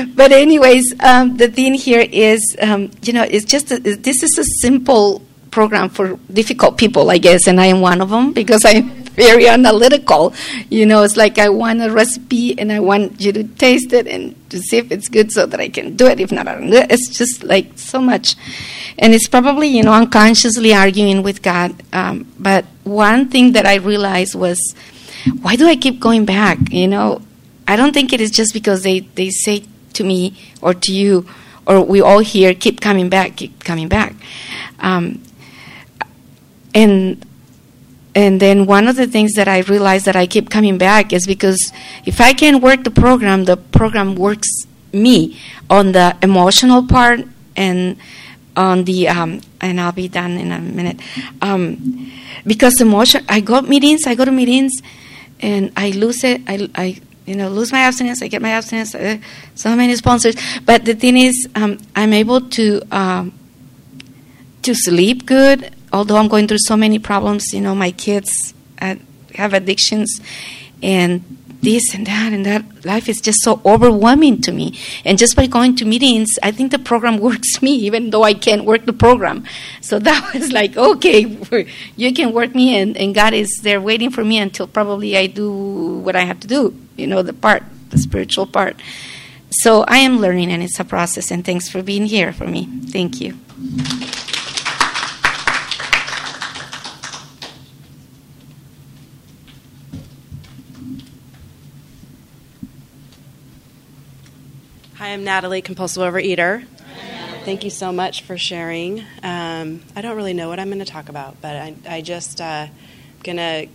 but 0.15 0.31
anyways, 0.31 0.93
um, 0.99 1.37
the 1.37 1.47
thing 1.47 1.73
here 1.73 2.05
is, 2.11 2.55
um, 2.61 2.91
you 3.01 3.13
know, 3.13 3.23
it's 3.23 3.45
just 3.45 3.71
a, 3.71 3.79
this 3.79 4.23
is 4.23 4.37
a 4.37 4.43
simple 4.61 5.21
program 5.55 5.87
for 5.87 6.19
difficult 6.39 6.77
people, 6.77 7.09
I 7.09 7.17
guess, 7.17 7.47
and 7.47 7.61
I 7.61 7.67
am 7.67 7.79
one 7.79 8.01
of 8.01 8.09
them 8.09 8.33
because 8.33 8.63
I'm 8.65 8.89
very 9.25 9.47
analytical. 9.47 10.33
You 10.69 10.85
know, 10.85 11.03
it's 11.03 11.15
like 11.15 11.39
I 11.39 11.47
want 11.47 11.81
a 11.81 11.89
recipe 11.89 12.59
and 12.59 12.73
I 12.73 12.81
want 12.81 13.21
you 13.21 13.31
to 13.31 13.43
taste 13.45 13.93
it 13.93 14.05
and 14.05 14.35
to 14.49 14.59
see 14.59 14.77
if 14.83 14.91
it's 14.91 15.07
good 15.07 15.31
so 15.31 15.45
that 15.45 15.61
I 15.61 15.69
can 15.69 15.95
do 15.95 16.07
it. 16.07 16.19
If 16.19 16.33
not, 16.33 16.49
I. 16.49 16.57
It's 16.93 17.07
just 17.17 17.45
like 17.45 17.67
so 17.79 18.01
much. 18.01 18.35
And 18.99 19.13
it's 19.13 19.29
probably, 19.29 19.69
you 19.69 19.81
know, 19.81 19.93
unconsciously 19.93 20.73
arguing 20.73 21.23
with 21.23 21.41
God. 21.41 21.71
Um, 21.93 22.27
but 22.37 22.65
one 22.83 23.29
thing 23.29 23.53
that 23.53 23.65
I 23.65 23.75
realized 23.75 24.35
was, 24.35 24.59
why 25.41 25.55
do 25.55 25.65
I 25.67 25.77
keep 25.77 26.01
going 26.01 26.25
back? 26.25 26.57
You 26.69 26.89
know, 26.89 27.21
I 27.65 27.77
don't 27.77 27.93
think 27.93 28.11
it 28.11 28.19
is 28.19 28.29
just 28.29 28.53
because 28.53 28.83
they, 28.83 28.99
they 29.19 29.29
say 29.29 29.63
to 29.93 30.03
me 30.03 30.35
or 30.61 30.73
to 30.73 30.91
you, 30.91 31.25
or 31.65 31.81
we 31.81 32.01
all 32.01 32.19
here, 32.19 32.53
keep 32.53 32.81
coming 32.81 33.07
back, 33.09 33.37
keep 33.37 33.63
coming 33.63 33.87
back. 33.87 34.13
Um, 34.79 35.24
and 36.75 37.25
and 38.13 38.39
then 38.39 38.65
one 38.65 38.87
of 38.87 38.95
the 38.95 39.07
things 39.07 39.33
that 39.33 39.47
I 39.47 39.59
realized 39.61 40.05
that 40.05 40.15
I 40.15 40.25
keep 40.25 40.49
coming 40.49 40.77
back 40.77 41.11
is 41.11 41.27
because 41.27 41.73
if 42.05 42.21
I 42.21 42.31
can 42.31 42.61
work 42.61 42.85
the 42.85 42.91
program, 42.91 43.43
the 43.43 43.57
program 43.57 44.15
works 44.15 44.47
me 44.93 45.37
on 45.69 45.91
the 45.91 46.15
emotional 46.21 46.87
part 46.87 47.21
and 47.57 47.97
on 48.55 48.85
the 48.85 49.09
um, 49.09 49.41
and 49.59 49.81
I'll 49.81 49.91
be 49.91 50.07
done 50.07 50.31
in 50.31 50.53
a 50.53 50.59
minute. 50.59 51.01
Um, 51.41 52.09
because 52.47 52.79
emotion, 52.79 53.25
I 53.27 53.41
go 53.41 53.61
meetings, 53.61 54.07
I 54.07 54.15
go 54.15 54.23
to 54.23 54.31
meetings, 54.31 54.71
and 55.41 55.73
I 55.75 55.89
lose 55.89 56.23
it. 56.23 56.41
I, 56.47 56.69
I 56.73 57.01
you 57.25 57.35
know 57.35 57.49
lose 57.49 57.73
my 57.73 57.79
abstinence. 57.79 58.21
I 58.21 58.29
get 58.29 58.41
my 58.41 58.51
abstinence. 58.51 58.95
Uh, 58.95 59.17
so 59.55 59.75
many 59.75 59.93
sponsors, 59.97 60.35
but 60.65 60.85
the 60.85 60.95
thing 60.95 61.17
is, 61.17 61.49
um, 61.55 61.79
I'm 61.97 62.13
able 62.13 62.39
to 62.51 62.81
um, 62.91 63.33
to 64.61 64.73
sleep 64.73 65.25
good 65.25 65.74
although 65.95 66.17
I'm 66.17 66.27
going 66.27 66.47
through 66.47 66.59
so 66.59 66.75
many 66.75 66.99
problems, 66.99 67.53
you 67.53 67.61
know, 67.61 67.73
my 67.73 67.91
kids 67.91 68.53
uh, 68.81 68.95
have 69.35 69.53
addictions 69.53 70.19
and 70.83 71.23
this 71.61 71.95
and 71.95 72.05
that 72.05 72.33
and 72.33 72.45
that. 72.45 72.63
Life 72.85 73.09
is 73.09 73.21
just 73.21 73.41
so 73.41 73.61
overwhelming 73.65 74.41
to 74.41 74.51
me. 74.51 74.77
And 75.05 75.17
just 75.17 75.35
by 75.35 75.47
going 75.47 75.75
to 75.77 75.85
meetings, 75.85 76.29
I 76.43 76.51
think 76.51 76.71
the 76.71 76.79
program 76.79 77.17
works 77.29 77.61
me, 77.61 77.71
even 77.87 78.09
though 78.09 78.23
I 78.23 78.33
can't 78.33 78.65
work 78.65 78.85
the 78.85 78.93
program. 78.93 79.45
So 79.81 79.97
that 79.99 80.33
was 80.33 80.51
like, 80.51 80.77
okay, 80.77 81.37
you 81.95 82.13
can 82.13 82.33
work 82.33 82.53
me, 82.53 82.77
and, 82.77 82.95
and 82.97 83.15
God 83.15 83.33
is 83.33 83.61
there 83.63 83.79
waiting 83.81 84.11
for 84.11 84.23
me 84.23 84.37
until 84.37 84.67
probably 84.67 85.17
I 85.17 85.27
do 85.27 85.99
what 85.99 86.15
I 86.15 86.25
have 86.25 86.39
to 86.41 86.47
do, 86.47 86.75
you 86.97 87.07
know, 87.07 87.23
the 87.23 87.33
part, 87.33 87.63
the 87.89 87.97
spiritual 87.97 88.45
part. 88.45 88.75
So 89.49 89.85
I 89.87 89.99
am 89.99 90.19
learning, 90.19 90.51
and 90.51 90.61
it's 90.61 90.79
a 90.79 90.85
process. 90.85 91.31
And 91.31 91.45
thanks 91.45 91.69
for 91.69 91.81
being 91.81 92.05
here 92.05 92.33
for 92.33 92.45
me. 92.45 92.67
Thank 92.91 93.21
you. 93.21 93.37
Hi, 105.05 105.13
I'm 105.13 105.23
Natalie, 105.23 105.61
compulsive 105.61 106.01
overeater. 106.01 106.65
Thank 107.43 107.63
you 107.63 107.69
so 107.69 107.91
much 107.91 108.23
for 108.23 108.39
sharing. 108.39 109.01
Um, 109.21 109.81
I 109.95 110.01
don't 110.01 110.17
really 110.17 110.33
know 110.33 110.49
what 110.49 110.59
I'm 110.59 110.69
going 110.69 110.79
to 110.79 110.91
talk 110.91 111.09
about, 111.09 111.39
but 111.43 111.55
I, 111.55 111.75
I 111.87 112.01
just 112.01 112.41
uh, 112.41 112.65
going 113.21 113.37
to 113.37 113.67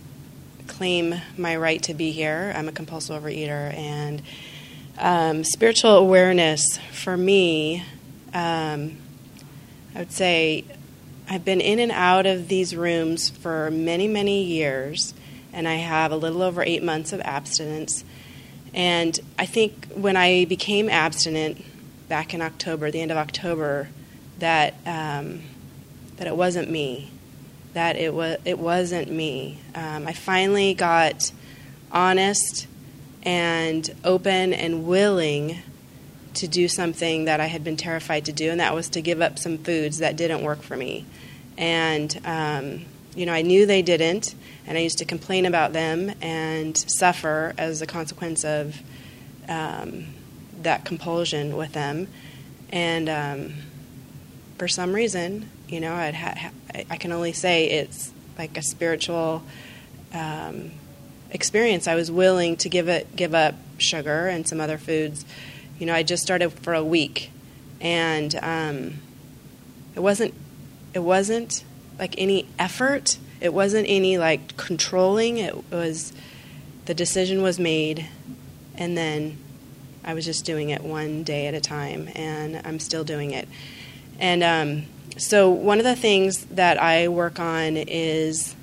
claim 0.67 1.15
my 1.37 1.55
right 1.55 1.81
to 1.83 1.93
be 1.93 2.11
here. 2.11 2.51
I'm 2.53 2.67
a 2.67 2.73
compulsive 2.73 3.23
overeater, 3.23 3.73
and 3.73 4.21
um, 4.99 5.45
spiritual 5.45 5.91
awareness 5.91 6.77
for 6.91 7.15
me, 7.15 7.85
um, 8.33 8.97
I 9.95 9.99
would 9.99 10.11
say, 10.11 10.65
I've 11.29 11.45
been 11.45 11.61
in 11.61 11.79
and 11.79 11.93
out 11.93 12.25
of 12.25 12.49
these 12.49 12.75
rooms 12.75 13.29
for 13.29 13.71
many, 13.71 14.09
many 14.09 14.43
years, 14.43 15.13
and 15.53 15.65
I 15.65 15.75
have 15.75 16.11
a 16.11 16.17
little 16.17 16.41
over 16.41 16.61
eight 16.61 16.83
months 16.83 17.13
of 17.13 17.21
abstinence. 17.21 18.03
And 18.73 19.19
I 19.37 19.45
think 19.45 19.87
when 19.93 20.15
I 20.15 20.45
became 20.45 20.89
abstinent 20.89 21.63
back 22.07 22.33
in 22.33 22.41
October, 22.41 22.91
the 22.91 23.01
end 23.01 23.11
of 23.11 23.17
October, 23.17 23.89
that 24.39 24.75
um, 24.85 25.41
that 26.17 26.27
it 26.27 26.35
wasn't 26.35 26.69
me, 26.69 27.11
that 27.73 27.95
it 27.95 28.13
was 28.13 28.37
it 28.45 28.59
wasn't 28.59 29.11
me. 29.11 29.59
Um, 29.75 30.07
I 30.07 30.13
finally 30.13 30.73
got 30.73 31.31
honest 31.91 32.67
and 33.23 33.89
open 34.03 34.53
and 34.53 34.85
willing 34.85 35.59
to 36.33 36.47
do 36.47 36.67
something 36.67 37.25
that 37.25 37.39
I 37.39 37.47
had 37.47 37.63
been 37.63 37.77
terrified 37.77 38.25
to 38.25 38.33
do, 38.33 38.49
and 38.49 38.59
that 38.59 38.73
was 38.73 38.89
to 38.89 39.01
give 39.01 39.21
up 39.21 39.37
some 39.37 39.57
foods 39.57 39.97
that 39.97 40.15
didn't 40.15 40.43
work 40.43 40.61
for 40.61 40.77
me. 40.77 41.05
And 41.57 42.19
um, 42.23 42.85
you 43.15 43.25
know, 43.25 43.33
I 43.33 43.41
knew 43.41 43.65
they 43.65 43.81
didn't, 43.81 44.35
and 44.65 44.77
I 44.77 44.81
used 44.81 44.99
to 44.99 45.05
complain 45.05 45.45
about 45.45 45.73
them 45.73 46.13
and 46.21 46.77
suffer 46.77 47.53
as 47.57 47.81
a 47.81 47.85
consequence 47.85 48.45
of 48.45 48.81
um, 49.49 50.05
that 50.61 50.85
compulsion 50.85 51.57
with 51.57 51.73
them. 51.73 52.07
And 52.71 53.09
um, 53.09 53.53
for 54.57 54.67
some 54.67 54.93
reason, 54.93 55.49
you 55.67 55.79
know, 55.79 55.93
I'd 55.93 56.15
ha- 56.15 56.51
I 56.89 56.97
can 56.97 57.11
only 57.11 57.33
say 57.33 57.69
it's 57.69 58.11
like 58.37 58.57
a 58.57 58.61
spiritual 58.61 59.43
um, 60.13 60.71
experience. 61.31 61.87
I 61.87 61.95
was 61.95 62.09
willing 62.09 62.55
to 62.57 62.69
give 62.69 62.87
it, 62.87 63.15
give 63.15 63.33
up 63.33 63.55
sugar 63.77 64.27
and 64.27 64.47
some 64.47 64.61
other 64.61 64.77
foods. 64.77 65.25
You 65.79 65.85
know, 65.85 65.93
I 65.93 66.03
just 66.03 66.23
started 66.23 66.51
for 66.51 66.73
a 66.73 66.83
week, 66.83 67.31
and 67.81 68.33
um, 68.41 68.93
it 69.95 69.99
wasn't, 69.99 70.33
it 70.93 70.99
wasn't 70.99 71.63
like 72.01 72.15
any 72.17 72.49
effort 72.59 73.17
it 73.41 73.53
wasn't 73.55 73.87
any 73.89 74.19
like 74.19 74.55
controlling. 74.55 75.39
It 75.39 75.71
was 75.71 76.13
the 76.85 76.93
decision 76.93 77.41
was 77.41 77.59
made, 77.59 78.05
and 78.75 78.95
then 78.95 79.37
I 80.03 80.13
was 80.13 80.23
just 80.23 80.45
doing 80.45 80.69
it 80.69 80.83
one 80.83 81.23
day 81.23 81.47
at 81.47 81.55
a 81.55 81.59
time, 81.59 82.07
and 82.15 82.61
I'm 82.63 82.79
still 82.79 83.03
doing 83.03 83.31
it. 83.31 83.49
And 84.19 84.43
um, 84.43 84.83
so, 85.17 85.49
one 85.49 85.79
of 85.79 85.85
the 85.85 85.95
things 85.95 86.45
that 86.45 86.79
I 86.79 87.07
work 87.07 87.39
on 87.39 87.77
is 87.77 88.55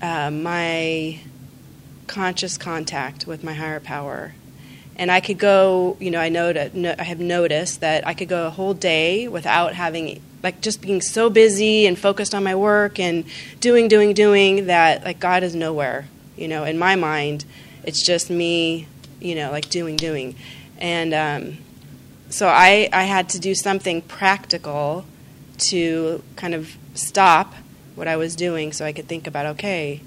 uh, 0.00 0.30
my 0.30 1.20
conscious 2.06 2.56
contact 2.56 3.26
with 3.26 3.44
my 3.44 3.52
higher 3.52 3.80
power. 3.80 4.34
And 4.96 5.10
I 5.10 5.20
could 5.20 5.38
go, 5.38 5.96
you 6.00 6.10
know, 6.10 6.20
I 6.20 6.28
know 6.28 6.52
no, 6.74 6.94
I 6.98 7.04
have 7.04 7.20
noticed 7.20 7.80
that 7.80 8.06
I 8.06 8.12
could 8.12 8.28
go 8.28 8.46
a 8.46 8.50
whole 8.50 8.74
day 8.74 9.28
without 9.28 9.74
having 9.74 10.20
like 10.42 10.60
just 10.60 10.80
being 10.80 11.00
so 11.00 11.30
busy 11.30 11.86
and 11.86 11.98
focused 11.98 12.34
on 12.34 12.42
my 12.44 12.54
work 12.54 12.98
and 12.98 13.24
doing, 13.60 13.88
doing, 13.88 14.14
doing 14.14 14.66
that 14.66 15.04
like 15.04 15.20
God 15.20 15.42
is 15.42 15.54
nowhere. 15.54 16.06
You 16.36 16.48
know, 16.48 16.64
in 16.64 16.78
my 16.78 16.96
mind, 16.96 17.44
it's 17.84 18.04
just 18.04 18.30
me, 18.30 18.86
you 19.20 19.34
know, 19.34 19.50
like 19.50 19.68
doing, 19.68 19.96
doing, 19.96 20.36
and 20.78 21.12
um, 21.12 21.58
so 22.30 22.48
I 22.48 22.88
I 22.92 23.02
had 23.04 23.28
to 23.30 23.38
do 23.38 23.54
something 23.54 24.02
practical 24.02 25.04
to 25.70 26.22
kind 26.36 26.54
of 26.54 26.76
stop 26.94 27.54
what 27.94 28.08
I 28.08 28.16
was 28.16 28.34
doing 28.34 28.72
so 28.72 28.84
I 28.84 28.92
could 28.92 29.06
think 29.06 29.26
about 29.26 29.46
okay, 29.46 30.00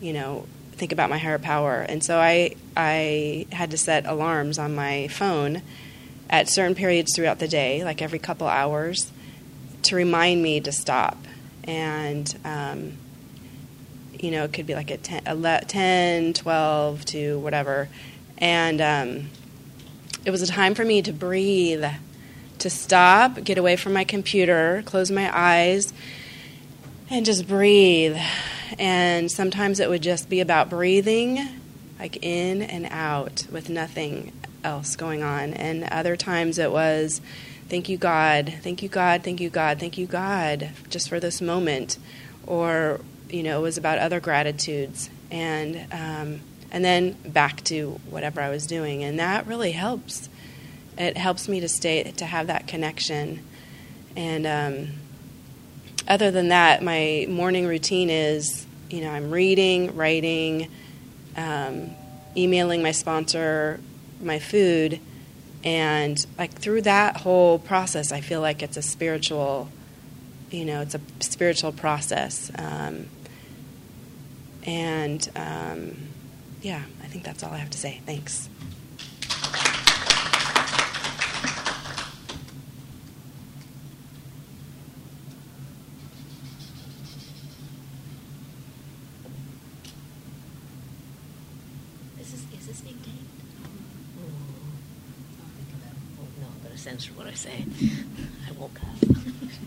you 0.00 0.12
know, 0.12 0.46
think 0.72 0.92
about 0.92 1.10
my 1.10 1.18
higher 1.18 1.38
power. 1.38 1.80
And 1.80 2.02
so 2.02 2.18
I 2.18 2.54
I 2.76 3.46
had 3.52 3.70
to 3.72 3.76
set 3.76 4.06
alarms 4.06 4.58
on 4.58 4.74
my 4.74 5.08
phone 5.08 5.62
at 6.28 6.48
certain 6.48 6.74
periods 6.74 7.14
throughout 7.14 7.38
the 7.38 7.48
day, 7.48 7.84
like 7.84 8.02
every 8.02 8.18
couple 8.18 8.46
hours, 8.46 9.12
to 9.86 9.96
remind 9.96 10.42
me 10.42 10.60
to 10.60 10.72
stop. 10.72 11.18
And, 11.64 12.32
um, 12.44 12.92
you 14.18 14.30
know, 14.30 14.44
it 14.44 14.52
could 14.52 14.66
be 14.66 14.74
like 14.74 14.90
at 14.90 15.02
10, 15.02 15.26
11, 15.26 15.68
10 15.68 16.32
12 16.32 17.04
to 17.06 17.38
whatever. 17.40 17.88
And 18.38 18.80
um, 18.80 19.30
it 20.24 20.30
was 20.30 20.42
a 20.42 20.46
time 20.46 20.74
for 20.74 20.84
me 20.84 21.02
to 21.02 21.12
breathe, 21.12 21.84
to 22.58 22.70
stop, 22.70 23.42
get 23.42 23.58
away 23.58 23.76
from 23.76 23.92
my 23.92 24.04
computer, 24.04 24.82
close 24.86 25.10
my 25.10 25.30
eyes, 25.36 25.92
and 27.10 27.24
just 27.24 27.46
breathe. 27.46 28.16
And 28.78 29.30
sometimes 29.30 29.80
it 29.80 29.88
would 29.88 30.02
just 30.02 30.28
be 30.28 30.40
about 30.40 30.68
breathing, 30.70 31.46
like 31.98 32.24
in 32.24 32.62
and 32.62 32.86
out, 32.90 33.46
with 33.50 33.68
nothing 33.68 34.32
else 34.64 34.96
going 34.96 35.22
on. 35.22 35.54
And 35.54 35.84
other 35.84 36.16
times 36.16 36.58
it 36.58 36.72
was, 36.72 37.20
thank 37.68 37.88
you, 37.88 37.96
God, 37.96 38.54
thank 38.62 38.82
you, 38.82 38.88
God, 38.88 39.22
thank 39.22 39.40
you, 39.40 39.50
God, 39.50 39.78
thank 39.78 39.98
you, 39.98 40.06
God, 40.06 40.70
just 40.88 41.08
for 41.08 41.20
this 41.20 41.40
moment. 41.40 41.98
Or, 42.46 43.00
you 43.28 43.42
know, 43.42 43.58
it 43.60 43.62
was 43.62 43.78
about 43.78 43.98
other 43.98 44.20
gratitudes. 44.20 45.10
And, 45.30 45.92
um, 45.92 46.40
and 46.70 46.84
then 46.84 47.12
back 47.26 47.62
to 47.64 48.00
whatever 48.08 48.40
I 48.40 48.48
was 48.48 48.66
doing. 48.66 49.02
And 49.02 49.18
that 49.18 49.46
really 49.46 49.72
helps. 49.72 50.28
It 50.96 51.16
helps 51.16 51.48
me 51.48 51.60
to 51.60 51.68
stay, 51.68 52.04
to 52.04 52.26
have 52.26 52.46
that 52.46 52.66
connection. 52.66 53.44
And, 54.16 54.46
um, 54.46 54.88
other 56.08 56.30
than 56.30 56.48
that, 56.48 56.82
my 56.82 57.26
morning 57.28 57.66
routine 57.66 58.10
is, 58.10 58.66
you 58.90 59.00
know, 59.00 59.10
I'm 59.10 59.30
reading, 59.30 59.96
writing, 59.96 60.68
um, 61.36 61.90
emailing 62.36 62.82
my 62.82 62.92
sponsor 62.92 63.80
my 64.20 64.38
food, 64.38 65.00
and 65.66 66.24
like 66.38 66.52
through 66.52 66.82
that 66.82 67.16
whole 67.18 67.58
process, 67.58 68.12
I 68.12 68.20
feel 68.20 68.40
like 68.40 68.62
it's 68.62 68.76
a 68.76 68.82
spiritual, 68.82 69.68
you 70.50 70.64
know, 70.64 70.80
it's 70.80 70.94
a 70.94 71.00
spiritual 71.18 71.72
process. 71.72 72.52
Um, 72.56 73.08
and 74.64 75.28
um, 75.34 75.96
yeah, 76.62 76.82
I 77.02 77.06
think 77.06 77.24
that's 77.24 77.42
all 77.42 77.50
I 77.52 77.58
have 77.58 77.70
to 77.70 77.78
say. 77.78 78.00
Thanks. 78.06 78.48
Is 92.20 92.30
this, 92.32 92.60
is 92.60 92.66
this 92.66 92.80
being 92.80 92.96
taped? 92.96 93.16
Oh, 94.18 94.24
I'll 95.42 95.50
think 95.56 95.68
about 95.74 95.92
it. 95.92 95.98
Oh, 96.18 96.26
no, 96.40 96.46
I'm 96.46 96.62
going 96.62 96.72
to 96.72 96.78
censor 96.78 97.12
what 97.12 97.25
I 97.25 97.25
say. 97.36 97.64
I 98.48 98.52
won't 98.58 98.74
cut. 98.74 98.86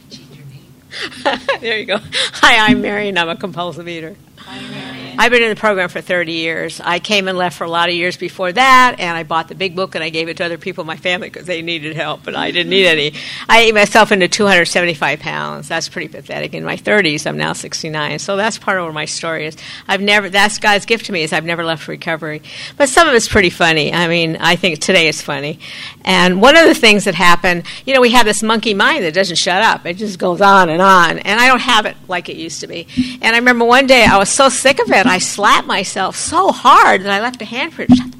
Change 0.09 0.35
your 0.35 0.45
name. 0.45 1.39
there 1.61 1.77
you 1.77 1.85
go. 1.85 1.97
Hi, 2.01 2.69
I'm 2.69 2.81
Mary, 2.81 3.09
and 3.09 3.19
I'm 3.19 3.29
a 3.29 3.35
compulsive 3.35 3.87
eater. 3.87 4.15
Hi, 4.37 4.59
Marion. 4.61 4.88
I've 5.21 5.31
been 5.31 5.43
in 5.43 5.49
the 5.49 5.57
program 5.57 5.89
for 5.89 5.99
30 5.99 6.31
years. 6.31 6.79
I 6.81 6.99
came 6.99 7.27
and 7.27 7.37
left 7.37 7.57
for 7.57 7.65
a 7.65 7.69
lot 7.69 7.89
of 7.89 7.95
years 7.95 8.15
before 8.15 8.53
that, 8.53 8.95
and 8.99 9.17
I 9.17 9.23
bought 9.23 9.49
the 9.49 9.53
big 9.53 9.75
book 9.75 9.93
and 9.93 10.01
I 10.01 10.07
gave 10.07 10.29
it 10.29 10.37
to 10.37 10.45
other 10.45 10.57
people 10.57 10.83
in 10.83 10.87
my 10.87 10.95
family 10.95 11.27
because 11.27 11.45
they 11.45 11.61
needed 11.61 11.93
help, 11.97 12.23
but 12.23 12.37
I 12.37 12.51
didn't 12.51 12.69
need 12.69 12.85
any. 12.85 13.11
I 13.49 13.63
ate 13.63 13.73
myself 13.73 14.13
into 14.13 14.29
275 14.29 15.19
pounds. 15.19 15.67
That's 15.67 15.89
pretty 15.89 16.07
pathetic. 16.07 16.53
In 16.53 16.63
my 16.63 16.77
30s, 16.77 17.27
I'm 17.27 17.35
now 17.35 17.51
69, 17.51 18.19
so 18.19 18.37
that's 18.37 18.57
part 18.57 18.79
of 18.79 18.85
what 18.85 18.93
my 18.93 19.03
story 19.03 19.45
is. 19.45 19.57
I've 19.89 19.99
never. 19.99 20.29
That's 20.29 20.57
God's 20.57 20.85
gift 20.85 21.07
to 21.07 21.11
me 21.11 21.23
is 21.23 21.33
I've 21.33 21.43
never 21.43 21.65
left 21.65 21.89
recovery, 21.89 22.41
but 22.77 22.87
some 22.87 23.09
of 23.09 23.13
it's 23.13 23.27
pretty 23.27 23.49
funny. 23.49 23.91
I 23.91 24.07
mean, 24.07 24.37
I 24.37 24.55
think 24.55 24.79
today 24.79 25.09
is 25.09 25.21
funny. 25.21 25.59
And 26.05 26.41
one 26.41 26.55
of 26.55 26.65
the 26.65 26.73
things 26.73 27.03
that 27.03 27.15
happened, 27.15 27.63
you 27.85 27.93
know, 27.93 27.99
we 27.99 28.11
have 28.11 28.25
this 28.25 28.41
monkey 28.41 28.73
mind 28.73 29.03
that 29.03 29.15
doesn't 29.15 29.35
shut 29.35 29.63
up. 29.63 29.85
It 29.85 29.97
just 29.97 30.17
goes 30.17 30.39
on 30.39 30.69
and 30.69 30.81
on, 30.81 31.19
and 31.19 31.41
I 31.41 31.47
don't 31.47 31.59
have 31.59 31.85
it 31.85 31.97
like 32.07 32.29
it 32.29 32.37
used 32.37 32.61
to 32.61 32.67
be. 32.67 32.87
And 33.21 33.35
I 33.35 33.39
remember 33.39 33.65
one 33.65 33.85
day 33.85 34.05
I 34.05 34.17
was 34.17 34.29
so 34.29 34.47
sick 34.47 34.79
of 34.79 34.89
it. 34.89 35.08
I 35.09 35.17
slapped 35.17 35.67
myself 35.67 36.15
so 36.15 36.51
hard 36.51 37.03
that 37.03 37.11
I 37.11 37.21
left 37.21 37.41
a 37.41 37.45
handprint. 37.45 38.15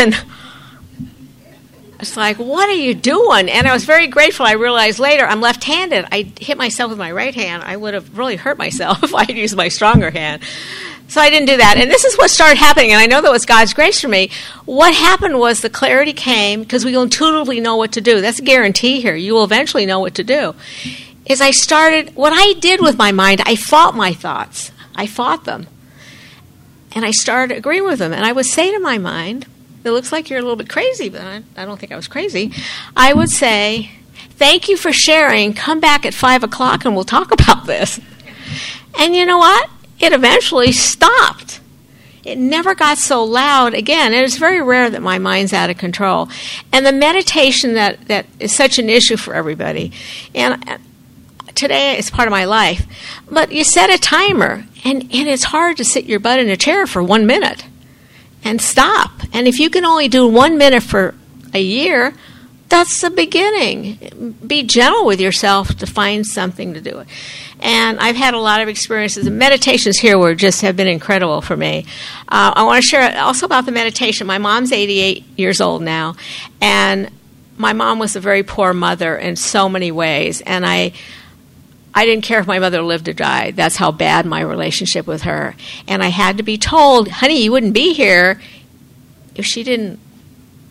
And 0.00 0.14
it's 2.00 2.16
like, 2.16 2.38
what 2.38 2.68
are 2.68 2.72
you 2.72 2.94
doing? 2.94 3.48
And 3.48 3.66
I 3.66 3.72
was 3.72 3.84
very 3.84 4.06
grateful. 4.06 4.46
I 4.46 4.52
realized 4.52 4.98
later 4.98 5.24
I'm 5.24 5.40
left 5.40 5.64
handed. 5.64 6.06
I 6.12 6.32
hit 6.40 6.56
myself 6.56 6.90
with 6.90 6.98
my 6.98 7.10
right 7.10 7.34
hand. 7.34 7.64
I 7.64 7.76
would 7.76 7.94
have 7.94 8.16
really 8.16 8.36
hurt 8.36 8.58
myself 8.58 9.02
if 9.02 9.14
I 9.14 9.24
had 9.24 9.36
used 9.36 9.56
my 9.56 9.68
stronger 9.68 10.10
hand. 10.10 10.42
So 11.08 11.20
I 11.22 11.30
didn't 11.30 11.48
do 11.48 11.56
that. 11.56 11.76
And 11.78 11.90
this 11.90 12.04
is 12.04 12.16
what 12.16 12.30
started 12.30 12.58
happening. 12.58 12.92
And 12.92 13.00
I 13.00 13.06
know 13.06 13.22
that 13.22 13.32
was 13.32 13.46
God's 13.46 13.72
grace 13.72 14.00
for 14.00 14.08
me. 14.08 14.30
What 14.66 14.94
happened 14.94 15.38
was 15.38 15.60
the 15.60 15.70
clarity 15.70 16.12
came 16.12 16.60
because 16.60 16.84
we 16.84 16.94
intuitively 16.94 17.60
know 17.60 17.76
what 17.76 17.92
to 17.92 18.00
do. 18.00 18.20
That's 18.20 18.38
a 18.38 18.42
guarantee 18.42 19.00
here. 19.00 19.16
You 19.16 19.32
will 19.34 19.44
eventually 19.44 19.86
know 19.86 20.00
what 20.00 20.14
to 20.16 20.24
do. 20.24 20.54
Is 21.24 21.40
I 21.40 21.50
started, 21.50 22.14
what 22.14 22.32
I 22.34 22.58
did 22.60 22.80
with 22.80 22.96
my 22.98 23.10
mind, 23.10 23.40
I 23.44 23.56
fought 23.56 23.96
my 23.96 24.12
thoughts. 24.12 24.70
I 24.98 25.06
fought 25.06 25.44
them. 25.44 25.66
And 26.92 27.04
I 27.04 27.12
started 27.12 27.56
agreeing 27.56 27.84
with 27.84 28.00
them. 28.00 28.12
And 28.12 28.24
I 28.24 28.32
would 28.32 28.46
say 28.46 28.72
to 28.72 28.80
my 28.80 28.98
mind, 28.98 29.46
it 29.84 29.92
looks 29.92 30.12
like 30.12 30.28
you're 30.28 30.40
a 30.40 30.42
little 30.42 30.56
bit 30.56 30.68
crazy, 30.68 31.08
but 31.08 31.22
I, 31.22 31.42
I 31.56 31.64
don't 31.64 31.78
think 31.78 31.92
I 31.92 31.96
was 31.96 32.08
crazy. 32.08 32.52
I 32.96 33.14
would 33.14 33.30
say, 33.30 33.92
Thank 34.38 34.68
you 34.68 34.76
for 34.76 34.92
sharing. 34.92 35.52
Come 35.52 35.80
back 35.80 36.06
at 36.06 36.14
5 36.14 36.44
o'clock 36.44 36.84
and 36.84 36.94
we'll 36.94 37.04
talk 37.04 37.32
about 37.40 37.66
this. 37.66 37.98
And 38.98 39.14
you 39.14 39.24
know 39.24 39.38
what? 39.38 39.70
It 39.98 40.12
eventually 40.12 40.72
stopped. 40.72 41.60
It 42.24 42.38
never 42.38 42.74
got 42.74 42.98
so 42.98 43.24
loud 43.24 43.74
again. 43.74 44.12
It 44.12 44.22
is 44.22 44.36
very 44.36 44.60
rare 44.60 44.90
that 44.90 45.02
my 45.02 45.18
mind's 45.18 45.52
out 45.52 45.70
of 45.70 45.78
control. 45.78 46.28
And 46.72 46.84
the 46.84 46.92
meditation 46.92 47.74
that, 47.74 48.06
that 48.08 48.26
is 48.38 48.54
such 48.54 48.78
an 48.78 48.88
issue 48.88 49.16
for 49.16 49.34
everybody. 49.34 49.92
And 50.34 50.78
today 51.58 51.98
is 51.98 52.10
part 52.10 52.28
of 52.28 52.32
my 52.32 52.44
life. 52.44 52.86
But 53.30 53.52
you 53.52 53.64
set 53.64 53.90
a 53.90 53.98
timer, 53.98 54.64
and, 54.84 55.02
and 55.02 55.28
it's 55.28 55.44
hard 55.44 55.76
to 55.78 55.84
sit 55.84 56.06
your 56.06 56.20
butt 56.20 56.38
in 56.38 56.48
a 56.48 56.56
chair 56.56 56.86
for 56.86 57.02
one 57.02 57.26
minute 57.26 57.64
and 58.44 58.62
stop. 58.62 59.10
And 59.32 59.46
if 59.48 59.58
you 59.58 59.68
can 59.68 59.84
only 59.84 60.08
do 60.08 60.26
one 60.26 60.56
minute 60.56 60.82
for 60.82 61.14
a 61.52 61.60
year, 61.60 62.14
that's 62.68 63.00
the 63.00 63.10
beginning. 63.10 64.36
Be 64.46 64.62
gentle 64.62 65.04
with 65.04 65.20
yourself 65.20 65.74
to 65.78 65.86
find 65.86 66.26
something 66.26 66.74
to 66.74 66.80
do 66.80 67.00
it. 67.00 67.08
And 67.60 67.98
I've 67.98 68.14
had 68.14 68.34
a 68.34 68.38
lot 68.38 68.60
of 68.60 68.68
experiences. 68.68 69.24
The 69.24 69.30
meditations 69.30 69.98
here 69.98 70.18
were 70.18 70.34
just 70.34 70.60
have 70.60 70.76
been 70.76 70.86
incredible 70.86 71.40
for 71.40 71.56
me. 71.56 71.86
Uh, 72.28 72.52
I 72.54 72.62
want 72.64 72.82
to 72.82 72.88
share 72.88 73.18
also 73.20 73.46
about 73.46 73.66
the 73.66 73.72
meditation. 73.72 74.26
My 74.26 74.38
mom's 74.38 74.70
88 74.70 75.24
years 75.36 75.60
old 75.60 75.82
now, 75.82 76.14
and 76.60 77.10
my 77.56 77.72
mom 77.72 77.98
was 77.98 78.14
a 78.14 78.20
very 78.20 78.44
poor 78.44 78.72
mother 78.72 79.16
in 79.16 79.34
so 79.34 79.68
many 79.68 79.90
ways. 79.90 80.40
And 80.42 80.64
I 80.64 80.92
I 81.98 82.06
didn't 82.06 82.22
care 82.22 82.38
if 82.38 82.46
my 82.46 82.60
mother 82.60 82.80
lived 82.80 83.08
or 83.08 83.12
died. 83.12 83.56
That's 83.56 83.74
how 83.74 83.90
bad 83.90 84.24
my 84.24 84.40
relationship 84.40 85.04
with 85.08 85.22
her. 85.22 85.56
And 85.88 86.00
I 86.00 86.10
had 86.10 86.36
to 86.36 86.44
be 86.44 86.56
told, 86.56 87.08
honey, 87.08 87.42
you 87.42 87.50
wouldn't 87.50 87.74
be 87.74 87.92
here 87.92 88.40
if 89.34 89.44
she 89.44 89.64
didn't 89.64 89.98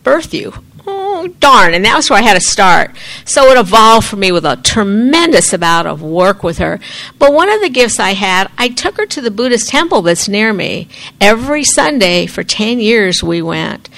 birth 0.03 0.33
you. 0.33 0.53
Oh, 0.87 1.27
darn. 1.27 1.73
And 1.73 1.83
that 1.83 1.97
was 1.97 2.09
where 2.09 2.17
I 2.17 2.21
had 2.21 2.35
to 2.35 2.39
start. 2.39 2.95
So 3.25 3.51
it 3.51 3.57
evolved 3.57 4.07
for 4.07 4.15
me 4.15 4.31
with 4.31 4.45
a 4.45 4.55
tremendous 4.55 5.51
amount 5.51 5.89
of 5.89 6.01
work 6.01 6.43
with 6.43 6.59
her. 6.59 6.79
But 7.19 7.33
one 7.33 7.49
of 7.49 7.59
the 7.59 7.69
gifts 7.69 7.99
I 7.99 8.13
had, 8.13 8.49
I 8.57 8.69
took 8.69 8.95
her 8.95 9.05
to 9.07 9.19
the 9.19 9.29
Buddhist 9.29 9.67
temple 9.67 10.03
that's 10.03 10.29
near 10.29 10.53
me. 10.53 10.87
Every 11.19 11.65
Sunday 11.65 12.25
for 12.25 12.41
10 12.41 12.79
years 12.79 13.21
we 13.21 13.41
went. 13.41 13.89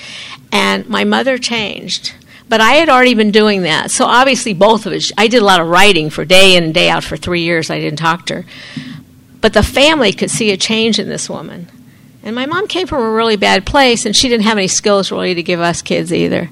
And 0.51 0.89
my 0.89 1.03
mother 1.03 1.37
changed 1.37 2.15
but 2.49 2.59
I 2.59 2.73
had 2.73 2.89
already 2.89 3.13
been 3.13 3.31
doing 3.31 3.61
that. 3.61 3.91
So 3.91 4.05
obviously, 4.05 4.53
both 4.53 4.85
of 4.85 4.93
us, 4.93 5.11
I 5.17 5.27
did 5.27 5.41
a 5.41 5.45
lot 5.45 5.61
of 5.61 5.67
writing 5.67 6.09
for 6.09 6.25
day 6.25 6.55
in 6.55 6.63
and 6.63 6.73
day 6.73 6.89
out 6.89 7.03
for 7.03 7.15
three 7.15 7.41
years. 7.41 7.69
I 7.69 7.79
didn't 7.79 7.99
talk 7.99 8.25
to 8.25 8.41
her. 8.41 8.45
But 9.39 9.53
the 9.53 9.63
family 9.63 10.11
could 10.11 10.31
see 10.31 10.51
a 10.51 10.57
change 10.57 10.99
in 10.99 11.07
this 11.07 11.29
woman. 11.29 11.69
And 12.21 12.35
my 12.35 12.45
mom 12.45 12.67
came 12.67 12.87
from 12.87 13.01
a 13.01 13.11
really 13.11 13.37
bad 13.37 13.65
place, 13.65 14.05
and 14.05 14.15
she 14.15 14.27
didn't 14.27 14.43
have 14.43 14.57
any 14.57 14.67
skills 14.67 15.11
really 15.11 15.33
to 15.35 15.43
give 15.43 15.61
us 15.61 15.81
kids 15.81 16.11
either. 16.11 16.49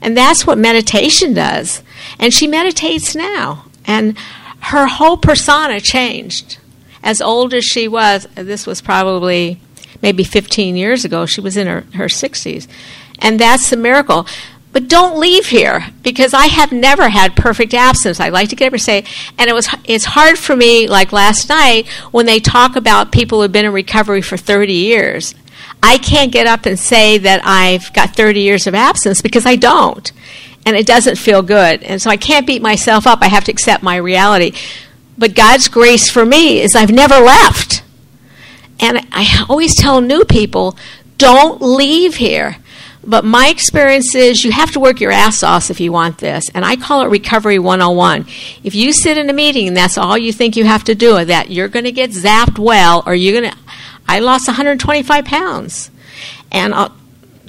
And 0.00 0.16
that's 0.16 0.46
what 0.46 0.56
meditation 0.56 1.34
does. 1.34 1.82
And 2.18 2.32
she 2.32 2.46
meditates 2.46 3.14
now. 3.14 3.66
And 3.84 4.16
her 4.60 4.86
whole 4.86 5.16
persona 5.16 5.80
changed. 5.80 6.58
As 7.02 7.20
old 7.20 7.52
as 7.52 7.64
she 7.64 7.88
was, 7.88 8.26
this 8.34 8.66
was 8.66 8.80
probably 8.80 9.60
maybe 10.02 10.24
15 10.24 10.76
years 10.76 11.04
ago, 11.04 11.26
she 11.26 11.40
was 11.40 11.56
in 11.56 11.66
her, 11.66 11.82
her 11.94 12.06
60s 12.06 12.66
And 13.18 13.38
that's 13.38 13.70
the 13.70 13.76
miracle. 13.76 14.26
But 14.72 14.88
don't 14.88 15.18
leave 15.18 15.46
here 15.46 15.86
because 16.02 16.32
I 16.32 16.46
have 16.46 16.70
never 16.70 17.08
had 17.08 17.34
perfect 17.34 17.74
absence. 17.74 18.20
I 18.20 18.28
like 18.28 18.50
to 18.50 18.56
get 18.56 18.68
up 18.68 18.72
and 18.74 18.82
say, 18.82 19.04
and 19.36 19.50
it 19.50 19.52
was 19.52 19.68
it's 19.84 20.04
hard 20.04 20.38
for 20.38 20.54
me. 20.54 20.86
Like 20.86 21.12
last 21.12 21.48
night 21.48 21.88
when 22.12 22.26
they 22.26 22.38
talk 22.38 22.76
about 22.76 23.10
people 23.10 23.42
who've 23.42 23.50
been 23.50 23.64
in 23.64 23.72
recovery 23.72 24.22
for 24.22 24.36
30 24.36 24.72
years, 24.72 25.34
I 25.82 25.98
can't 25.98 26.30
get 26.30 26.46
up 26.46 26.66
and 26.66 26.78
say 26.78 27.18
that 27.18 27.40
I've 27.44 27.92
got 27.92 28.14
30 28.14 28.40
years 28.40 28.66
of 28.68 28.74
absence 28.74 29.20
because 29.20 29.44
I 29.44 29.56
don't, 29.56 30.12
and 30.64 30.76
it 30.76 30.86
doesn't 30.86 31.16
feel 31.16 31.42
good. 31.42 31.82
And 31.82 32.00
so 32.00 32.08
I 32.10 32.16
can't 32.16 32.46
beat 32.46 32.62
myself 32.62 33.06
up. 33.08 33.22
I 33.22 33.28
have 33.28 33.44
to 33.44 33.52
accept 33.52 33.82
my 33.82 33.96
reality. 33.96 34.52
But 35.18 35.34
God's 35.34 35.68
grace 35.68 36.08
for 36.08 36.24
me 36.24 36.60
is 36.60 36.76
I've 36.76 36.92
never 36.92 37.18
left. 37.18 37.82
And 38.78 39.06
I 39.12 39.44
always 39.48 39.74
tell 39.74 40.00
new 40.00 40.24
people, 40.24 40.76
don't 41.18 41.60
leave 41.60 42.16
here. 42.16 42.56
But 43.02 43.24
my 43.24 43.48
experience 43.48 44.14
is 44.14 44.44
you 44.44 44.52
have 44.52 44.72
to 44.72 44.80
work 44.80 45.00
your 45.00 45.10
ass 45.10 45.42
off 45.42 45.70
if 45.70 45.80
you 45.80 45.90
want 45.90 46.18
this. 46.18 46.50
And 46.54 46.64
I 46.64 46.76
call 46.76 47.02
it 47.02 47.08
Recovery 47.08 47.58
101. 47.58 48.26
If 48.62 48.74
you 48.74 48.92
sit 48.92 49.16
in 49.16 49.30
a 49.30 49.32
meeting 49.32 49.68
and 49.68 49.76
that's 49.76 49.96
all 49.96 50.18
you 50.18 50.32
think 50.32 50.56
you 50.56 50.64
have 50.64 50.84
to 50.84 50.94
do, 50.94 51.24
that 51.24 51.50
you're 51.50 51.68
going 51.68 51.86
to 51.86 51.92
get 51.92 52.10
zapped 52.10 52.58
well, 52.58 53.02
or 53.06 53.14
you're 53.14 53.40
going 53.40 53.52
to. 53.52 53.58
I 54.06 54.18
lost 54.18 54.48
125 54.48 55.24
pounds. 55.24 55.90
And 56.52 56.74
I'll, 56.74 56.94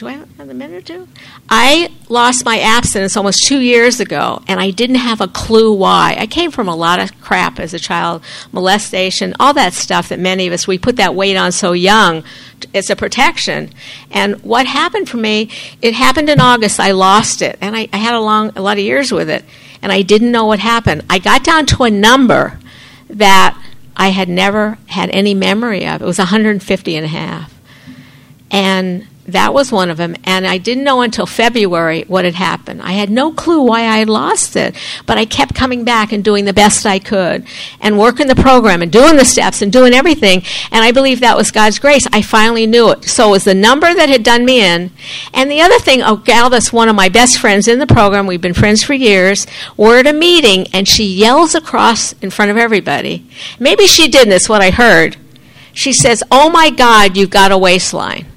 do 0.01 0.07
I 0.07 0.13
have 0.13 0.49
a 0.49 0.53
minute 0.55 0.77
or 0.77 0.81
two? 0.81 1.07
I 1.47 1.91
lost 2.09 2.43
my 2.43 2.59
abstinence 2.59 3.15
almost 3.15 3.43
two 3.45 3.59
years 3.59 3.99
ago, 3.99 4.41
and 4.47 4.59
I 4.59 4.71
didn't 4.71 4.95
have 4.95 5.21
a 5.21 5.27
clue 5.27 5.71
why. 5.71 6.15
I 6.17 6.25
came 6.25 6.49
from 6.49 6.67
a 6.67 6.75
lot 6.75 6.99
of 6.99 7.21
crap 7.21 7.59
as 7.59 7.75
a 7.75 7.77
child, 7.77 8.23
molestation, 8.51 9.35
all 9.39 9.53
that 9.53 9.73
stuff 9.73 10.09
that 10.09 10.17
many 10.17 10.47
of 10.47 10.53
us, 10.53 10.65
we 10.65 10.79
put 10.79 10.95
that 10.95 11.13
weight 11.13 11.37
on 11.37 11.51
so 11.51 11.73
young. 11.73 12.23
It's 12.73 12.89
a 12.89 12.95
protection. 12.95 13.69
And 14.09 14.41
what 14.41 14.65
happened 14.65 15.07
for 15.07 15.17
me, 15.17 15.51
it 15.83 15.93
happened 15.93 16.29
in 16.29 16.39
August. 16.39 16.79
I 16.79 16.93
lost 16.93 17.43
it, 17.43 17.59
and 17.61 17.77
I, 17.77 17.87
I 17.93 17.97
had 17.97 18.15
a, 18.15 18.21
long, 18.21 18.51
a 18.55 18.61
lot 18.63 18.79
of 18.79 18.83
years 18.83 19.11
with 19.11 19.29
it, 19.29 19.45
and 19.83 19.91
I 19.91 20.01
didn't 20.01 20.31
know 20.31 20.47
what 20.47 20.57
happened. 20.57 21.03
I 21.11 21.19
got 21.19 21.43
down 21.43 21.67
to 21.67 21.83
a 21.83 21.91
number 21.91 22.57
that 23.07 23.55
I 23.95 24.07
had 24.07 24.29
never 24.29 24.79
had 24.87 25.11
any 25.11 25.35
memory 25.35 25.85
of. 25.85 26.01
It 26.01 26.05
was 26.05 26.17
150 26.17 26.95
and 26.95 27.05
a 27.05 27.07
half. 27.07 27.53
And 28.49 29.05
that 29.32 29.53
was 29.53 29.71
one 29.71 29.89
of 29.89 29.97
them. 29.97 30.15
And 30.23 30.45
I 30.47 30.57
didn't 30.57 30.84
know 30.84 31.01
until 31.01 31.25
February 31.25 32.03
what 32.07 32.25
had 32.25 32.36
happened. 32.36 32.82
I 32.82 32.93
had 32.93 33.09
no 33.09 33.32
clue 33.32 33.61
why 33.61 33.82
I 33.82 33.97
had 33.97 34.09
lost 34.09 34.55
it, 34.55 34.75
but 35.05 35.17
I 35.17 35.25
kept 35.25 35.55
coming 35.55 35.84
back 35.84 36.11
and 36.11 36.23
doing 36.23 36.45
the 36.45 36.53
best 36.53 36.86
I 36.86 36.99
could 36.99 37.45
and 37.79 37.99
working 37.99 38.27
the 38.27 38.36
program 38.36 38.82
and 38.82 38.91
doing 38.91 39.17
the 39.17 39.25
steps 39.25 39.61
and 39.61 39.71
doing 39.71 39.93
everything. 39.93 40.43
And 40.71 40.84
I 40.84 40.91
believe 40.91 41.19
that 41.19 41.38
was 41.38 41.51
God's 41.51 41.79
grace. 41.79 42.07
I 42.11 42.21
finally 42.21 42.65
knew 42.65 42.91
it. 42.91 43.05
So 43.05 43.29
it 43.29 43.32
was 43.32 43.43
the 43.43 43.53
number 43.55 43.93
that 43.93 44.09
had 44.09 44.23
done 44.23 44.45
me 44.45 44.63
in. 44.63 44.91
And 45.34 45.51
the 45.51 45.61
other 45.61 45.79
thing, 45.79 46.01
a 46.01 46.15
gal 46.17 46.49
that's 46.49 46.73
one 46.73 46.89
of 46.89 46.95
my 46.95 47.09
best 47.09 47.39
friends 47.39 47.67
in 47.67 47.79
the 47.79 47.88
program, 47.88 48.27
we've 48.27 48.41
been 48.41 48.53
friends 48.53 48.84
for 48.84 48.93
years, 48.93 49.47
we're 49.77 49.99
at 49.99 50.07
a 50.07 50.13
meeting 50.13 50.67
and 50.73 50.88
she 50.88 51.03
yells 51.03 51.55
across 51.55 52.13
in 52.13 52.29
front 52.29 52.51
of 52.51 52.57
everybody. 52.57 53.27
Maybe 53.59 53.86
she 53.86 54.07
didn't, 54.07 54.29
that's 54.29 54.49
what 54.49 54.61
I 54.61 54.71
heard. 54.71 55.17
She 55.73 55.93
says, 55.93 56.23
Oh 56.32 56.49
my 56.49 56.69
God, 56.69 57.17
you've 57.17 57.29
got 57.29 57.51
a 57.51 57.57
waistline 57.57 58.30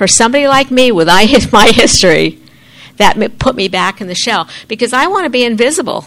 for 0.00 0.08
somebody 0.08 0.48
like 0.48 0.70
me 0.70 0.90
with 0.90 1.08
my 1.52 1.66
history, 1.66 2.38
that 2.96 3.38
put 3.38 3.54
me 3.54 3.68
back 3.68 4.00
in 4.00 4.06
the 4.06 4.14
shell 4.14 4.48
because 4.66 4.94
I 4.94 5.06
want 5.08 5.24
to 5.24 5.30
be 5.30 5.44
invisible. 5.44 6.06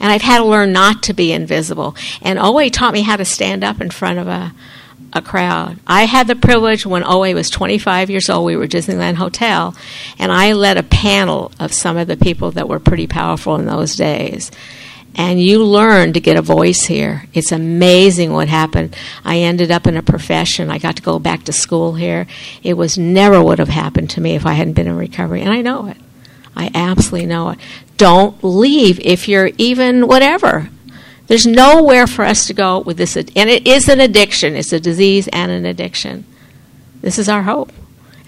And 0.00 0.10
I've 0.10 0.22
had 0.22 0.38
to 0.38 0.46
learn 0.46 0.72
not 0.72 1.02
to 1.02 1.12
be 1.12 1.30
invisible. 1.30 1.94
And 2.22 2.38
OA 2.38 2.70
taught 2.70 2.94
me 2.94 3.02
how 3.02 3.16
to 3.16 3.24
stand 3.26 3.62
up 3.62 3.82
in 3.82 3.90
front 3.90 4.18
of 4.18 4.26
a, 4.26 4.54
a 5.12 5.20
crowd. 5.20 5.80
I 5.86 6.04
had 6.04 6.26
the 6.26 6.34
privilege 6.34 6.86
when 6.86 7.04
OA 7.04 7.34
was 7.34 7.50
25 7.50 8.08
years 8.08 8.30
old, 8.30 8.46
we 8.46 8.56
were 8.56 8.64
at 8.64 8.70
Disneyland 8.70 9.16
Hotel, 9.16 9.76
and 10.18 10.32
I 10.32 10.54
led 10.54 10.78
a 10.78 10.82
panel 10.82 11.52
of 11.60 11.74
some 11.74 11.98
of 11.98 12.08
the 12.08 12.16
people 12.16 12.52
that 12.52 12.70
were 12.70 12.80
pretty 12.80 13.06
powerful 13.06 13.56
in 13.56 13.66
those 13.66 13.96
days 13.96 14.50
and 15.16 15.40
you 15.40 15.62
learn 15.62 16.12
to 16.12 16.20
get 16.20 16.36
a 16.36 16.42
voice 16.42 16.84
here. 16.86 17.24
It's 17.32 17.52
amazing 17.52 18.32
what 18.32 18.48
happened. 18.48 18.96
I 19.24 19.38
ended 19.38 19.70
up 19.70 19.86
in 19.86 19.96
a 19.96 20.02
profession. 20.02 20.70
I 20.70 20.78
got 20.78 20.96
to 20.96 21.02
go 21.02 21.18
back 21.18 21.44
to 21.44 21.52
school 21.52 21.94
here. 21.94 22.26
It 22.62 22.74
was 22.74 22.98
never 22.98 23.42
would 23.42 23.58
have 23.58 23.68
happened 23.68 24.10
to 24.10 24.20
me 24.20 24.34
if 24.34 24.44
I 24.44 24.54
hadn't 24.54 24.74
been 24.74 24.88
in 24.88 24.96
recovery, 24.96 25.42
and 25.42 25.52
I 25.52 25.62
know 25.62 25.86
it. 25.86 25.96
I 26.56 26.70
absolutely 26.74 27.26
know 27.26 27.50
it. 27.50 27.58
Don't 27.96 28.42
leave 28.42 29.00
if 29.00 29.28
you're 29.28 29.50
even 29.58 30.06
whatever. 30.06 30.68
There's 31.26 31.46
nowhere 31.46 32.06
for 32.06 32.24
us 32.24 32.46
to 32.48 32.54
go 32.54 32.80
with 32.80 32.96
this, 32.96 33.16
and 33.16 33.28
it 33.28 33.66
is 33.66 33.88
an 33.88 34.00
addiction. 34.00 34.56
It's 34.56 34.72
a 34.72 34.80
disease 34.80 35.28
and 35.28 35.50
an 35.50 35.64
addiction. 35.64 36.26
This 37.00 37.18
is 37.18 37.28
our 37.28 37.42
hope, 37.42 37.72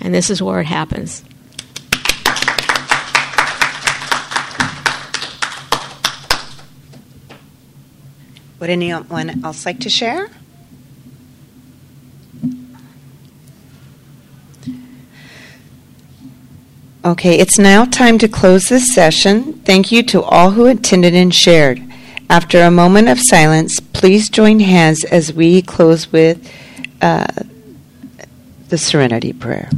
and 0.00 0.14
this 0.14 0.30
is 0.30 0.40
where 0.40 0.60
it 0.60 0.66
happens. 0.66 1.24
Would 8.58 8.70
anyone 8.70 9.44
else 9.44 9.66
like 9.66 9.80
to 9.80 9.90
share? 9.90 10.30
Okay, 17.04 17.38
it's 17.38 17.56
now 17.56 17.84
time 17.84 18.18
to 18.18 18.26
close 18.26 18.68
this 18.68 18.92
session. 18.92 19.52
Thank 19.60 19.92
you 19.92 20.02
to 20.04 20.22
all 20.22 20.50
who 20.50 20.66
attended 20.66 21.14
and 21.14 21.32
shared. 21.32 21.80
After 22.28 22.62
a 22.62 22.70
moment 22.70 23.08
of 23.08 23.20
silence, 23.20 23.78
please 23.78 24.28
join 24.28 24.58
hands 24.58 25.04
as 25.04 25.32
we 25.32 25.62
close 25.62 26.10
with 26.10 26.50
uh, 27.00 27.26
the 28.70 28.78
Serenity 28.78 29.32
Prayer. 29.32 29.70